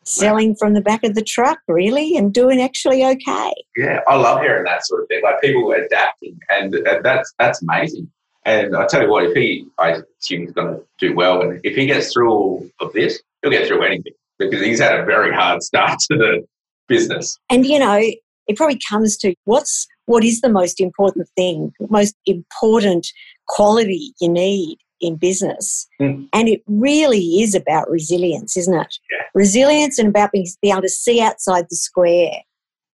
selling 0.06 0.56
from 0.56 0.74
the 0.74 0.82
back 0.82 1.04
of 1.04 1.16
the 1.16 1.24
truck, 1.24 1.60
really, 1.68 2.16
and 2.16 2.34
doing 2.34 2.62
actually 2.62 3.04
okay. 3.04 3.54
Yeah, 3.76 4.02
I 4.08 4.16
love 4.16 4.42
hearing 4.42 4.64
that 4.66 4.86
sort 4.86 5.04
of 5.04 5.08
thing. 5.08 5.22
Like 5.24 5.42
people 5.42 5.72
adapting, 5.72 6.40
and 6.50 6.76
uh, 6.88 7.00
that's 7.04 7.34
that's 7.40 7.62
amazing. 7.62 8.10
And 8.46 8.76
I 8.76 8.86
tell 8.86 9.02
you 9.02 9.10
what, 9.10 9.24
if 9.26 9.34
he, 9.34 9.66
I 9.80 10.02
assume 10.22 10.42
he's 10.42 10.52
going 10.52 10.76
to 10.76 10.84
do 11.00 11.16
well, 11.16 11.42
and 11.42 11.60
if 11.64 11.76
he 11.76 11.88
gets 11.88 12.14
through 12.14 12.32
all 12.32 12.66
of 12.80 12.94
this, 12.94 13.22
he'll 13.42 13.52
get 13.52 13.68
through 13.68 13.84
anything 13.84 14.14
because 14.38 14.62
he's 14.62 14.80
had 14.80 15.00
a 15.00 15.06
very 15.06 15.34
hard 15.34 15.64
start 15.64 16.00
to 16.12 16.18
the 16.18 16.46
business. 16.88 17.40
And 17.50 17.66
you 17.66 17.80
know, 17.80 18.00
it 18.48 18.56
probably 18.56 18.80
comes 18.88 19.18
to 19.18 19.34
what's 19.46 19.88
what 20.06 20.24
is 20.24 20.42
the 20.42 20.50
most 20.50 20.80
important 20.80 21.28
thing, 21.36 21.74
most 21.90 22.16
important 22.28 23.08
quality 23.48 24.14
you 24.22 24.30
need 24.30 24.78
in 25.06 25.16
business. 25.16 25.88
Mm. 26.02 26.28
And 26.34 26.50
it 26.50 26.62
really 26.68 27.42
is 27.42 27.56
about 27.56 27.90
resilience, 27.90 28.58
isn't 28.58 28.74
it? 28.74 28.98
Yeah. 29.12 29.26
Resilience 29.34 30.00
and 30.00 30.10
about 30.10 30.32
being 30.32 30.48
be 30.62 30.72
able 30.72 30.82
to 30.82 30.90
see 30.90 31.22
outside 31.22 31.66
the 31.70 31.76
square, 31.76 32.32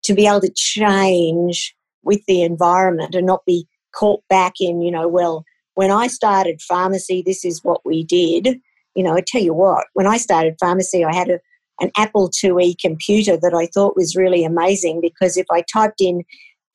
to 0.03 0.13
be 0.13 0.27
able 0.27 0.41
to 0.41 0.51
change 0.55 1.75
with 2.03 2.21
the 2.27 2.41
environment 2.41 3.15
and 3.15 3.27
not 3.27 3.45
be 3.45 3.67
caught 3.93 4.23
back 4.29 4.53
in, 4.59 4.81
you 4.81 4.91
know, 4.91 5.07
well, 5.07 5.43
when 5.75 5.91
I 5.91 6.07
started 6.07 6.61
pharmacy, 6.61 7.21
this 7.23 7.45
is 7.45 7.63
what 7.63 7.81
we 7.85 8.03
did. 8.03 8.59
You 8.95 9.03
know, 9.03 9.13
I 9.13 9.21
tell 9.25 9.41
you 9.41 9.53
what, 9.53 9.85
when 9.93 10.07
I 10.07 10.17
started 10.17 10.55
pharmacy, 10.59 11.05
I 11.05 11.13
had 11.13 11.29
a, 11.29 11.39
an 11.79 11.91
Apple 11.97 12.29
IIe 12.29 12.79
computer 12.79 13.37
that 13.37 13.53
I 13.53 13.67
thought 13.67 13.95
was 13.95 14.15
really 14.15 14.43
amazing 14.43 15.01
because 15.01 15.37
if 15.37 15.45
I 15.51 15.63
typed 15.71 16.01
in 16.01 16.23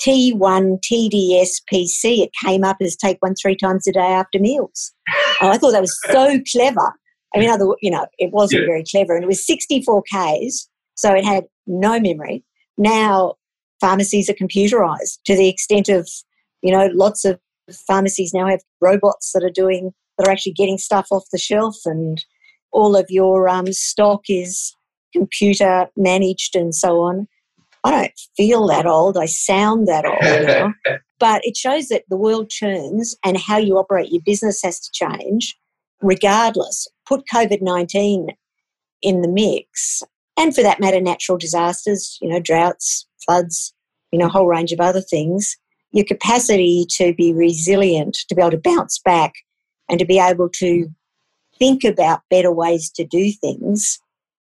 T1 0.05 0.81
TDS 0.81 1.63
PC, 1.73 2.23
it 2.23 2.31
came 2.45 2.65
up 2.65 2.77
as 2.81 2.97
take 2.97 3.19
one 3.21 3.35
three 3.41 3.57
times 3.57 3.87
a 3.87 3.93
day 3.93 4.01
after 4.01 4.39
meals. 4.39 4.93
Oh, 5.41 5.49
I 5.49 5.59
thought 5.59 5.73
that 5.73 5.81
was 5.81 5.99
so 6.11 6.41
clever. 6.53 6.93
I 7.35 7.39
mean, 7.39 7.51
other, 7.51 7.67
you 7.81 7.91
know, 7.91 8.07
it 8.19 8.33
wasn't 8.33 8.63
yeah. 8.63 8.67
very 8.67 8.85
clever, 8.91 9.15
and 9.15 9.25
it 9.25 9.29
was 9.29 9.47
64 9.47 10.03
Ks, 10.03 10.69
so 10.97 11.15
it 11.15 11.25
had 11.25 11.45
no 11.67 11.99
memory. 11.99 12.45
Now 12.77 13.35
pharmacies 13.81 14.29
are 14.29 14.35
computerized 14.35 15.19
to 15.27 15.37
the 15.37 15.49
extent 15.49 15.89
of, 15.89 16.09
you 16.63 16.71
know, 16.71 16.89
lots 16.93 17.25
of 17.25 17.41
pharmacies 17.87 18.33
now 18.33 18.47
have 18.47 18.61
robots 18.81 19.33
that 19.33 19.45
are 19.45 19.51
doing 19.51 19.93
that 20.19 20.29
are 20.29 20.31
actually 20.31 20.53
getting 20.53 20.79
stuff 20.79 21.07
off 21.11 21.25
the 21.33 21.39
shelf, 21.39 21.77
and 21.85 22.25
all 22.73 22.97
of 22.97 23.07
your 23.09 23.49
um, 23.49 23.73
stock 23.73 24.23
is 24.29 24.75
computer 25.13 25.87
managed 25.97 26.57
and 26.57 26.75
so 26.75 27.01
on. 27.01 27.29
I 27.85 27.91
don't 27.91 28.13
feel 28.37 28.67
that 28.69 28.87
old. 28.87 29.17
I 29.17 29.27
sound 29.27 29.89
that 29.89 30.07
old. 30.07 30.23
You 30.23 30.47
know? 30.47 30.73
but 31.19 31.43
it 31.45 31.57
shows 31.57 31.89
that 31.89 32.05
the 32.09 32.17
world 32.17 32.49
churns 32.49 33.17
and 33.25 33.37
how 33.37 33.59
you 33.59 33.77
operate 33.77 34.13
your 34.13 34.23
business 34.25 34.63
has 34.63 34.79
to 34.81 34.91
change 34.93 35.57
regardless. 36.01 36.89
Put 37.07 37.25
COVID 37.33 37.63
19 37.63 38.29
in 39.03 39.23
the 39.23 39.29
mix, 39.29 40.03
and 40.37 40.55
for 40.55 40.63
that 40.63 40.81
matter, 40.81 41.01
natural 41.01 41.39
disasters, 41.39 42.19
you 42.21 42.29
know, 42.29 42.41
droughts, 42.41 43.07
floods, 43.25 43.75
you 44.13 44.19
know, 44.19 44.27
a 44.27 44.31
whole 44.31 44.47
range 44.47 44.73
of 44.73 44.81
other 44.81 45.01
things. 45.01 45.57
Your 45.91 46.07
capacity 46.07 46.87
to 46.97 47.13
be 47.15 47.35
resilient, 47.35 48.17
to 48.29 48.35
be 48.35 48.41
able 48.41 48.53
to 48.53 48.59
bounce 48.59 48.99
back, 49.05 49.33
and 49.89 49.99
to 49.99 50.07
be 50.07 50.19
able 50.19 50.49
to 50.55 50.89
think 51.59 51.85
about 51.85 52.21
better 52.31 52.51
ways 52.51 52.91
to 52.91 53.05
do 53.05 53.31
things 53.31 54.01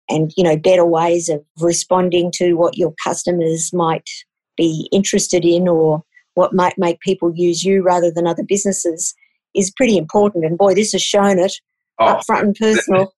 and 0.10 0.34
you 0.36 0.43
know 0.43 0.57
better 0.57 0.86
ways 0.86 1.30
of 1.30 1.43
responding 1.60 2.32
to 2.32 2.53
what 2.53 2.78
your 2.78 2.93
customers 3.03 3.72
might 3.74 4.10
be 4.57 4.89
interested 4.91 5.45
in 5.45 5.68
or 5.68 6.03
what 6.34 6.53
might 6.53 6.78
make 6.78 6.99
people 6.99 7.32
use 7.36 7.64
you 7.64 7.82
rather 7.82 8.12
than 8.12 8.28
other 8.28 8.43
businesses 8.43 9.14
is 9.55 9.72
pretty 9.72 9.97
important. 9.97 10.45
And 10.45 10.57
boy 10.57 10.74
this 10.74 10.91
has 10.91 11.01
shown 11.01 11.39
it 11.39 11.53
oh. 11.99 12.05
up 12.05 12.26
front 12.26 12.47
and 12.47 12.55
personal. 12.55 13.14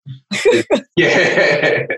yeah. 0.96 1.88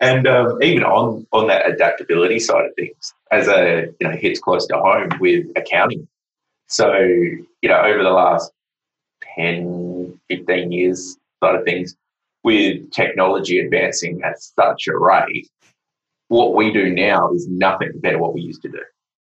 And 0.00 0.28
um, 0.28 0.62
even 0.62 0.84
on 0.84 1.26
on 1.32 1.48
that 1.48 1.68
adaptability 1.68 2.38
side 2.38 2.66
of 2.66 2.72
things 2.76 3.12
as 3.32 3.48
a 3.48 3.88
you 3.98 4.08
know 4.08 4.14
hits 4.14 4.38
close 4.38 4.64
to 4.68 4.76
home 4.76 5.08
with 5.18 5.44
accounting. 5.56 6.06
So 6.68 6.94
you 6.94 7.44
know 7.64 7.80
over 7.80 8.04
the 8.04 8.10
last 8.10 8.52
10 9.34 10.20
15 10.28 10.70
years 10.70 11.16
side 11.42 11.56
of 11.56 11.64
things 11.64 11.96
with 12.44 12.90
technology 12.90 13.58
advancing 13.58 14.20
at 14.24 14.40
such 14.40 14.88
a 14.88 14.96
rate, 14.96 15.48
what 16.28 16.54
we 16.54 16.72
do 16.72 16.90
now 16.90 17.32
is 17.32 17.48
nothing 17.48 17.92
compared 17.92 18.14
to 18.14 18.18
what 18.18 18.34
we 18.34 18.40
used 18.40 18.62
to 18.62 18.68
do. 18.68 18.82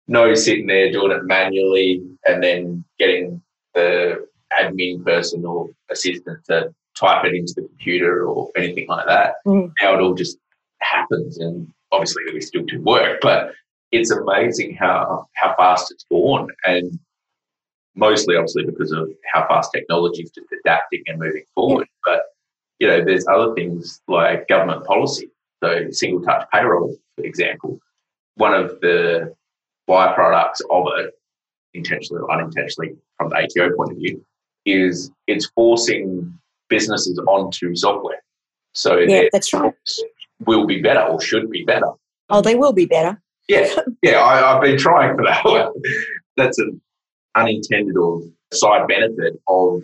No 0.07 0.33
sitting 0.33 0.67
there 0.67 0.91
doing 0.91 1.11
it 1.11 1.25
manually 1.25 2.01
and 2.25 2.43
then 2.43 2.83
getting 2.97 3.41
the 3.73 4.25
admin 4.57 5.03
person 5.03 5.45
or 5.45 5.69
assistant 5.89 6.43
to 6.45 6.73
type 6.97 7.25
it 7.25 7.35
into 7.35 7.53
the 7.55 7.67
computer 7.67 8.25
or 8.25 8.49
anything 8.55 8.87
like 8.87 9.05
that. 9.05 9.35
Mm. 9.45 9.71
Now 9.81 9.95
it 9.95 10.01
all 10.01 10.13
just 10.13 10.37
happens 10.79 11.37
and 11.37 11.71
obviously 11.91 12.23
we 12.33 12.41
still 12.41 12.63
do 12.63 12.81
work, 12.81 13.19
but 13.21 13.53
it's 13.91 14.11
amazing 14.11 14.75
how 14.75 15.27
how 15.35 15.55
fast 15.55 15.91
it's 15.91 16.05
gone 16.09 16.49
and 16.65 16.99
mostly 17.95 18.35
obviously 18.35 18.65
because 18.65 18.91
of 18.91 19.09
how 19.33 19.47
fast 19.47 19.71
technology 19.73 20.23
is 20.23 20.31
just 20.31 20.47
adapting 20.59 21.03
and 21.07 21.19
moving 21.19 21.43
forward. 21.53 21.87
Yeah. 22.05 22.13
But 22.13 22.21
you 22.79 22.87
know, 22.87 23.03
there's 23.03 23.25
other 23.27 23.53
things 23.55 24.01
like 24.07 24.47
government 24.47 24.85
policy. 24.85 25.29
So 25.63 25.89
single 25.91 26.21
touch 26.21 26.45
payroll, 26.53 26.95
for 27.15 27.25
example, 27.25 27.79
one 28.35 28.53
of 28.53 28.79
the 28.81 29.33
byproducts 29.89 30.61
of 30.69 30.85
it, 30.97 31.13
intentionally 31.73 32.21
or 32.21 32.31
unintentionally 32.31 32.95
from 33.17 33.29
the 33.29 33.37
ATO 33.37 33.75
point 33.75 33.91
of 33.91 33.97
view, 33.97 34.23
is 34.65 35.11
it's 35.27 35.47
forcing 35.55 36.37
businesses 36.69 37.19
onto 37.27 37.75
software. 37.75 38.21
So 38.73 38.97
yeah, 38.97 39.23
that's 39.31 39.53
right. 39.53 39.73
Will 40.45 40.67
be 40.67 40.81
better 40.81 41.01
or 41.01 41.19
should 41.19 41.49
be 41.49 41.63
better. 41.63 41.87
Oh, 42.29 42.41
they 42.41 42.55
will 42.55 42.73
be 42.73 42.85
better. 42.85 43.19
Yeah, 43.47 43.67
yeah. 44.03 44.21
I, 44.21 44.53
have 44.53 44.61
been 44.61 44.77
trying 44.77 45.15
for 45.15 45.23
that. 45.23 45.43
one. 45.43 45.71
that's 46.35 46.59
an 46.59 46.79
unintended 47.35 47.97
or 47.97 48.21
side 48.53 48.87
benefit 48.87 49.41
of 49.47 49.83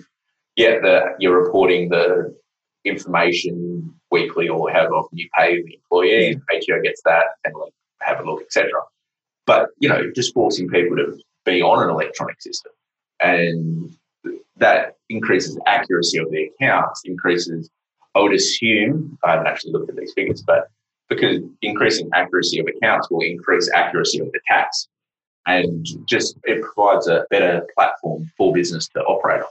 yeah, 0.55 0.79
the 0.79 1.15
you're 1.19 1.41
reporting 1.41 1.89
the 1.89 2.35
information 2.85 3.93
weekly 4.11 4.49
or 4.49 4.69
however 4.71 4.93
often 4.95 5.17
you 5.17 5.29
pay 5.37 5.61
the 5.61 5.75
employee, 5.75 6.31
employees. 6.31 6.63
ATO 6.69 6.81
gets 6.81 7.01
that 7.05 7.25
and 7.45 7.53
like 7.55 7.73
have 8.01 8.19
a 8.19 8.23
look, 8.23 8.41
etc. 8.41 8.71
But 9.45 9.69
you 9.79 9.89
know, 9.89 10.11
just 10.15 10.33
forcing 10.33 10.67
people 10.69 10.97
to 10.97 11.17
be 11.45 11.61
on 11.61 11.83
an 11.83 11.89
electronic 11.89 12.41
system 12.41 12.71
and 13.19 13.95
that 14.57 14.97
increases 15.09 15.57
accuracy 15.65 16.19
of 16.19 16.29
the 16.29 16.49
accounts, 16.49 17.01
increases, 17.05 17.69
I 18.15 18.19
would 18.19 18.33
assume, 18.33 19.17
I 19.23 19.31
haven't 19.31 19.47
actually 19.47 19.73
looked 19.73 19.89
at 19.89 19.95
these 19.95 20.13
figures, 20.13 20.43
but 20.45 20.67
because 21.09 21.39
increasing 21.61 22.09
accuracy 22.13 22.59
of 22.59 22.67
accounts 22.67 23.09
will 23.09 23.21
increase 23.21 23.69
accuracy 23.73 24.19
of 24.19 24.31
the 24.31 24.39
tax. 24.47 24.87
And 25.45 25.85
just 26.05 26.37
it 26.43 26.61
provides 26.61 27.07
a 27.07 27.25
better 27.29 27.67
platform 27.75 28.31
for 28.37 28.53
business 28.53 28.87
to 28.89 29.01
operate 29.01 29.41
on. 29.41 29.49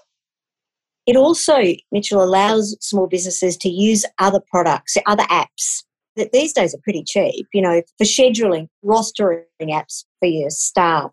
It 1.06 1.16
also, 1.16 1.58
Mitchell, 1.90 2.22
allows 2.22 2.76
small 2.80 3.06
businesses 3.06 3.56
to 3.58 3.68
use 3.68 4.04
other 4.18 4.40
products, 4.50 4.96
other 5.06 5.24
apps 5.24 5.82
that 6.16 6.32
these 6.32 6.52
days 6.52 6.74
are 6.74 6.80
pretty 6.84 7.02
cheap, 7.04 7.46
you 7.52 7.62
know, 7.62 7.82
for 7.98 8.04
scheduling, 8.04 8.68
rostering 8.84 9.44
apps 9.62 10.04
for 10.20 10.28
your 10.28 10.50
staff, 10.50 11.10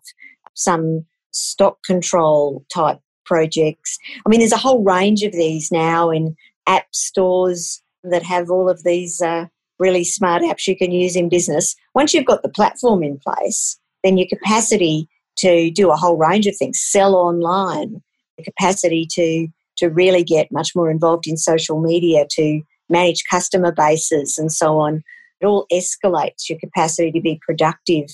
some 0.54 1.04
stock 1.32 1.82
control 1.84 2.64
type 2.72 2.98
projects. 3.24 3.96
I 4.26 4.28
mean, 4.28 4.40
there's 4.40 4.52
a 4.52 4.58
whole 4.58 4.82
range 4.82 5.22
of 5.22 5.32
these 5.32 5.70
now 5.72 6.10
in 6.10 6.36
app 6.66 6.86
stores 6.92 7.82
that 8.04 8.22
have 8.22 8.50
all 8.50 8.68
of 8.68 8.82
these 8.84 9.20
uh, 9.20 9.46
really 9.78 10.04
smart 10.04 10.42
apps 10.42 10.66
you 10.66 10.76
can 10.76 10.92
use 10.92 11.16
in 11.16 11.28
business. 11.28 11.74
Once 11.94 12.12
you've 12.12 12.26
got 12.26 12.42
the 12.42 12.48
platform 12.48 13.02
in 13.02 13.18
place, 13.18 13.78
then 14.04 14.18
your 14.18 14.28
capacity 14.28 15.08
to 15.36 15.70
do 15.70 15.90
a 15.90 15.96
whole 15.96 16.16
range 16.16 16.46
of 16.46 16.56
things, 16.56 16.80
sell 16.82 17.14
online, 17.14 18.02
the 18.36 18.44
capacity 18.44 19.06
to 19.12 19.48
to 19.80 19.88
really 19.88 20.24
get 20.24 20.52
much 20.52 20.74
more 20.74 20.90
involved 20.90 21.26
in 21.26 21.36
social 21.36 21.80
media, 21.80 22.26
to 22.30 22.62
manage 22.88 23.24
customer 23.30 23.72
bases 23.72 24.38
and 24.38 24.52
so 24.52 24.78
on. 24.78 25.02
It 25.40 25.46
all 25.46 25.66
escalates 25.72 26.48
your 26.48 26.58
capacity 26.58 27.10
to 27.12 27.20
be 27.20 27.40
productive 27.44 28.06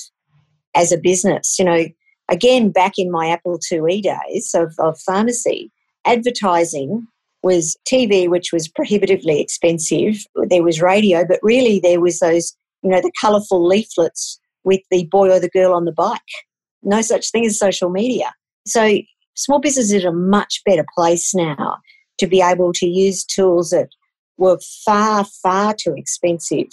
as 0.74 0.92
a 0.92 0.98
business. 0.98 1.56
You 1.58 1.64
know, 1.64 1.84
again, 2.30 2.70
back 2.70 2.92
in 2.98 3.10
my 3.10 3.28
Apple 3.28 3.58
IIe 3.58 4.02
days 4.02 4.54
of, 4.54 4.74
of 4.78 4.98
pharmacy, 5.00 5.72
advertising 6.04 7.06
was 7.42 7.76
TV, 7.88 8.28
which 8.28 8.52
was 8.52 8.68
prohibitively 8.68 9.40
expensive. 9.40 10.24
There 10.34 10.62
was 10.62 10.80
radio, 10.80 11.24
but 11.26 11.40
really 11.42 11.80
there 11.80 12.00
was 12.00 12.18
those, 12.18 12.56
you 12.82 12.90
know, 12.90 13.00
the 13.00 13.12
colourful 13.20 13.64
leaflets 13.64 14.38
with 14.64 14.80
the 14.90 15.06
boy 15.06 15.30
or 15.30 15.40
the 15.40 15.50
girl 15.50 15.72
on 15.72 15.84
the 15.84 15.92
bike. 15.92 16.20
No 16.82 17.02
such 17.02 17.30
thing 17.30 17.46
as 17.46 17.58
social 17.58 17.90
media. 17.90 18.32
So 18.66 18.98
small 19.36 19.60
businesses 19.60 20.04
are 20.04 20.08
a 20.08 20.12
much 20.12 20.62
better 20.64 20.84
place 20.94 21.34
now 21.34 21.78
to 22.18 22.26
be 22.26 22.40
able 22.40 22.72
to 22.72 22.86
use 22.86 23.24
tools 23.24 23.70
that 23.70 23.88
were 24.38 24.58
far, 24.84 25.24
far 25.24 25.74
too 25.74 25.94
expensive 25.96 26.68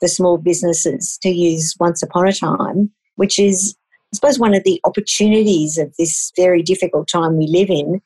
for 0.00 0.08
small 0.08 0.38
businesses 0.38 1.18
to 1.22 1.28
use 1.28 1.74
once 1.78 2.02
upon 2.02 2.26
a 2.26 2.32
time, 2.32 2.90
which 3.16 3.38
is, 3.38 3.76
I 4.12 4.16
suppose, 4.16 4.38
one 4.38 4.54
of 4.54 4.64
the 4.64 4.80
opportunities 4.84 5.78
of 5.78 5.92
this 5.98 6.32
very 6.36 6.62
difficult 6.62 7.08
time 7.08 7.36
we 7.36 7.46
live 7.46 7.70
in 7.70 8.00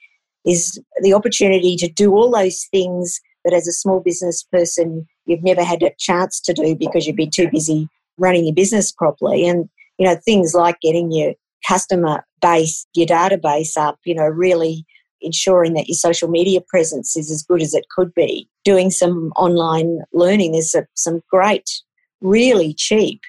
is 0.44 0.80
the 1.00 1.14
opportunity 1.14 1.76
to 1.76 1.88
do 1.88 2.12
all 2.12 2.30
those 2.30 2.66
things 2.70 3.20
that 3.44 3.54
as 3.54 3.66
a 3.66 3.72
small 3.72 4.00
business 4.00 4.42
person 4.42 5.06
you've 5.26 5.42
never 5.42 5.62
had 5.62 5.82
a 5.82 5.92
chance 5.98 6.40
to 6.40 6.52
do 6.52 6.74
because 6.74 7.06
you've 7.06 7.16
been 7.16 7.30
too 7.30 7.48
busy 7.50 7.88
running 8.18 8.44
your 8.44 8.54
business 8.54 8.90
properly. 8.92 9.46
And, 9.46 9.68
you 9.98 10.06
know, 10.06 10.16
things 10.16 10.54
like 10.54 10.80
getting 10.80 11.12
your 11.12 11.34
customer 11.66 12.24
base, 12.40 12.86
your 12.94 13.06
database 13.06 13.76
up, 13.76 13.98
you 14.04 14.14
know, 14.14 14.26
really 14.26 14.84
ensuring 15.20 15.74
that 15.74 15.88
your 15.88 15.96
social 15.96 16.28
media 16.28 16.60
presence 16.68 17.16
is 17.16 17.30
as 17.30 17.42
good 17.42 17.62
as 17.62 17.74
it 17.74 17.86
could 17.94 18.12
be. 18.14 18.48
Doing 18.64 18.90
some 18.90 19.32
online 19.36 20.00
learning, 20.12 20.52
there's 20.52 20.74
some 20.94 21.20
great, 21.30 21.68
really 22.20 22.74
cheap 22.74 23.20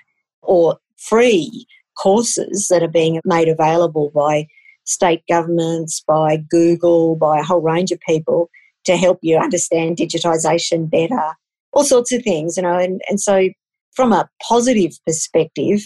or 0.42 0.78
free 0.98 1.66
courses 1.98 2.68
that 2.70 2.84
are 2.84 2.88
being 2.88 3.22
made 3.26 3.48
available 3.48 4.12
by 4.14 4.48
state 4.86 5.24
governments, 5.30 6.04
by 6.06 6.38
Google, 6.50 7.16
by 7.16 7.40
a 7.40 7.44
whole 7.44 7.62
range 7.62 7.92
of 7.92 8.00
people 8.02 8.50
to 8.86 8.98
help 8.98 9.20
you 9.22 9.38
understand 9.38 9.98
digitisation 9.98 10.90
better, 10.90 11.36
all 11.72 11.84
sorts 11.84 12.12
of 12.12 12.24
things, 12.24 12.58
you 12.58 12.64
know. 12.64 12.78
And, 12.78 13.02
and 13.08 13.22
so, 13.22 13.50
from 13.96 14.12
a 14.12 14.30
positive 14.46 14.92
perspective, 15.06 15.82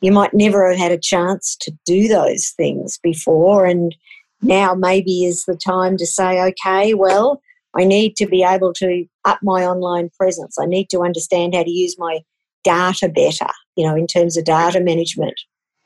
you 0.00 0.12
might 0.12 0.34
never 0.34 0.70
have 0.70 0.78
had 0.78 0.92
a 0.92 0.98
chance 0.98 1.56
to 1.60 1.72
do 1.84 2.08
those 2.08 2.50
things 2.56 2.98
before. 3.02 3.66
And 3.66 3.94
now 4.42 4.74
maybe 4.74 5.24
is 5.24 5.44
the 5.44 5.56
time 5.56 5.96
to 5.96 6.06
say, 6.06 6.40
okay, 6.42 6.94
well, 6.94 7.40
I 7.76 7.84
need 7.84 8.16
to 8.16 8.26
be 8.26 8.42
able 8.42 8.72
to 8.74 9.04
up 9.24 9.40
my 9.42 9.64
online 9.64 10.10
presence. 10.18 10.56
I 10.60 10.66
need 10.66 10.88
to 10.90 11.00
understand 11.00 11.54
how 11.54 11.62
to 11.62 11.70
use 11.70 11.96
my 11.98 12.20
data 12.64 13.08
better, 13.08 13.50
you 13.76 13.86
know, 13.86 13.94
in 13.94 14.06
terms 14.06 14.36
of 14.36 14.44
data 14.44 14.80
management. 14.80 15.38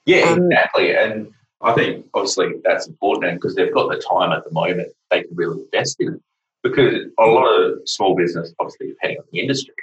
Yeah, 0.07 0.31
um, 0.31 0.51
exactly. 0.51 0.95
And 0.95 1.29
I 1.63 1.73
think 1.73 2.07
obviously 2.15 2.55
that's 2.65 2.87
important 2.87 3.35
because 3.35 3.55
they've 3.55 3.73
got 3.73 3.91
the 3.91 3.99
time 3.99 4.33
at 4.33 4.45
the 4.45 4.53
moment 4.53 4.89
they 5.11 5.23
can 5.23 5.35
really 5.35 5.63
invest 5.63 5.97
in 6.01 6.15
it. 6.15 6.21
Because 6.63 7.07
a 7.19 7.25
lot 7.25 7.47
of 7.47 7.81
small 7.87 8.15
business, 8.15 8.55
obviously 8.61 8.89
depending 8.89 9.19
on 9.19 9.25
the 9.33 9.41
industry, 9.41 9.75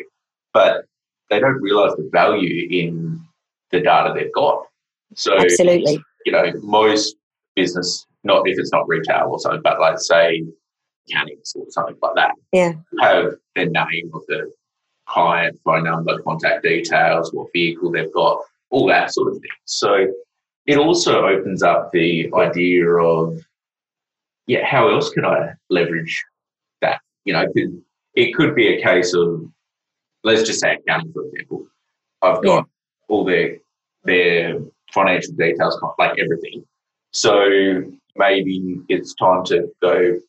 but 0.53 0.86
they 1.30 1.39
don't 1.39 1.61
realise 1.61 1.93
the 1.97 2.09
value 2.11 2.67
in 2.71 3.21
the 3.72 3.82
data 3.82 4.13
they've 4.15 4.34
got. 4.34 4.65
So 5.15 5.38
absolutely, 5.38 5.99
you 6.26 6.32
know, 6.32 6.51
most 6.61 7.15
business, 7.55 8.05
not 8.24 8.47
if 8.47 8.59
it's 8.59 8.72
not 8.72 8.88
retail 8.88 9.28
or 9.30 9.39
something, 9.39 9.61
but 9.63 9.80
like 9.80 9.99
say 9.99 10.43
mechanics 11.07 11.53
or 11.55 11.65
something 11.70 11.95
like 12.01 12.15
that, 12.15 12.36
yeah, 12.51 12.74
have 13.01 13.34
the 13.55 13.65
name 13.65 14.11
of 14.13 14.26
the 14.28 14.51
client, 15.07 15.59
phone 15.65 15.84
number, 15.84 16.22
contact 16.22 16.63
details, 16.63 17.34
what 17.34 17.47
vehicle 17.53 17.91
they've 17.91 18.13
got, 18.13 18.39
all 18.70 18.88
that 18.88 19.11
sort 19.11 19.30
of 19.30 19.34
thing. 19.41 19.49
So 19.65 20.07
it 20.67 20.78
also 20.78 21.26
opens 21.26 21.63
up 21.63 21.91
the 21.91 22.32
idea 22.36 22.88
of, 22.88 23.39
yeah, 24.45 24.63
how 24.65 24.89
else 24.89 25.09
can 25.09 25.26
I 25.26 25.53
leverage 25.70 26.24
that? 26.82 27.01
You 27.26 27.34
know, 27.34 27.45
it 28.13 28.36
could 28.36 28.53
be 28.53 28.67
a 28.67 28.84
case 28.84 29.15
of, 29.15 29.49
let's 30.24 30.43
just 30.43 30.59
say 30.59 30.76
accounting, 30.76 31.11
for 31.11 31.26
example. 31.26 31.67
I've 32.22 32.43
got. 32.43 32.67
All 33.10 33.26
their 33.26 33.57
their 34.05 34.60
financial 34.93 35.34
details, 35.34 35.80
like 35.97 36.18
everything. 36.20 36.64
So 37.12 37.84
maybe 38.16 38.78
it's 38.88 39.14
time 39.16 39.43
to 39.45 39.68
go. 39.82 40.20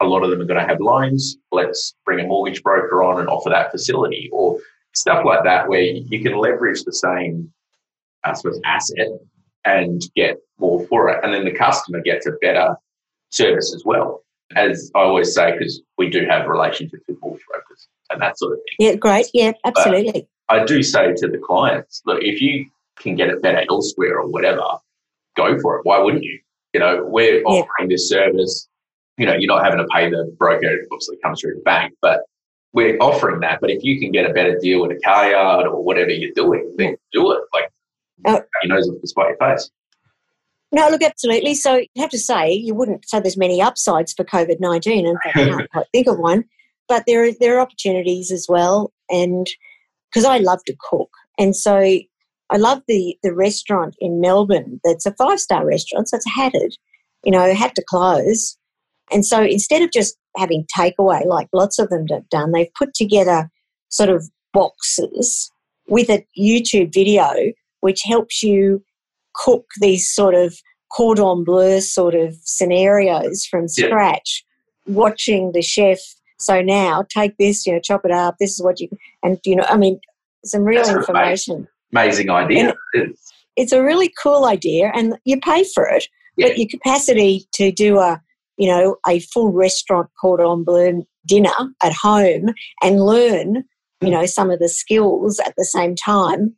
A 0.00 0.06
lot 0.06 0.22
of 0.22 0.30
them 0.30 0.40
are 0.40 0.46
going 0.46 0.60
to 0.60 0.66
have 0.66 0.80
loans. 0.80 1.36
Let's 1.52 1.94
bring 2.06 2.24
a 2.24 2.26
mortgage 2.26 2.62
broker 2.62 3.02
on 3.02 3.20
and 3.20 3.28
offer 3.28 3.50
that 3.50 3.70
facility, 3.70 4.30
or 4.32 4.58
stuff 4.94 5.24
like 5.24 5.44
that, 5.44 5.68
where 5.68 5.82
you 5.82 6.22
can 6.22 6.38
leverage 6.38 6.84
the 6.84 6.92
same, 6.92 7.52
I 8.24 8.32
suppose, 8.32 8.60
asset 8.64 9.08
and 9.66 10.00
get 10.16 10.38
more 10.58 10.86
for 10.86 11.10
it. 11.10 11.22
And 11.22 11.34
then 11.34 11.44
the 11.44 11.52
customer 11.52 12.00
gets 12.00 12.26
a 12.26 12.32
better 12.40 12.76
service 13.30 13.74
as 13.74 13.82
well. 13.84 14.24
As 14.56 14.90
I 14.94 15.00
always 15.00 15.34
say, 15.34 15.52
because 15.52 15.82
we 15.98 16.08
do 16.08 16.26
have 16.28 16.48
relationships 16.48 17.04
with 17.06 17.18
mortgage 17.20 17.44
brokers 17.46 17.88
and 18.08 18.20
that 18.22 18.38
sort 18.38 18.54
of 18.54 18.58
thing. 18.58 18.88
Yeah, 18.88 18.94
great. 18.96 19.26
Yeah, 19.34 19.52
absolutely. 19.64 20.12
But 20.12 20.26
I 20.50 20.64
do 20.64 20.82
say 20.82 21.14
to 21.14 21.28
the 21.28 21.38
clients, 21.38 22.02
look, 22.04 22.18
if 22.22 22.40
you 22.40 22.66
can 22.98 23.14
get 23.14 23.28
it 23.28 23.40
better 23.40 23.64
elsewhere 23.70 24.18
or 24.18 24.28
whatever, 24.28 24.62
go 25.36 25.58
for 25.60 25.78
it. 25.78 25.82
Why 25.84 25.98
wouldn't 25.98 26.24
you? 26.24 26.38
You 26.74 26.80
know, 26.80 27.04
we're 27.06 27.42
offering 27.44 27.88
this 27.88 28.08
service. 28.08 28.68
You 29.16 29.26
know, 29.26 29.34
you're 29.34 29.52
not 29.52 29.64
having 29.64 29.78
to 29.78 29.86
pay 29.92 30.10
the 30.10 30.34
broker. 30.38 30.66
It 30.66 30.88
obviously 30.90 31.16
comes 31.22 31.40
through 31.40 31.54
the 31.54 31.62
bank, 31.62 31.94
but 32.02 32.20
we're 32.72 32.96
offering 32.98 33.40
that. 33.40 33.60
But 33.60 33.70
if 33.70 33.82
you 33.82 34.00
can 34.00 34.12
get 34.12 34.28
a 34.28 34.32
better 34.32 34.58
deal 34.58 34.82
with 34.82 34.96
a 34.96 35.00
car 35.00 35.30
yard 35.30 35.66
or 35.66 35.82
whatever 35.82 36.10
you're 36.10 36.32
doing, 36.34 36.74
then 36.76 36.96
do 37.12 37.32
it. 37.32 37.40
Like 37.52 37.70
uh, 38.24 38.40
you 38.62 38.68
know, 38.68 38.80
despite 39.00 39.28
your 39.28 39.36
face. 39.36 39.70
No, 40.72 40.88
look, 40.88 41.02
absolutely. 41.02 41.54
So 41.54 41.76
you 41.76 42.02
have 42.02 42.10
to 42.10 42.18
say 42.18 42.52
you 42.52 42.74
wouldn't 42.74 43.08
say 43.08 43.20
there's 43.20 43.36
many 43.36 43.60
upsides 43.60 44.12
for 44.12 44.24
COVID 44.24 44.60
nineteen, 44.60 45.06
and 45.06 45.18
I 45.24 45.32
can't 45.32 45.70
quite 45.72 45.86
think 45.92 46.06
of 46.06 46.18
one. 46.18 46.44
But 46.88 47.04
there 47.06 47.24
are 47.24 47.32
there 47.32 47.56
are 47.56 47.60
opportunities 47.60 48.30
as 48.30 48.46
well, 48.48 48.92
and 49.08 49.46
because 50.10 50.24
I 50.24 50.38
love 50.38 50.60
to 50.66 50.76
cook, 50.90 51.10
and 51.38 51.54
so 51.54 51.76
I 51.78 52.56
love 52.56 52.82
the 52.88 53.16
the 53.22 53.34
restaurant 53.34 53.94
in 54.00 54.20
Melbourne. 54.20 54.80
That's 54.84 55.06
a 55.06 55.14
five 55.14 55.40
star 55.40 55.66
restaurant, 55.66 56.08
so 56.08 56.16
it's 56.16 56.26
hatted. 56.34 56.76
You 57.24 57.32
know, 57.32 57.52
had 57.54 57.74
to 57.74 57.84
close, 57.88 58.56
and 59.10 59.26
so 59.26 59.42
instead 59.42 59.82
of 59.82 59.92
just 59.92 60.16
having 60.36 60.64
takeaway 60.76 61.24
like 61.26 61.48
lots 61.52 61.78
of 61.78 61.88
them 61.90 62.06
have 62.10 62.28
done, 62.28 62.52
they've 62.52 62.72
put 62.78 62.94
together 62.94 63.50
sort 63.88 64.08
of 64.08 64.28
boxes 64.52 65.50
with 65.88 66.08
a 66.08 66.24
YouTube 66.38 66.92
video 66.92 67.32
which 67.80 68.02
helps 68.04 68.42
you 68.42 68.82
cook 69.34 69.64
these 69.80 70.12
sort 70.12 70.34
of 70.34 70.54
cordon 70.92 71.44
bleu 71.44 71.80
sort 71.80 72.14
of 72.14 72.34
scenarios 72.42 73.44
from 73.46 73.68
scratch, 73.68 74.44
yeah. 74.86 74.94
watching 74.94 75.52
the 75.52 75.62
chef. 75.62 75.98
So 76.40 76.62
now 76.62 77.04
take 77.08 77.36
this, 77.38 77.66
you 77.66 77.74
know, 77.74 77.80
chop 77.80 78.04
it 78.04 78.10
up. 78.10 78.36
This 78.40 78.52
is 78.52 78.62
what 78.62 78.80
you 78.80 78.88
and 79.22 79.38
you 79.44 79.56
know, 79.56 79.66
I 79.68 79.76
mean, 79.76 80.00
some 80.44 80.62
real 80.62 80.82
That's 80.82 80.96
information. 80.96 81.68
Amazing, 81.92 82.30
idea. 82.30 82.74
It's, 82.94 83.32
it's 83.56 83.72
a 83.72 83.82
really 83.82 84.12
cool 84.22 84.46
idea, 84.46 84.92
and 84.94 85.18
you 85.24 85.40
pay 85.40 85.64
for 85.64 85.86
it. 85.86 86.06
Yeah. 86.36 86.48
But 86.48 86.58
your 86.58 86.68
capacity 86.68 87.46
to 87.54 87.72
do 87.72 87.98
a, 87.98 88.22
you 88.56 88.68
know, 88.68 88.96
a 89.06 89.20
full 89.20 89.52
restaurant 89.52 90.08
cordon 90.20 90.64
bleu 90.64 91.04
dinner 91.26 91.50
at 91.82 91.92
home 91.92 92.54
and 92.82 93.04
learn, 93.04 93.56
you 94.00 94.08
hmm. 94.08 94.10
know, 94.10 94.26
some 94.26 94.50
of 94.50 94.60
the 94.60 94.68
skills 94.68 95.38
at 95.40 95.54
the 95.58 95.64
same 95.64 95.94
time 95.94 96.54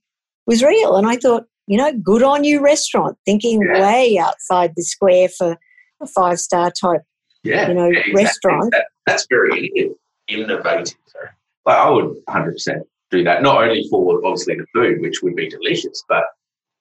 was 0.46 0.62
real. 0.62 0.96
And 0.96 1.06
I 1.06 1.16
thought, 1.16 1.44
you 1.66 1.76
know, 1.76 1.92
good 1.92 2.22
on 2.22 2.44
you, 2.44 2.60
restaurant, 2.62 3.16
thinking 3.24 3.62
yeah. 3.62 3.80
way 3.80 4.18
outside 4.18 4.74
the 4.76 4.82
square 4.82 5.28
for 5.28 5.56
a 6.00 6.06
five 6.06 6.38
star 6.38 6.70
type, 6.70 7.02
yeah, 7.44 7.68
you 7.68 7.74
know, 7.74 7.86
yeah, 7.86 7.98
exactly. 7.98 8.24
restaurant. 8.24 8.70
That, 8.72 8.86
that's 9.06 9.26
very 9.28 9.92
innovative. 10.28 10.96
Like 11.64 11.76
I 11.76 11.90
would 11.90 12.16
100% 12.28 12.80
do 13.10 13.24
that, 13.24 13.42
not 13.42 13.62
only 13.62 13.86
for 13.90 14.24
obviously 14.24 14.56
the 14.56 14.66
food, 14.74 15.00
which 15.00 15.22
would 15.22 15.36
be 15.36 15.48
delicious, 15.48 16.02
but 16.08 16.24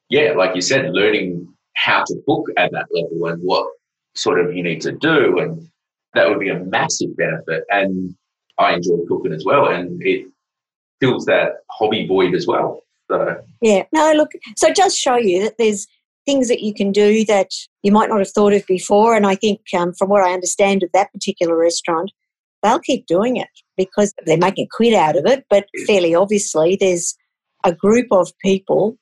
yeah, 0.10 0.34
like 0.36 0.56
you 0.56 0.62
said, 0.62 0.92
learning 0.92 1.48
how 1.76 2.04
to 2.06 2.22
cook 2.28 2.48
at 2.58 2.72
that 2.72 2.88
level 2.92 3.28
and 3.28 3.42
what 3.44 3.68
sort 4.16 4.40
of 4.40 4.56
you 4.56 4.64
need 4.64 4.82
to 4.82 4.92
do. 4.92 5.40
And 5.40 5.70
that 6.14 6.28
would 6.28 6.40
be 6.40 6.50
a 6.50 6.60
massive 6.60 7.16
benefit. 7.16 7.64
And 7.70 8.16
I 8.58 8.74
enjoy 8.74 8.98
cooking 9.08 9.34
as 9.34 9.46
well. 9.46 9.68
And 9.68 10.02
it 10.04 10.28
fills 11.00 11.26
that 11.26 11.58
hobby 11.70 12.08
void 12.08 12.36
as 12.36 12.46
well. 12.46 12.84
So 13.10 13.42
yeah, 13.62 13.84
no, 13.92 14.14
look, 14.14 14.32
so 14.58 14.68
it 14.68 14.76
does 14.76 14.96
show 14.98 15.18
you 15.18 15.44
that 15.44 15.58
there's 15.58 15.88
things 16.26 16.48
that 16.48 16.62
you 16.62 16.74
can 16.74 16.92
do 16.92 17.26
that 17.26 17.50
you 17.84 17.92
might 17.92 18.10
not 18.10 18.20
have 18.20 18.32
thought 18.32 18.54
of 18.54 18.66
before. 18.68 19.16
And 19.16 19.26
I 19.26 19.36
think, 19.36 19.62
um, 19.78 19.94
from 19.94 20.10
what 20.10 20.24
I 20.24 20.34
understand 20.34 20.84
of 20.84 20.90
that 20.94 21.12
particular 21.12 21.58
restaurant, 21.58 22.12
they'll 22.62 22.80
keep 22.80 23.08
doing 23.08 23.38
it 23.38 23.50
because 23.78 24.14
they're 24.26 24.38
making 24.38 24.66
a 24.66 24.76
quid 24.76 24.94
out 24.94 25.18
of 25.18 25.26
it. 25.26 25.46
But 25.50 25.66
fairly 25.88 26.14
obviously, 26.14 26.78
there's 26.80 27.16
a 27.64 27.74
group 27.74 28.08
of 28.12 28.32
people 28.44 28.98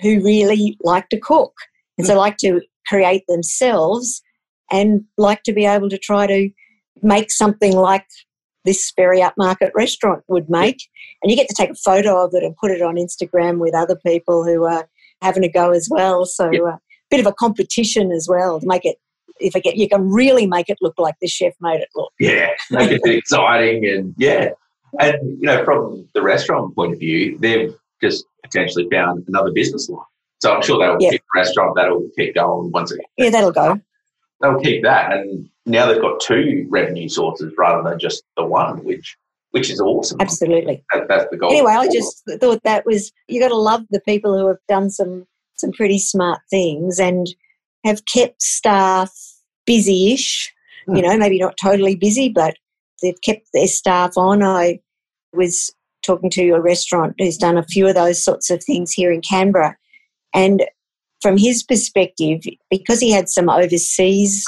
who 0.00 0.22
really 0.22 0.76
like 0.82 1.08
to 1.08 1.18
cook 1.18 1.54
and 1.96 2.06
so 2.06 2.14
mm. 2.14 2.18
like 2.18 2.36
to 2.38 2.60
create 2.86 3.24
themselves 3.28 4.22
and 4.70 5.02
like 5.16 5.42
to 5.44 5.52
be 5.52 5.64
able 5.64 5.88
to 5.88 5.98
try 5.98 6.26
to 6.26 6.50
make 7.02 7.30
something 7.30 7.74
like 7.74 8.06
this 8.64 8.92
very 8.96 9.20
upmarket 9.20 9.70
restaurant 9.74 10.22
would 10.28 10.50
make. 10.50 10.82
And 11.22 11.30
you 11.30 11.36
get 11.36 11.48
to 11.48 11.54
take 11.54 11.70
a 11.70 11.74
photo 11.74 12.24
of 12.24 12.34
it 12.34 12.42
and 12.42 12.56
put 12.56 12.72
it 12.72 12.82
on 12.82 12.96
Instagram 12.96 13.58
with 13.58 13.74
other 13.74 13.96
people 13.96 14.44
who 14.44 14.64
are 14.64 14.88
having 15.22 15.44
a 15.44 15.48
go 15.48 15.72
as 15.72 15.88
well. 15.90 16.24
So 16.26 16.50
a 16.50 16.64
uh, 16.64 16.76
bit 17.10 17.20
of 17.20 17.26
a 17.26 17.32
competition 17.32 18.12
as 18.12 18.26
well 18.28 18.60
to 18.60 18.66
make 18.66 18.84
it. 18.84 18.96
If 19.38 19.54
I 19.54 19.58
get, 19.58 19.76
you 19.76 19.88
can 19.88 20.08
really 20.10 20.46
make 20.46 20.70
it 20.70 20.78
look 20.80 20.94
like 20.98 21.14
the 21.20 21.28
chef 21.28 21.52
made 21.60 21.80
it 21.80 21.88
look. 21.94 22.12
Yeah, 22.18 22.50
make 22.70 22.90
it 22.90 23.00
exciting 23.04 23.86
and 23.86 24.14
yeah, 24.16 24.50
and 24.98 25.38
you 25.40 25.46
know 25.46 25.62
from 25.64 26.08
the 26.14 26.22
restaurant 26.22 26.74
point 26.74 26.94
of 26.94 26.98
view, 26.98 27.36
they've 27.38 27.74
just 28.00 28.24
potentially 28.42 28.88
found 28.90 29.24
another 29.28 29.52
business 29.52 29.88
line. 29.88 30.04
So 30.40 30.52
I'm 30.52 30.62
sure 30.62 30.78
they'll 30.78 30.98
keep 30.98 31.20
the 31.20 31.38
restaurant 31.40 31.74
that'll 31.76 32.08
keep 32.16 32.34
going 32.34 32.70
once 32.70 32.92
again. 32.92 33.06
Yeah, 33.16 33.30
that'll 33.30 33.52
go. 33.52 33.80
They'll 34.40 34.60
keep 34.60 34.82
that, 34.82 35.12
and 35.12 35.48
now 35.64 35.86
they've 35.86 36.00
got 36.00 36.20
two 36.20 36.66
revenue 36.70 37.08
sources 37.08 37.52
rather 37.58 37.88
than 37.88 37.98
just 37.98 38.22
the 38.36 38.44
one, 38.44 38.84
which 38.84 39.16
which 39.56 39.70
is 39.70 39.80
awesome. 39.80 40.20
Absolutely, 40.20 40.84
that, 40.92 41.08
that's 41.08 41.26
the 41.30 41.36
goal. 41.36 41.50
Anyway, 41.50 41.72
I 41.72 41.88
just 41.88 42.22
thought 42.40 42.62
that 42.64 42.84
was 42.84 43.12
you 43.28 43.40
got 43.40 43.48
to 43.48 43.56
love 43.56 43.82
the 43.90 44.00
people 44.00 44.38
who 44.38 44.46
have 44.48 44.58
done 44.68 44.90
some 44.90 45.26
some 45.54 45.72
pretty 45.72 45.98
smart 45.98 46.40
things 46.50 47.00
and 47.00 47.26
have 47.84 48.04
kept 48.04 48.42
staff 48.42 49.12
busy-ish. 49.64 50.52
Mm. 50.88 50.96
You 50.96 51.02
know, 51.02 51.16
maybe 51.16 51.38
not 51.38 51.56
totally 51.60 51.96
busy, 51.96 52.28
but 52.28 52.56
they've 53.02 53.20
kept 53.22 53.48
their 53.52 53.66
staff 53.66 54.16
on. 54.16 54.42
I 54.42 54.80
was 55.32 55.72
talking 56.04 56.30
to 56.30 56.50
a 56.50 56.60
restaurant 56.60 57.14
who's 57.18 57.36
done 57.36 57.56
a 57.56 57.64
few 57.64 57.86
of 57.88 57.94
those 57.94 58.22
sorts 58.22 58.50
of 58.50 58.62
things 58.62 58.92
here 58.92 59.10
in 59.10 59.22
Canberra, 59.22 59.76
and 60.34 60.64
from 61.22 61.38
his 61.38 61.62
perspective, 61.62 62.42
because 62.70 63.00
he 63.00 63.10
had 63.10 63.28
some 63.28 63.48
overseas 63.48 64.44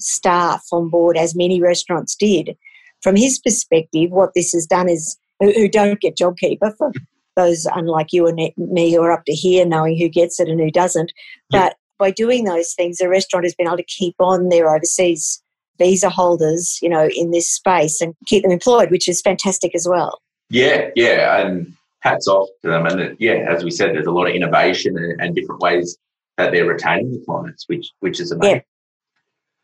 staff 0.00 0.64
on 0.72 0.88
board, 0.88 1.16
as 1.16 1.34
many 1.34 1.60
restaurants 1.60 2.16
did. 2.16 2.56
From 3.02 3.16
his 3.16 3.38
perspective, 3.38 4.10
what 4.10 4.30
this 4.34 4.52
has 4.52 4.66
done 4.66 4.88
is 4.88 5.16
who 5.40 5.68
don't 5.68 6.00
get 6.00 6.16
JobKeeper 6.16 6.76
for 6.76 6.92
those 7.36 7.66
unlike 7.74 8.12
you 8.12 8.26
and 8.26 8.50
me 8.56 8.92
who 8.92 9.02
are 9.02 9.12
up 9.12 9.24
to 9.26 9.32
here 9.32 9.64
knowing 9.64 9.96
who 9.96 10.08
gets 10.08 10.40
it 10.40 10.48
and 10.48 10.60
who 10.60 10.70
doesn't. 10.70 11.12
But 11.50 11.76
by 11.98 12.10
doing 12.10 12.44
those 12.44 12.74
things, 12.74 12.98
the 12.98 13.08
restaurant 13.08 13.44
has 13.44 13.54
been 13.54 13.68
able 13.68 13.76
to 13.76 13.84
keep 13.84 14.16
on 14.18 14.48
their 14.48 14.74
overseas 14.74 15.42
visa 15.78 16.10
holders, 16.10 16.78
you 16.82 16.88
know, 16.88 17.08
in 17.14 17.30
this 17.30 17.48
space 17.48 18.00
and 18.00 18.14
keep 18.26 18.42
them 18.42 18.52
employed, 18.52 18.90
which 18.90 19.08
is 19.08 19.20
fantastic 19.20 19.74
as 19.74 19.86
well. 19.88 20.20
Yeah, 20.50 20.88
yeah, 20.96 21.40
and 21.40 21.72
hats 22.00 22.26
off 22.26 22.48
to 22.62 22.68
them. 22.68 22.86
And 22.86 23.16
yeah, 23.20 23.46
as 23.48 23.64
we 23.64 23.70
said, 23.70 23.94
there's 23.94 24.06
a 24.06 24.10
lot 24.10 24.26
of 24.26 24.34
innovation 24.34 24.96
and, 24.96 25.20
and 25.20 25.34
different 25.34 25.60
ways 25.60 25.96
that 26.36 26.52
they're 26.52 26.66
retaining 26.66 27.12
the 27.12 27.24
clients, 27.24 27.64
which 27.68 27.92
which 28.00 28.18
is 28.20 28.32
amazing. 28.32 28.62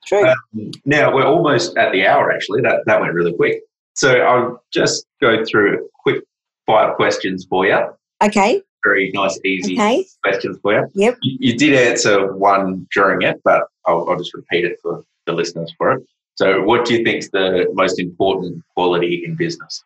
True. 0.06 0.26
Um, 0.26 0.70
now 0.84 1.14
we're 1.14 1.26
almost 1.26 1.76
at 1.76 1.92
the 1.92 2.06
hour. 2.06 2.30
Actually, 2.32 2.62
that 2.62 2.80
that 2.86 3.00
went 3.00 3.12
really 3.14 3.32
quick. 3.34 3.62
So 3.94 4.16
I'll 4.20 4.62
just 4.72 5.06
go 5.20 5.44
through 5.44 5.74
a 5.84 5.88
quick 6.02 6.24
five 6.66 6.96
questions 6.96 7.46
for 7.48 7.66
you. 7.66 7.78
okay. 8.22 8.62
Very 8.84 9.10
nice, 9.14 9.38
easy 9.46 9.74
Okay. 9.74 10.04
questions 10.22 10.58
for 10.60 10.74
you. 10.74 10.86
Yep. 10.94 11.16
You, 11.22 11.36
you 11.40 11.56
did 11.56 11.72
answer 11.72 12.34
one 12.34 12.86
during 12.94 13.22
it, 13.22 13.40
but 13.42 13.62
I'll, 13.86 14.06
I'll 14.10 14.18
just 14.18 14.34
repeat 14.34 14.66
it 14.66 14.78
for 14.82 15.02
the 15.24 15.32
listeners 15.32 15.72
for 15.78 15.92
it. 15.92 16.02
So, 16.34 16.62
what 16.64 16.84
do 16.84 16.92
you 16.94 17.02
think 17.02 17.18
is 17.20 17.30
the 17.30 17.66
most 17.72 17.98
important 17.98 18.62
quality 18.74 19.22
in 19.24 19.36
business? 19.36 19.82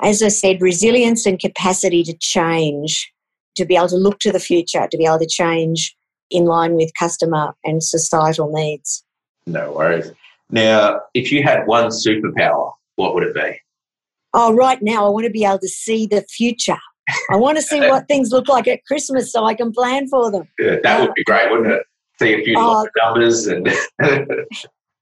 As 0.00 0.22
I 0.22 0.28
said, 0.28 0.62
resilience 0.62 1.26
and 1.26 1.38
capacity 1.40 2.04
to 2.04 2.14
change, 2.18 3.12
to 3.56 3.64
be 3.64 3.74
able 3.76 3.88
to 3.88 3.96
look 3.96 4.20
to 4.20 4.30
the 4.30 4.38
future, 4.38 4.86
to 4.88 4.96
be 4.96 5.04
able 5.04 5.18
to 5.18 5.26
change 5.26 5.96
in 6.30 6.44
line 6.44 6.74
with 6.74 6.92
customer 6.96 7.54
and 7.64 7.82
societal 7.82 8.52
needs. 8.52 9.02
No 9.46 9.72
worries. 9.72 10.12
Now, 10.50 11.00
if 11.14 11.32
you 11.32 11.42
had 11.42 11.66
one 11.66 11.86
superpower, 11.88 12.72
what 12.96 13.14
would 13.14 13.24
it 13.24 13.34
be? 13.34 13.58
Oh, 14.34 14.54
right 14.54 14.80
now 14.82 15.06
I 15.06 15.08
want 15.10 15.24
to 15.26 15.30
be 15.30 15.44
able 15.44 15.58
to 15.58 15.68
see 15.68 16.06
the 16.06 16.22
future. 16.22 16.78
I 17.30 17.36
want 17.36 17.56
to 17.58 17.62
see 17.62 17.80
what 17.88 18.06
things 18.08 18.30
look 18.30 18.48
like 18.48 18.68
at 18.68 18.84
Christmas 18.86 19.32
so 19.32 19.44
I 19.44 19.54
can 19.54 19.72
plan 19.72 20.08
for 20.08 20.30
them. 20.30 20.48
Yeah, 20.58 20.76
that 20.82 21.00
would 21.00 21.14
be 21.14 21.24
great, 21.24 21.50
wouldn't 21.50 21.72
it? 21.72 21.82
See 22.20 22.34
a 22.34 22.44
few 22.44 22.54
Oh. 22.58 22.86
numbers 23.02 23.46
and 23.46 23.68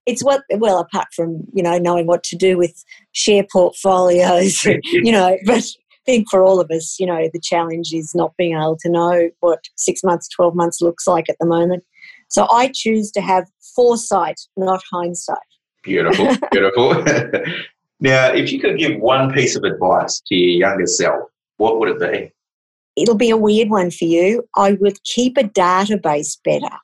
It's 0.06 0.24
what, 0.24 0.42
well, 0.56 0.78
apart 0.80 1.08
from, 1.14 1.44
you 1.52 1.62
know, 1.62 1.78
knowing 1.78 2.06
what 2.06 2.24
to 2.24 2.36
do 2.36 2.56
with 2.56 2.84
share 3.12 3.44
portfolios, 3.52 4.64
you 4.84 5.12
know, 5.12 5.36
but 5.44 5.58
I 5.58 5.96
think 6.06 6.28
for 6.30 6.42
all 6.42 6.58
of 6.58 6.70
us, 6.70 6.98
you 6.98 7.06
know, 7.06 7.28
the 7.32 7.38
challenge 7.40 7.92
is 7.92 8.12
not 8.14 8.34
being 8.38 8.56
able 8.56 8.78
to 8.80 8.90
know 8.90 9.28
what 9.40 9.60
six 9.76 10.02
months, 10.02 10.26
12 10.28 10.54
months 10.56 10.80
looks 10.80 11.06
like 11.06 11.28
at 11.28 11.36
the 11.38 11.46
moment. 11.46 11.84
So 12.30 12.48
I 12.50 12.70
choose 12.74 13.10
to 13.12 13.20
have 13.20 13.46
foresight, 13.74 14.40
not 14.56 14.82
hindsight. 14.90 15.38
beautiful, 15.82 16.34
beautiful. 16.50 16.94
now, 18.00 18.32
if 18.32 18.50
you 18.50 18.60
could 18.60 18.78
give 18.78 19.00
one 19.00 19.32
piece 19.32 19.56
of 19.56 19.64
advice 19.64 20.20
to 20.26 20.34
your 20.34 20.68
younger 20.68 20.86
self, 20.86 21.28
what 21.58 21.78
would 21.78 21.90
it 21.90 22.00
be? 22.00 22.32
it'll 22.96 23.16
be 23.16 23.30
a 23.30 23.36
weird 23.36 23.70
one 23.70 23.90
for 23.90 24.04
you. 24.04 24.46
I 24.56 24.72
would 24.72 25.02
keep 25.04 25.36
a 25.36 25.44
database 25.44 26.36
better 26.44 26.74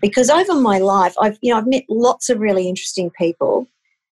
because 0.00 0.30
over 0.30 0.54
my 0.54 0.78
life, 0.78 1.14
I've 1.20 1.38
you 1.40 1.52
know 1.52 1.58
I've 1.58 1.66
met 1.66 1.84
lots 1.88 2.28
of 2.28 2.40
really 2.40 2.68
interesting 2.68 3.10
people, 3.10 3.66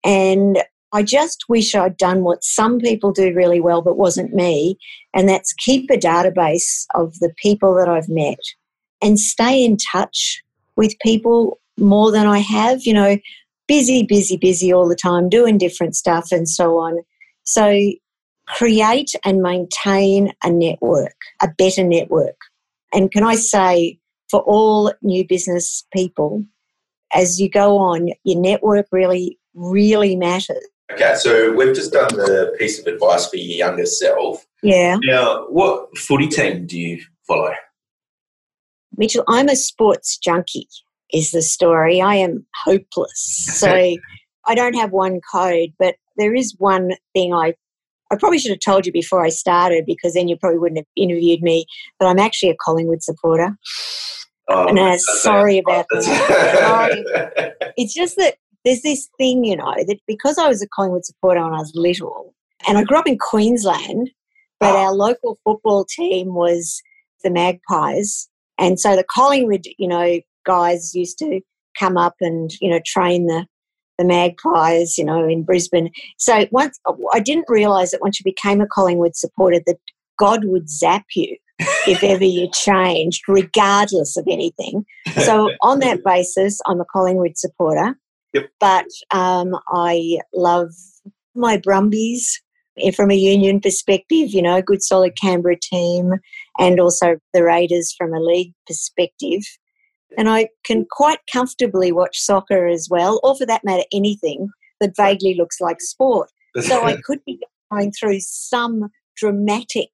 and 0.05 0.63
I 0.93 1.03
just 1.03 1.45
wish 1.49 1.75
I'd 1.75 1.97
done 1.97 2.23
what 2.23 2.45
some 2.45 2.79
people 2.79 3.13
do 3.13 3.35
really 3.35 3.61
well, 3.61 3.83
but 3.83 3.97
wasn't 3.97 4.35
me, 4.35 4.79
and 5.15 5.29
that's 5.29 5.53
keep 5.53 5.91
a 5.91 5.97
database 5.97 6.87
of 6.95 7.19
the 7.19 7.33
people 7.37 7.75
that 7.75 7.89
I've 7.89 8.09
met 8.09 8.41
and 9.01 9.19
stay 9.19 9.65
in 9.65 9.77
touch 9.77 10.43
with 10.77 10.95
people 11.03 11.61
more 11.79 12.11
than 12.11 12.27
I 12.27 12.39
have. 12.39 12.83
You 12.85 12.95
know, 12.95 13.17
busy, 13.69 14.03
busy, 14.03 14.37
busy 14.37 14.73
all 14.73 14.89
the 14.89 14.97
time, 14.97 15.29
doing 15.29 15.59
different 15.59 15.97
stuff 15.97 16.33
and 16.33 16.49
so 16.49 16.79
on. 16.79 16.99
So 17.45 17.79
create 18.47 19.13
and 19.25 19.41
maintain 19.41 20.33
a 20.45 20.51
network, 20.51 21.17
a 21.41 21.49
better 21.57 21.85
network. 21.85 22.37
And 22.93 23.11
can 23.11 23.25
I 23.25 23.37
say, 23.37 23.99
for 24.31 24.41
all 24.41 24.93
new 25.03 25.27
business 25.27 25.85
people, 25.93 26.45
as 27.15 27.41
you 27.41 27.49
go 27.49 27.77
on, 27.77 28.09
your 28.25 28.41
network 28.41 28.87
really, 28.91 29.39
really 29.55 30.17
matters. 30.17 30.67
Okay, 30.93 31.15
so 31.17 31.53
we've 31.53 31.75
just 31.75 31.93
done 31.93 32.09
the 32.09 32.55
piece 32.59 32.79
of 32.79 32.87
advice 32.87 33.27
for 33.27 33.37
your 33.37 33.57
younger 33.57 33.87
self. 33.87 34.47
Yeah. 34.63 34.99
Now, 35.03 35.47
what 35.49 35.97
footy 35.97 36.29
team 36.29 36.67
do 36.67 36.79
you 36.79 37.03
follow? 37.27 37.53
Mitchell, 38.97 39.25
I'm 39.29 39.49
a 39.49 39.57
sports 39.57 40.19
junkie, 40.19 40.69
is 41.13 41.31
the 41.31 41.43
story. 41.43 42.01
I 42.01 42.17
am 42.17 42.47
hopeless. 42.65 43.49
So 43.59 43.69
I 44.47 44.55
don't 44.57 44.75
have 44.75 44.91
one 44.91 45.21
code, 45.33 45.71
but 45.79 45.95
there 46.17 46.35
is 46.35 46.55
one 46.59 46.93
thing 47.15 47.33
I 47.33 47.55
I 48.11 48.17
probably 48.17 48.39
should 48.39 48.51
have 48.51 48.61
told 48.61 48.85
you 48.85 48.93
before 48.93 49.25
I 49.25 49.31
started 49.31 49.85
because 49.87 50.13
then 50.13 50.29
you 50.29 50.37
probably 50.37 50.59
wouldn't 50.59 50.79
have 50.81 50.87
interviewed 50.97 51.41
me. 51.43 51.65
But 51.99 52.07
I'm 52.09 52.19
actually 52.19 52.51
a 52.51 52.57
Collingwood 52.63 53.03
supporter. 53.03 53.57
Oh, 54.51 54.67
And, 54.69 54.79
uh, 54.79 54.85
that's 54.85 55.23
sorry 55.23 55.57
about 55.59 55.87
That's- 55.91 57.53
It's 57.79 57.95
just 57.95 58.17
that 58.17 58.35
there's 58.67 58.83
this 58.83 59.09
thing, 59.17 59.45
you 59.45 59.57
know, 59.57 59.75
that 59.87 59.99
because 60.07 60.37
I 60.37 60.47
was 60.49 60.61
a 60.63 60.69
Collingwood 60.69 61.05
supporter 61.07 61.43
when 61.43 61.55
I 61.55 61.59
was 61.61 61.73
little, 61.75 62.35
and 62.69 62.77
I 62.77 62.85
grew 62.85 62.99
up 62.99 63.07
in 63.09 63.17
Queensland, 63.19 64.11
but 64.61 64.75
Oh. 64.75 64.77
our 64.79 64.93
local 64.93 65.39
football 65.45 65.85
team 65.87 66.35
was 66.35 66.83
the 67.25 67.31
Magpies. 67.31 68.29
And 68.59 68.79
so 68.79 68.97
the 68.97 69.05
Collingwood, 69.05 69.65
you 69.79 69.89
know, 69.89 70.21
guys 70.45 70.95
used 70.95 71.19
to 71.19 71.41
come 71.79 71.97
up 71.97 72.15
and, 72.21 72.51
you 72.61 72.69
know, 72.71 72.81
train 72.85 73.27
the 73.27 73.47
the 73.99 74.05
Magpies, 74.05 74.97
you 74.97 75.05
know, 75.05 75.29
in 75.29 75.43
Brisbane. 75.43 75.91
So 76.19 76.47
once 76.51 76.79
I 77.13 77.21
didn't 77.21 77.45
realise 77.49 77.91
that 77.93 78.01
once 78.01 78.19
you 78.19 78.25
became 78.25 78.61
a 78.61 78.67
Collingwood 78.67 79.17
supporter 79.17 79.61
that 79.67 79.77
God 80.19 80.45
would 80.45 80.69
zap 80.69 81.05
you 81.15 81.37
if 81.87 82.03
ever 82.03 82.25
you 82.25 82.51
changed, 82.55 83.23
regardless 83.29 84.17
of 84.17 84.25
anything. 84.29 84.85
So 85.25 85.51
on 85.61 85.81
that 85.81 86.03
basis, 86.05 86.61
I'm 86.67 86.81
a 86.81 86.87
Collingwood 86.93 87.37
supporter. 87.37 87.97
Yep. 88.33 88.51
But 88.61 88.87
um, 89.11 89.55
I 89.69 90.19
love 90.35 90.71
my 91.35 91.59
Brumbies 91.59 92.42
from 92.95 93.11
a 93.11 93.15
union 93.17 93.61
perspective, 93.61 94.31
you 94.31 94.43
know, 94.43 94.57
a 94.57 94.63
good 94.63 94.83
solid 94.83 95.13
Canberra 95.21 95.57
team, 95.57 96.15
and 96.59 96.81
also 96.81 97.17
the 97.35 97.43
Raiders 97.43 97.95
from 97.97 98.13
a 98.15 98.21
league 98.21 98.53
perspective. 98.67 99.43
And 100.19 100.29
I 100.29 100.49
can 100.65 100.87
quite 100.91 101.21
comfortably 101.33 101.91
watch 101.93 102.19
soccer 102.21 102.67
as 102.67 102.89
well, 102.91 103.21
or 103.23 103.35
for 103.37 103.47
that 103.47 103.65
matter, 103.65 103.85
anything 103.93 104.49
that 104.81 104.97
vaguely 104.97 105.35
looks 105.35 105.61
like 105.61 105.81
sport. 105.81 106.31
So 106.61 106.85
I 106.85 106.97
could 107.03 107.25
be 107.25 107.41
going 107.73 107.93
through 107.93 108.21
some 108.21 108.91
dramatic 109.17 109.89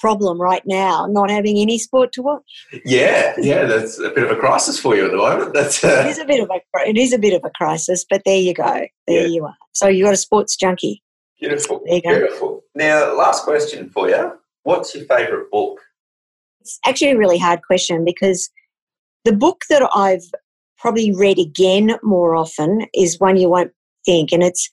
problem 0.00 0.40
right 0.40 0.62
now, 0.66 1.06
not 1.08 1.30
having 1.30 1.58
any 1.58 1.78
sport 1.78 2.10
to 2.14 2.22
watch. 2.22 2.66
yeah, 2.84 3.34
yeah, 3.38 3.64
that's 3.66 3.98
a 4.00 4.08
bit 4.10 4.24
of 4.24 4.30
a 4.30 4.34
crisis 4.40 4.76
for 4.80 4.96
you 4.96 5.04
at 5.04 5.12
the 5.12 5.16
moment. 5.18 5.54
That's 5.54 5.84
It 5.84 6.06
uh, 6.06 6.08
is 6.08 6.18
a 6.18 6.24
bit 6.24 6.42
of 6.42 6.50
a 6.50 6.60
it 6.88 6.96
is 6.96 7.12
a 7.12 7.18
bit 7.18 7.32
of 7.34 7.42
a 7.44 7.50
crisis, 7.50 8.04
but 8.10 8.22
there 8.24 8.38
you 8.40 8.54
go. 8.54 8.86
There 9.06 9.20
Yeah. 9.22 9.26
you 9.26 9.44
are. 9.44 9.54
So 9.72 9.86
you 9.86 10.02
got 10.04 10.14
a 10.14 10.16
sports 10.16 10.56
junkie. 10.56 11.00
Beautiful. 11.40 11.82
There 11.84 11.96
you 11.96 12.02
go. 12.02 12.18
Beautiful. 12.18 12.64
Now, 12.74 13.16
last 13.16 13.44
question 13.44 13.90
for 13.90 14.08
you. 14.08 14.32
What's 14.62 14.94
your 14.94 15.04
favourite 15.06 15.50
book? 15.50 15.80
It's 16.60 16.78
actually 16.86 17.12
a 17.12 17.18
really 17.18 17.38
hard 17.38 17.60
question 17.66 18.04
because 18.04 18.50
the 19.24 19.32
book 19.32 19.62
that 19.70 19.88
I've 19.94 20.24
probably 20.78 21.14
read 21.14 21.38
again 21.38 21.98
more 22.02 22.36
often 22.36 22.86
is 22.94 23.18
one 23.18 23.36
you 23.36 23.48
won't 23.48 23.72
think, 24.04 24.32
and 24.32 24.42
it's 24.42 24.70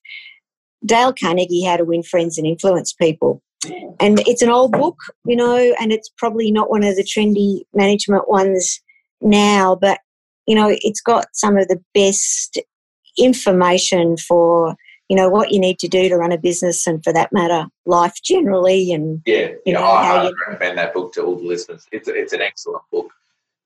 Dale 0.85 1.13
Carnegie, 1.13 1.63
How 1.63 1.77
to 1.77 1.85
Win 1.85 2.03
Friends 2.03 2.37
and 2.37 2.45
Influence 2.45 2.93
People. 2.93 3.41
Hmm. 3.65 3.89
And 3.99 4.19
it's 4.27 4.41
an 4.41 4.49
old 4.49 4.73
book, 4.73 4.97
you 5.25 5.35
know, 5.35 5.75
and 5.79 5.91
it's 5.91 6.09
probably 6.17 6.51
not 6.51 6.69
one 6.69 6.83
of 6.83 6.95
the 6.95 7.03
trendy 7.03 7.61
management 7.73 8.29
ones 8.29 8.79
now, 9.21 9.75
but, 9.75 9.99
you 10.45 10.55
know, 10.55 10.69
it's 10.69 11.01
got 11.01 11.27
some 11.33 11.57
of 11.57 11.67
the 11.67 11.81
best 11.93 12.59
information 13.17 14.15
for, 14.17 14.75
you 15.09 15.15
know, 15.15 15.29
what 15.29 15.51
you 15.51 15.59
need 15.59 15.79
to 15.79 15.87
do 15.87 16.09
to 16.09 16.17
run 16.17 16.31
a 16.31 16.37
business 16.37 16.85
and 16.87 17.03
for 17.03 17.13
that 17.13 17.31
matter, 17.31 17.65
life 17.85 18.15
generally. 18.23 18.91
And 18.91 19.21
Yeah, 19.25 19.49
You 19.65 19.73
know, 19.73 19.83
I 19.83 20.25
you- 20.27 20.35
recommend 20.47 20.77
that 20.77 20.93
book 20.93 21.13
to 21.13 21.23
all 21.23 21.35
the 21.35 21.45
listeners. 21.45 21.87
It's, 21.91 22.07
it's 22.07 22.33
an 22.33 22.41
excellent 22.41 22.83
book. 22.91 23.11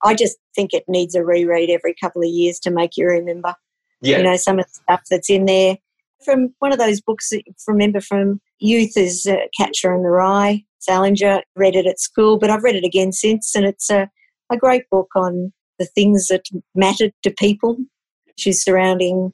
I 0.04 0.16
just 0.16 0.38
think 0.56 0.74
it 0.74 0.84
needs 0.88 1.14
a 1.16 1.24
reread 1.24 1.70
every 1.70 1.94
couple 2.00 2.22
of 2.24 2.28
years 2.30 2.60
to 2.62 2.72
make 2.72 2.98
you 2.98 3.06
remember. 3.08 3.56
Yeah, 4.04 4.18
you 4.18 4.24
know 4.24 4.36
some 4.36 4.58
of 4.58 4.66
the 4.66 4.72
stuff 4.74 5.02
that's 5.12 5.30
in 5.30 5.46
there 5.46 5.78
from 6.26 6.54
one 6.58 6.72
of 6.74 6.80
those 6.80 7.02
books 7.02 7.30
that 7.30 7.44
you 7.46 7.54
remember 7.68 8.02
from 8.02 8.42
youth 8.60 8.98
is 8.98 9.28
uh, 9.28 9.36
catcher 9.56 9.94
in 9.94 10.02
the 10.02 10.10
rye 10.10 10.64
salinger 10.80 11.44
read 11.56 11.76
it 11.76 11.86
at 11.86 12.00
school 12.00 12.40
but 12.40 12.50
i've 12.50 12.64
read 12.64 12.76
it 12.76 12.84
again 12.84 13.12
since 13.12 13.54
and 13.54 13.64
it's 13.64 13.92
a, 13.92 14.10
a 14.52 14.58
great 14.58 14.90
book 14.90 15.10
on 15.16 15.54
the 15.78 15.86
things 15.86 16.30
that 16.30 16.46
matter 16.74 17.12
to 17.22 17.30
people 17.38 17.78
issues 18.36 18.64
surrounding 18.64 19.32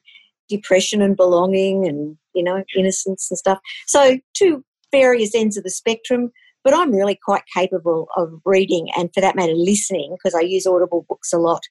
depression 0.50 1.02
and 1.02 1.18
belonging 1.18 1.88
and 1.88 2.18
you 2.34 2.44
know 2.44 2.64
innocence 2.76 3.30
and 3.30 3.38
stuff 3.38 3.60
so 3.88 4.18
two 4.34 4.64
various 4.92 5.36
ends 5.36 5.58
of 5.58 5.64
the 5.64 5.70
spectrum 5.70 6.32
but 6.64 6.74
i'm 6.74 6.94
really 6.94 7.20
quite 7.26 7.44
capable 7.54 8.08
of 8.16 8.32
reading 8.46 8.90
and 8.98 9.14
for 9.14 9.22
that 9.22 9.36
matter 9.36 9.54
listening 9.54 10.16
because 10.16 10.36
i 10.36 10.42
use 10.42 10.66
audible 10.66 11.06
books 11.10 11.34
a 11.34 11.38
lot 11.38 11.62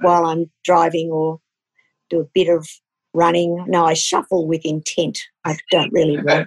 while 0.00 0.24
i'm 0.26 0.50
driving 0.64 1.08
or 1.10 1.38
do 2.10 2.20
a 2.20 2.28
bit 2.34 2.48
of 2.48 2.66
running. 3.14 3.64
No, 3.68 3.84
I 3.84 3.94
shuffle 3.94 4.46
with 4.46 4.64
intent. 4.64 5.18
I 5.44 5.56
don't 5.70 5.92
really 5.92 6.16
run. 6.22 6.46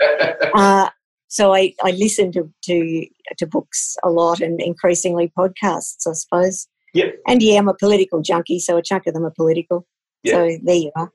Uh, 0.56 0.90
so 1.28 1.54
I, 1.54 1.74
I 1.84 1.92
listen 1.92 2.32
to, 2.34 2.52
to 2.64 3.08
to 3.38 3.48
books 3.48 3.98
a 4.04 4.10
lot 4.10 4.40
and 4.40 4.62
increasingly 4.62 5.32
podcasts, 5.38 6.08
I 6.08 6.14
suppose. 6.14 6.68
Yep. 6.94 7.16
And 7.28 7.44
yeah, 7.44 7.58
I'm 7.58 7.68
a 7.68 7.74
political 7.74 8.22
junkie, 8.22 8.60
so 8.60 8.78
a 8.78 8.82
chunk 8.82 9.08
of 9.08 9.14
them 9.14 9.26
are 9.26 9.34
political. 9.36 9.86
Yeah. 10.24 10.34
So 10.34 10.58
there 10.64 10.76
you 10.76 10.92
are. 10.96 11.12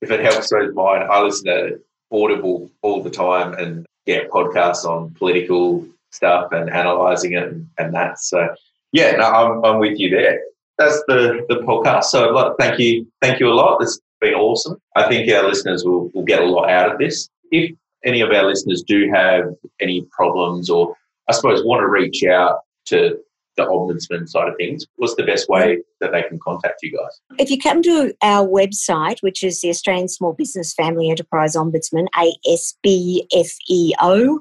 If 0.00 0.10
it 0.10 0.20
helps 0.20 0.50
those 0.50 0.74
mine, 0.74 1.06
I 1.10 1.20
listen 1.22 1.46
to 1.46 1.80
Audible 2.10 2.70
all 2.82 3.02
the 3.02 3.10
time 3.10 3.54
and 3.54 3.86
get 4.06 4.30
podcasts 4.30 4.84
on 4.84 5.14
political 5.14 5.86
stuff 6.10 6.52
and 6.52 6.68
analysing 6.70 7.32
it 7.32 7.44
and, 7.44 7.68
and 7.78 7.94
that. 7.94 8.18
So 8.18 8.48
yeah, 8.92 9.12
no, 9.12 9.24
I'm, 9.24 9.64
I'm 9.64 9.78
with 9.78 9.98
you 9.98 10.10
there. 10.10 10.40
That's 10.78 11.02
the, 11.08 11.44
the 11.48 11.56
podcast. 11.56 12.04
So 12.04 12.28
like, 12.30 12.52
thank 12.58 12.78
you, 12.78 13.06
thank 13.20 13.40
you 13.40 13.48
a 13.48 13.54
lot. 13.54 13.82
It's 13.82 14.00
been 14.20 14.34
awesome. 14.34 14.80
I 14.96 15.08
think 15.08 15.30
our 15.30 15.46
listeners 15.46 15.84
will, 15.84 16.10
will 16.14 16.24
get 16.24 16.42
a 16.42 16.46
lot 16.46 16.70
out 16.70 16.92
of 16.92 16.98
this. 16.98 17.28
If 17.50 17.76
any 18.04 18.20
of 18.20 18.30
our 18.30 18.44
listeners 18.44 18.82
do 18.86 19.10
have 19.12 19.44
any 19.80 20.02
problems 20.10 20.70
or 20.70 20.96
I 21.28 21.32
suppose 21.32 21.64
want 21.64 21.80
to 21.80 21.88
reach 21.88 22.24
out 22.24 22.60
to 22.86 23.18
the 23.58 23.64
ombudsman 23.64 24.26
side 24.28 24.48
of 24.48 24.54
things, 24.56 24.86
what's 24.96 25.14
the 25.16 25.24
best 25.24 25.48
way 25.48 25.78
that 26.00 26.12
they 26.12 26.22
can 26.22 26.38
contact 26.42 26.82
you 26.82 26.96
guys? 26.96 27.20
If 27.38 27.50
you 27.50 27.58
come 27.58 27.82
to 27.82 28.14
our 28.22 28.48
website, 28.48 29.20
which 29.20 29.42
is 29.42 29.60
the 29.60 29.68
Australian 29.68 30.08
Small 30.08 30.32
Business 30.32 30.72
Family 30.72 31.10
Enterprise 31.10 31.54
Ombudsman, 31.54 32.06
ASBFEO, 32.46 34.38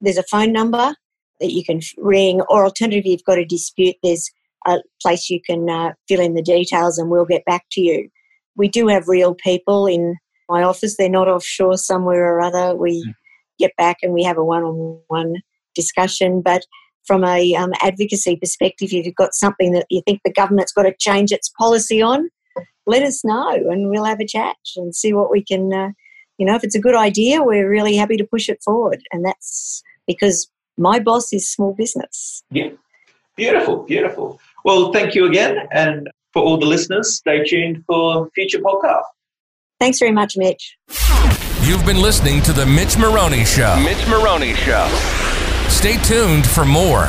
there's 0.00 0.16
a 0.16 0.22
phone 0.24 0.52
number 0.52 0.94
that 1.40 1.52
you 1.52 1.62
can 1.64 1.80
ring, 1.98 2.40
or 2.48 2.64
alternatively, 2.64 3.12
if 3.12 3.20
you've 3.20 3.24
got 3.24 3.38
a 3.38 3.44
dispute, 3.44 3.96
there's 4.02 4.30
a 4.66 4.78
place 5.02 5.28
you 5.28 5.40
can 5.42 5.68
uh, 5.68 5.92
fill 6.08 6.20
in 6.20 6.34
the 6.34 6.42
details 6.42 6.98
and 6.98 7.10
we'll 7.10 7.24
get 7.24 7.44
back 7.44 7.64
to 7.72 7.80
you. 7.80 8.08
We 8.56 8.68
do 8.68 8.88
have 8.88 9.08
real 9.08 9.34
people 9.34 9.86
in 9.86 10.16
my 10.48 10.62
office, 10.64 10.96
they're 10.96 11.08
not 11.08 11.28
offshore 11.28 11.78
somewhere 11.78 12.34
or 12.34 12.40
other. 12.40 12.76
We 12.76 13.04
mm. 13.06 13.14
get 13.58 13.74
back 13.76 13.98
and 14.02 14.12
we 14.12 14.24
have 14.24 14.36
a 14.36 14.44
one 14.44 14.64
on 14.64 15.00
one 15.06 15.36
discussion. 15.74 16.42
But 16.42 16.62
from 17.04 17.24
a 17.24 17.54
um, 17.54 17.72
advocacy 17.82 18.36
perspective, 18.36 18.92
if 18.92 19.06
you've 19.06 19.14
got 19.14 19.34
something 19.34 19.72
that 19.72 19.86
you 19.90 20.02
think 20.06 20.20
the 20.24 20.32
government's 20.32 20.72
got 20.72 20.82
to 20.84 20.94
change 20.98 21.32
its 21.32 21.48
policy 21.58 22.00
on, 22.02 22.28
let 22.86 23.02
us 23.02 23.24
know 23.24 23.50
and 23.52 23.90
we'll 23.90 24.04
have 24.04 24.20
a 24.20 24.26
chat 24.26 24.56
and 24.76 24.94
see 24.94 25.12
what 25.12 25.30
we 25.30 25.42
can. 25.42 25.72
Uh, 25.72 25.90
you 26.38 26.46
know, 26.46 26.54
if 26.54 26.64
it's 26.64 26.74
a 26.74 26.80
good 26.80 26.94
idea, 26.94 27.42
we're 27.42 27.68
really 27.68 27.96
happy 27.96 28.16
to 28.16 28.24
push 28.24 28.48
it 28.48 28.62
forward, 28.64 29.02
and 29.12 29.24
that's 29.24 29.82
because 30.06 30.50
my 30.78 30.98
boss 30.98 31.32
is 31.34 31.50
small 31.50 31.74
business. 31.74 32.42
Yeah, 32.50 32.70
beautiful, 33.36 33.82
beautiful. 33.82 34.40
Well, 34.64 34.90
thank 34.90 35.14
you 35.14 35.26
again, 35.26 35.68
and 35.70 36.08
for 36.32 36.42
all 36.42 36.56
the 36.56 36.66
listeners, 36.66 37.16
stay 37.16 37.44
tuned 37.44 37.84
for 37.86 38.30
future 38.34 38.60
podcast. 38.60 39.02
Thanks 39.78 39.98
very 39.98 40.12
much, 40.12 40.36
Mitch. 40.36 40.76
You've 41.62 41.84
been 41.84 42.00
listening 42.00 42.40
to 42.42 42.52
The 42.52 42.64
Mitch 42.64 42.96
Maroney 42.96 43.44
Show. 43.44 43.78
Mitch 43.84 44.08
Maroney 44.08 44.54
Show. 44.54 45.29
Stay 45.80 45.96
tuned 45.96 46.46
for 46.46 46.66
more. 46.66 47.06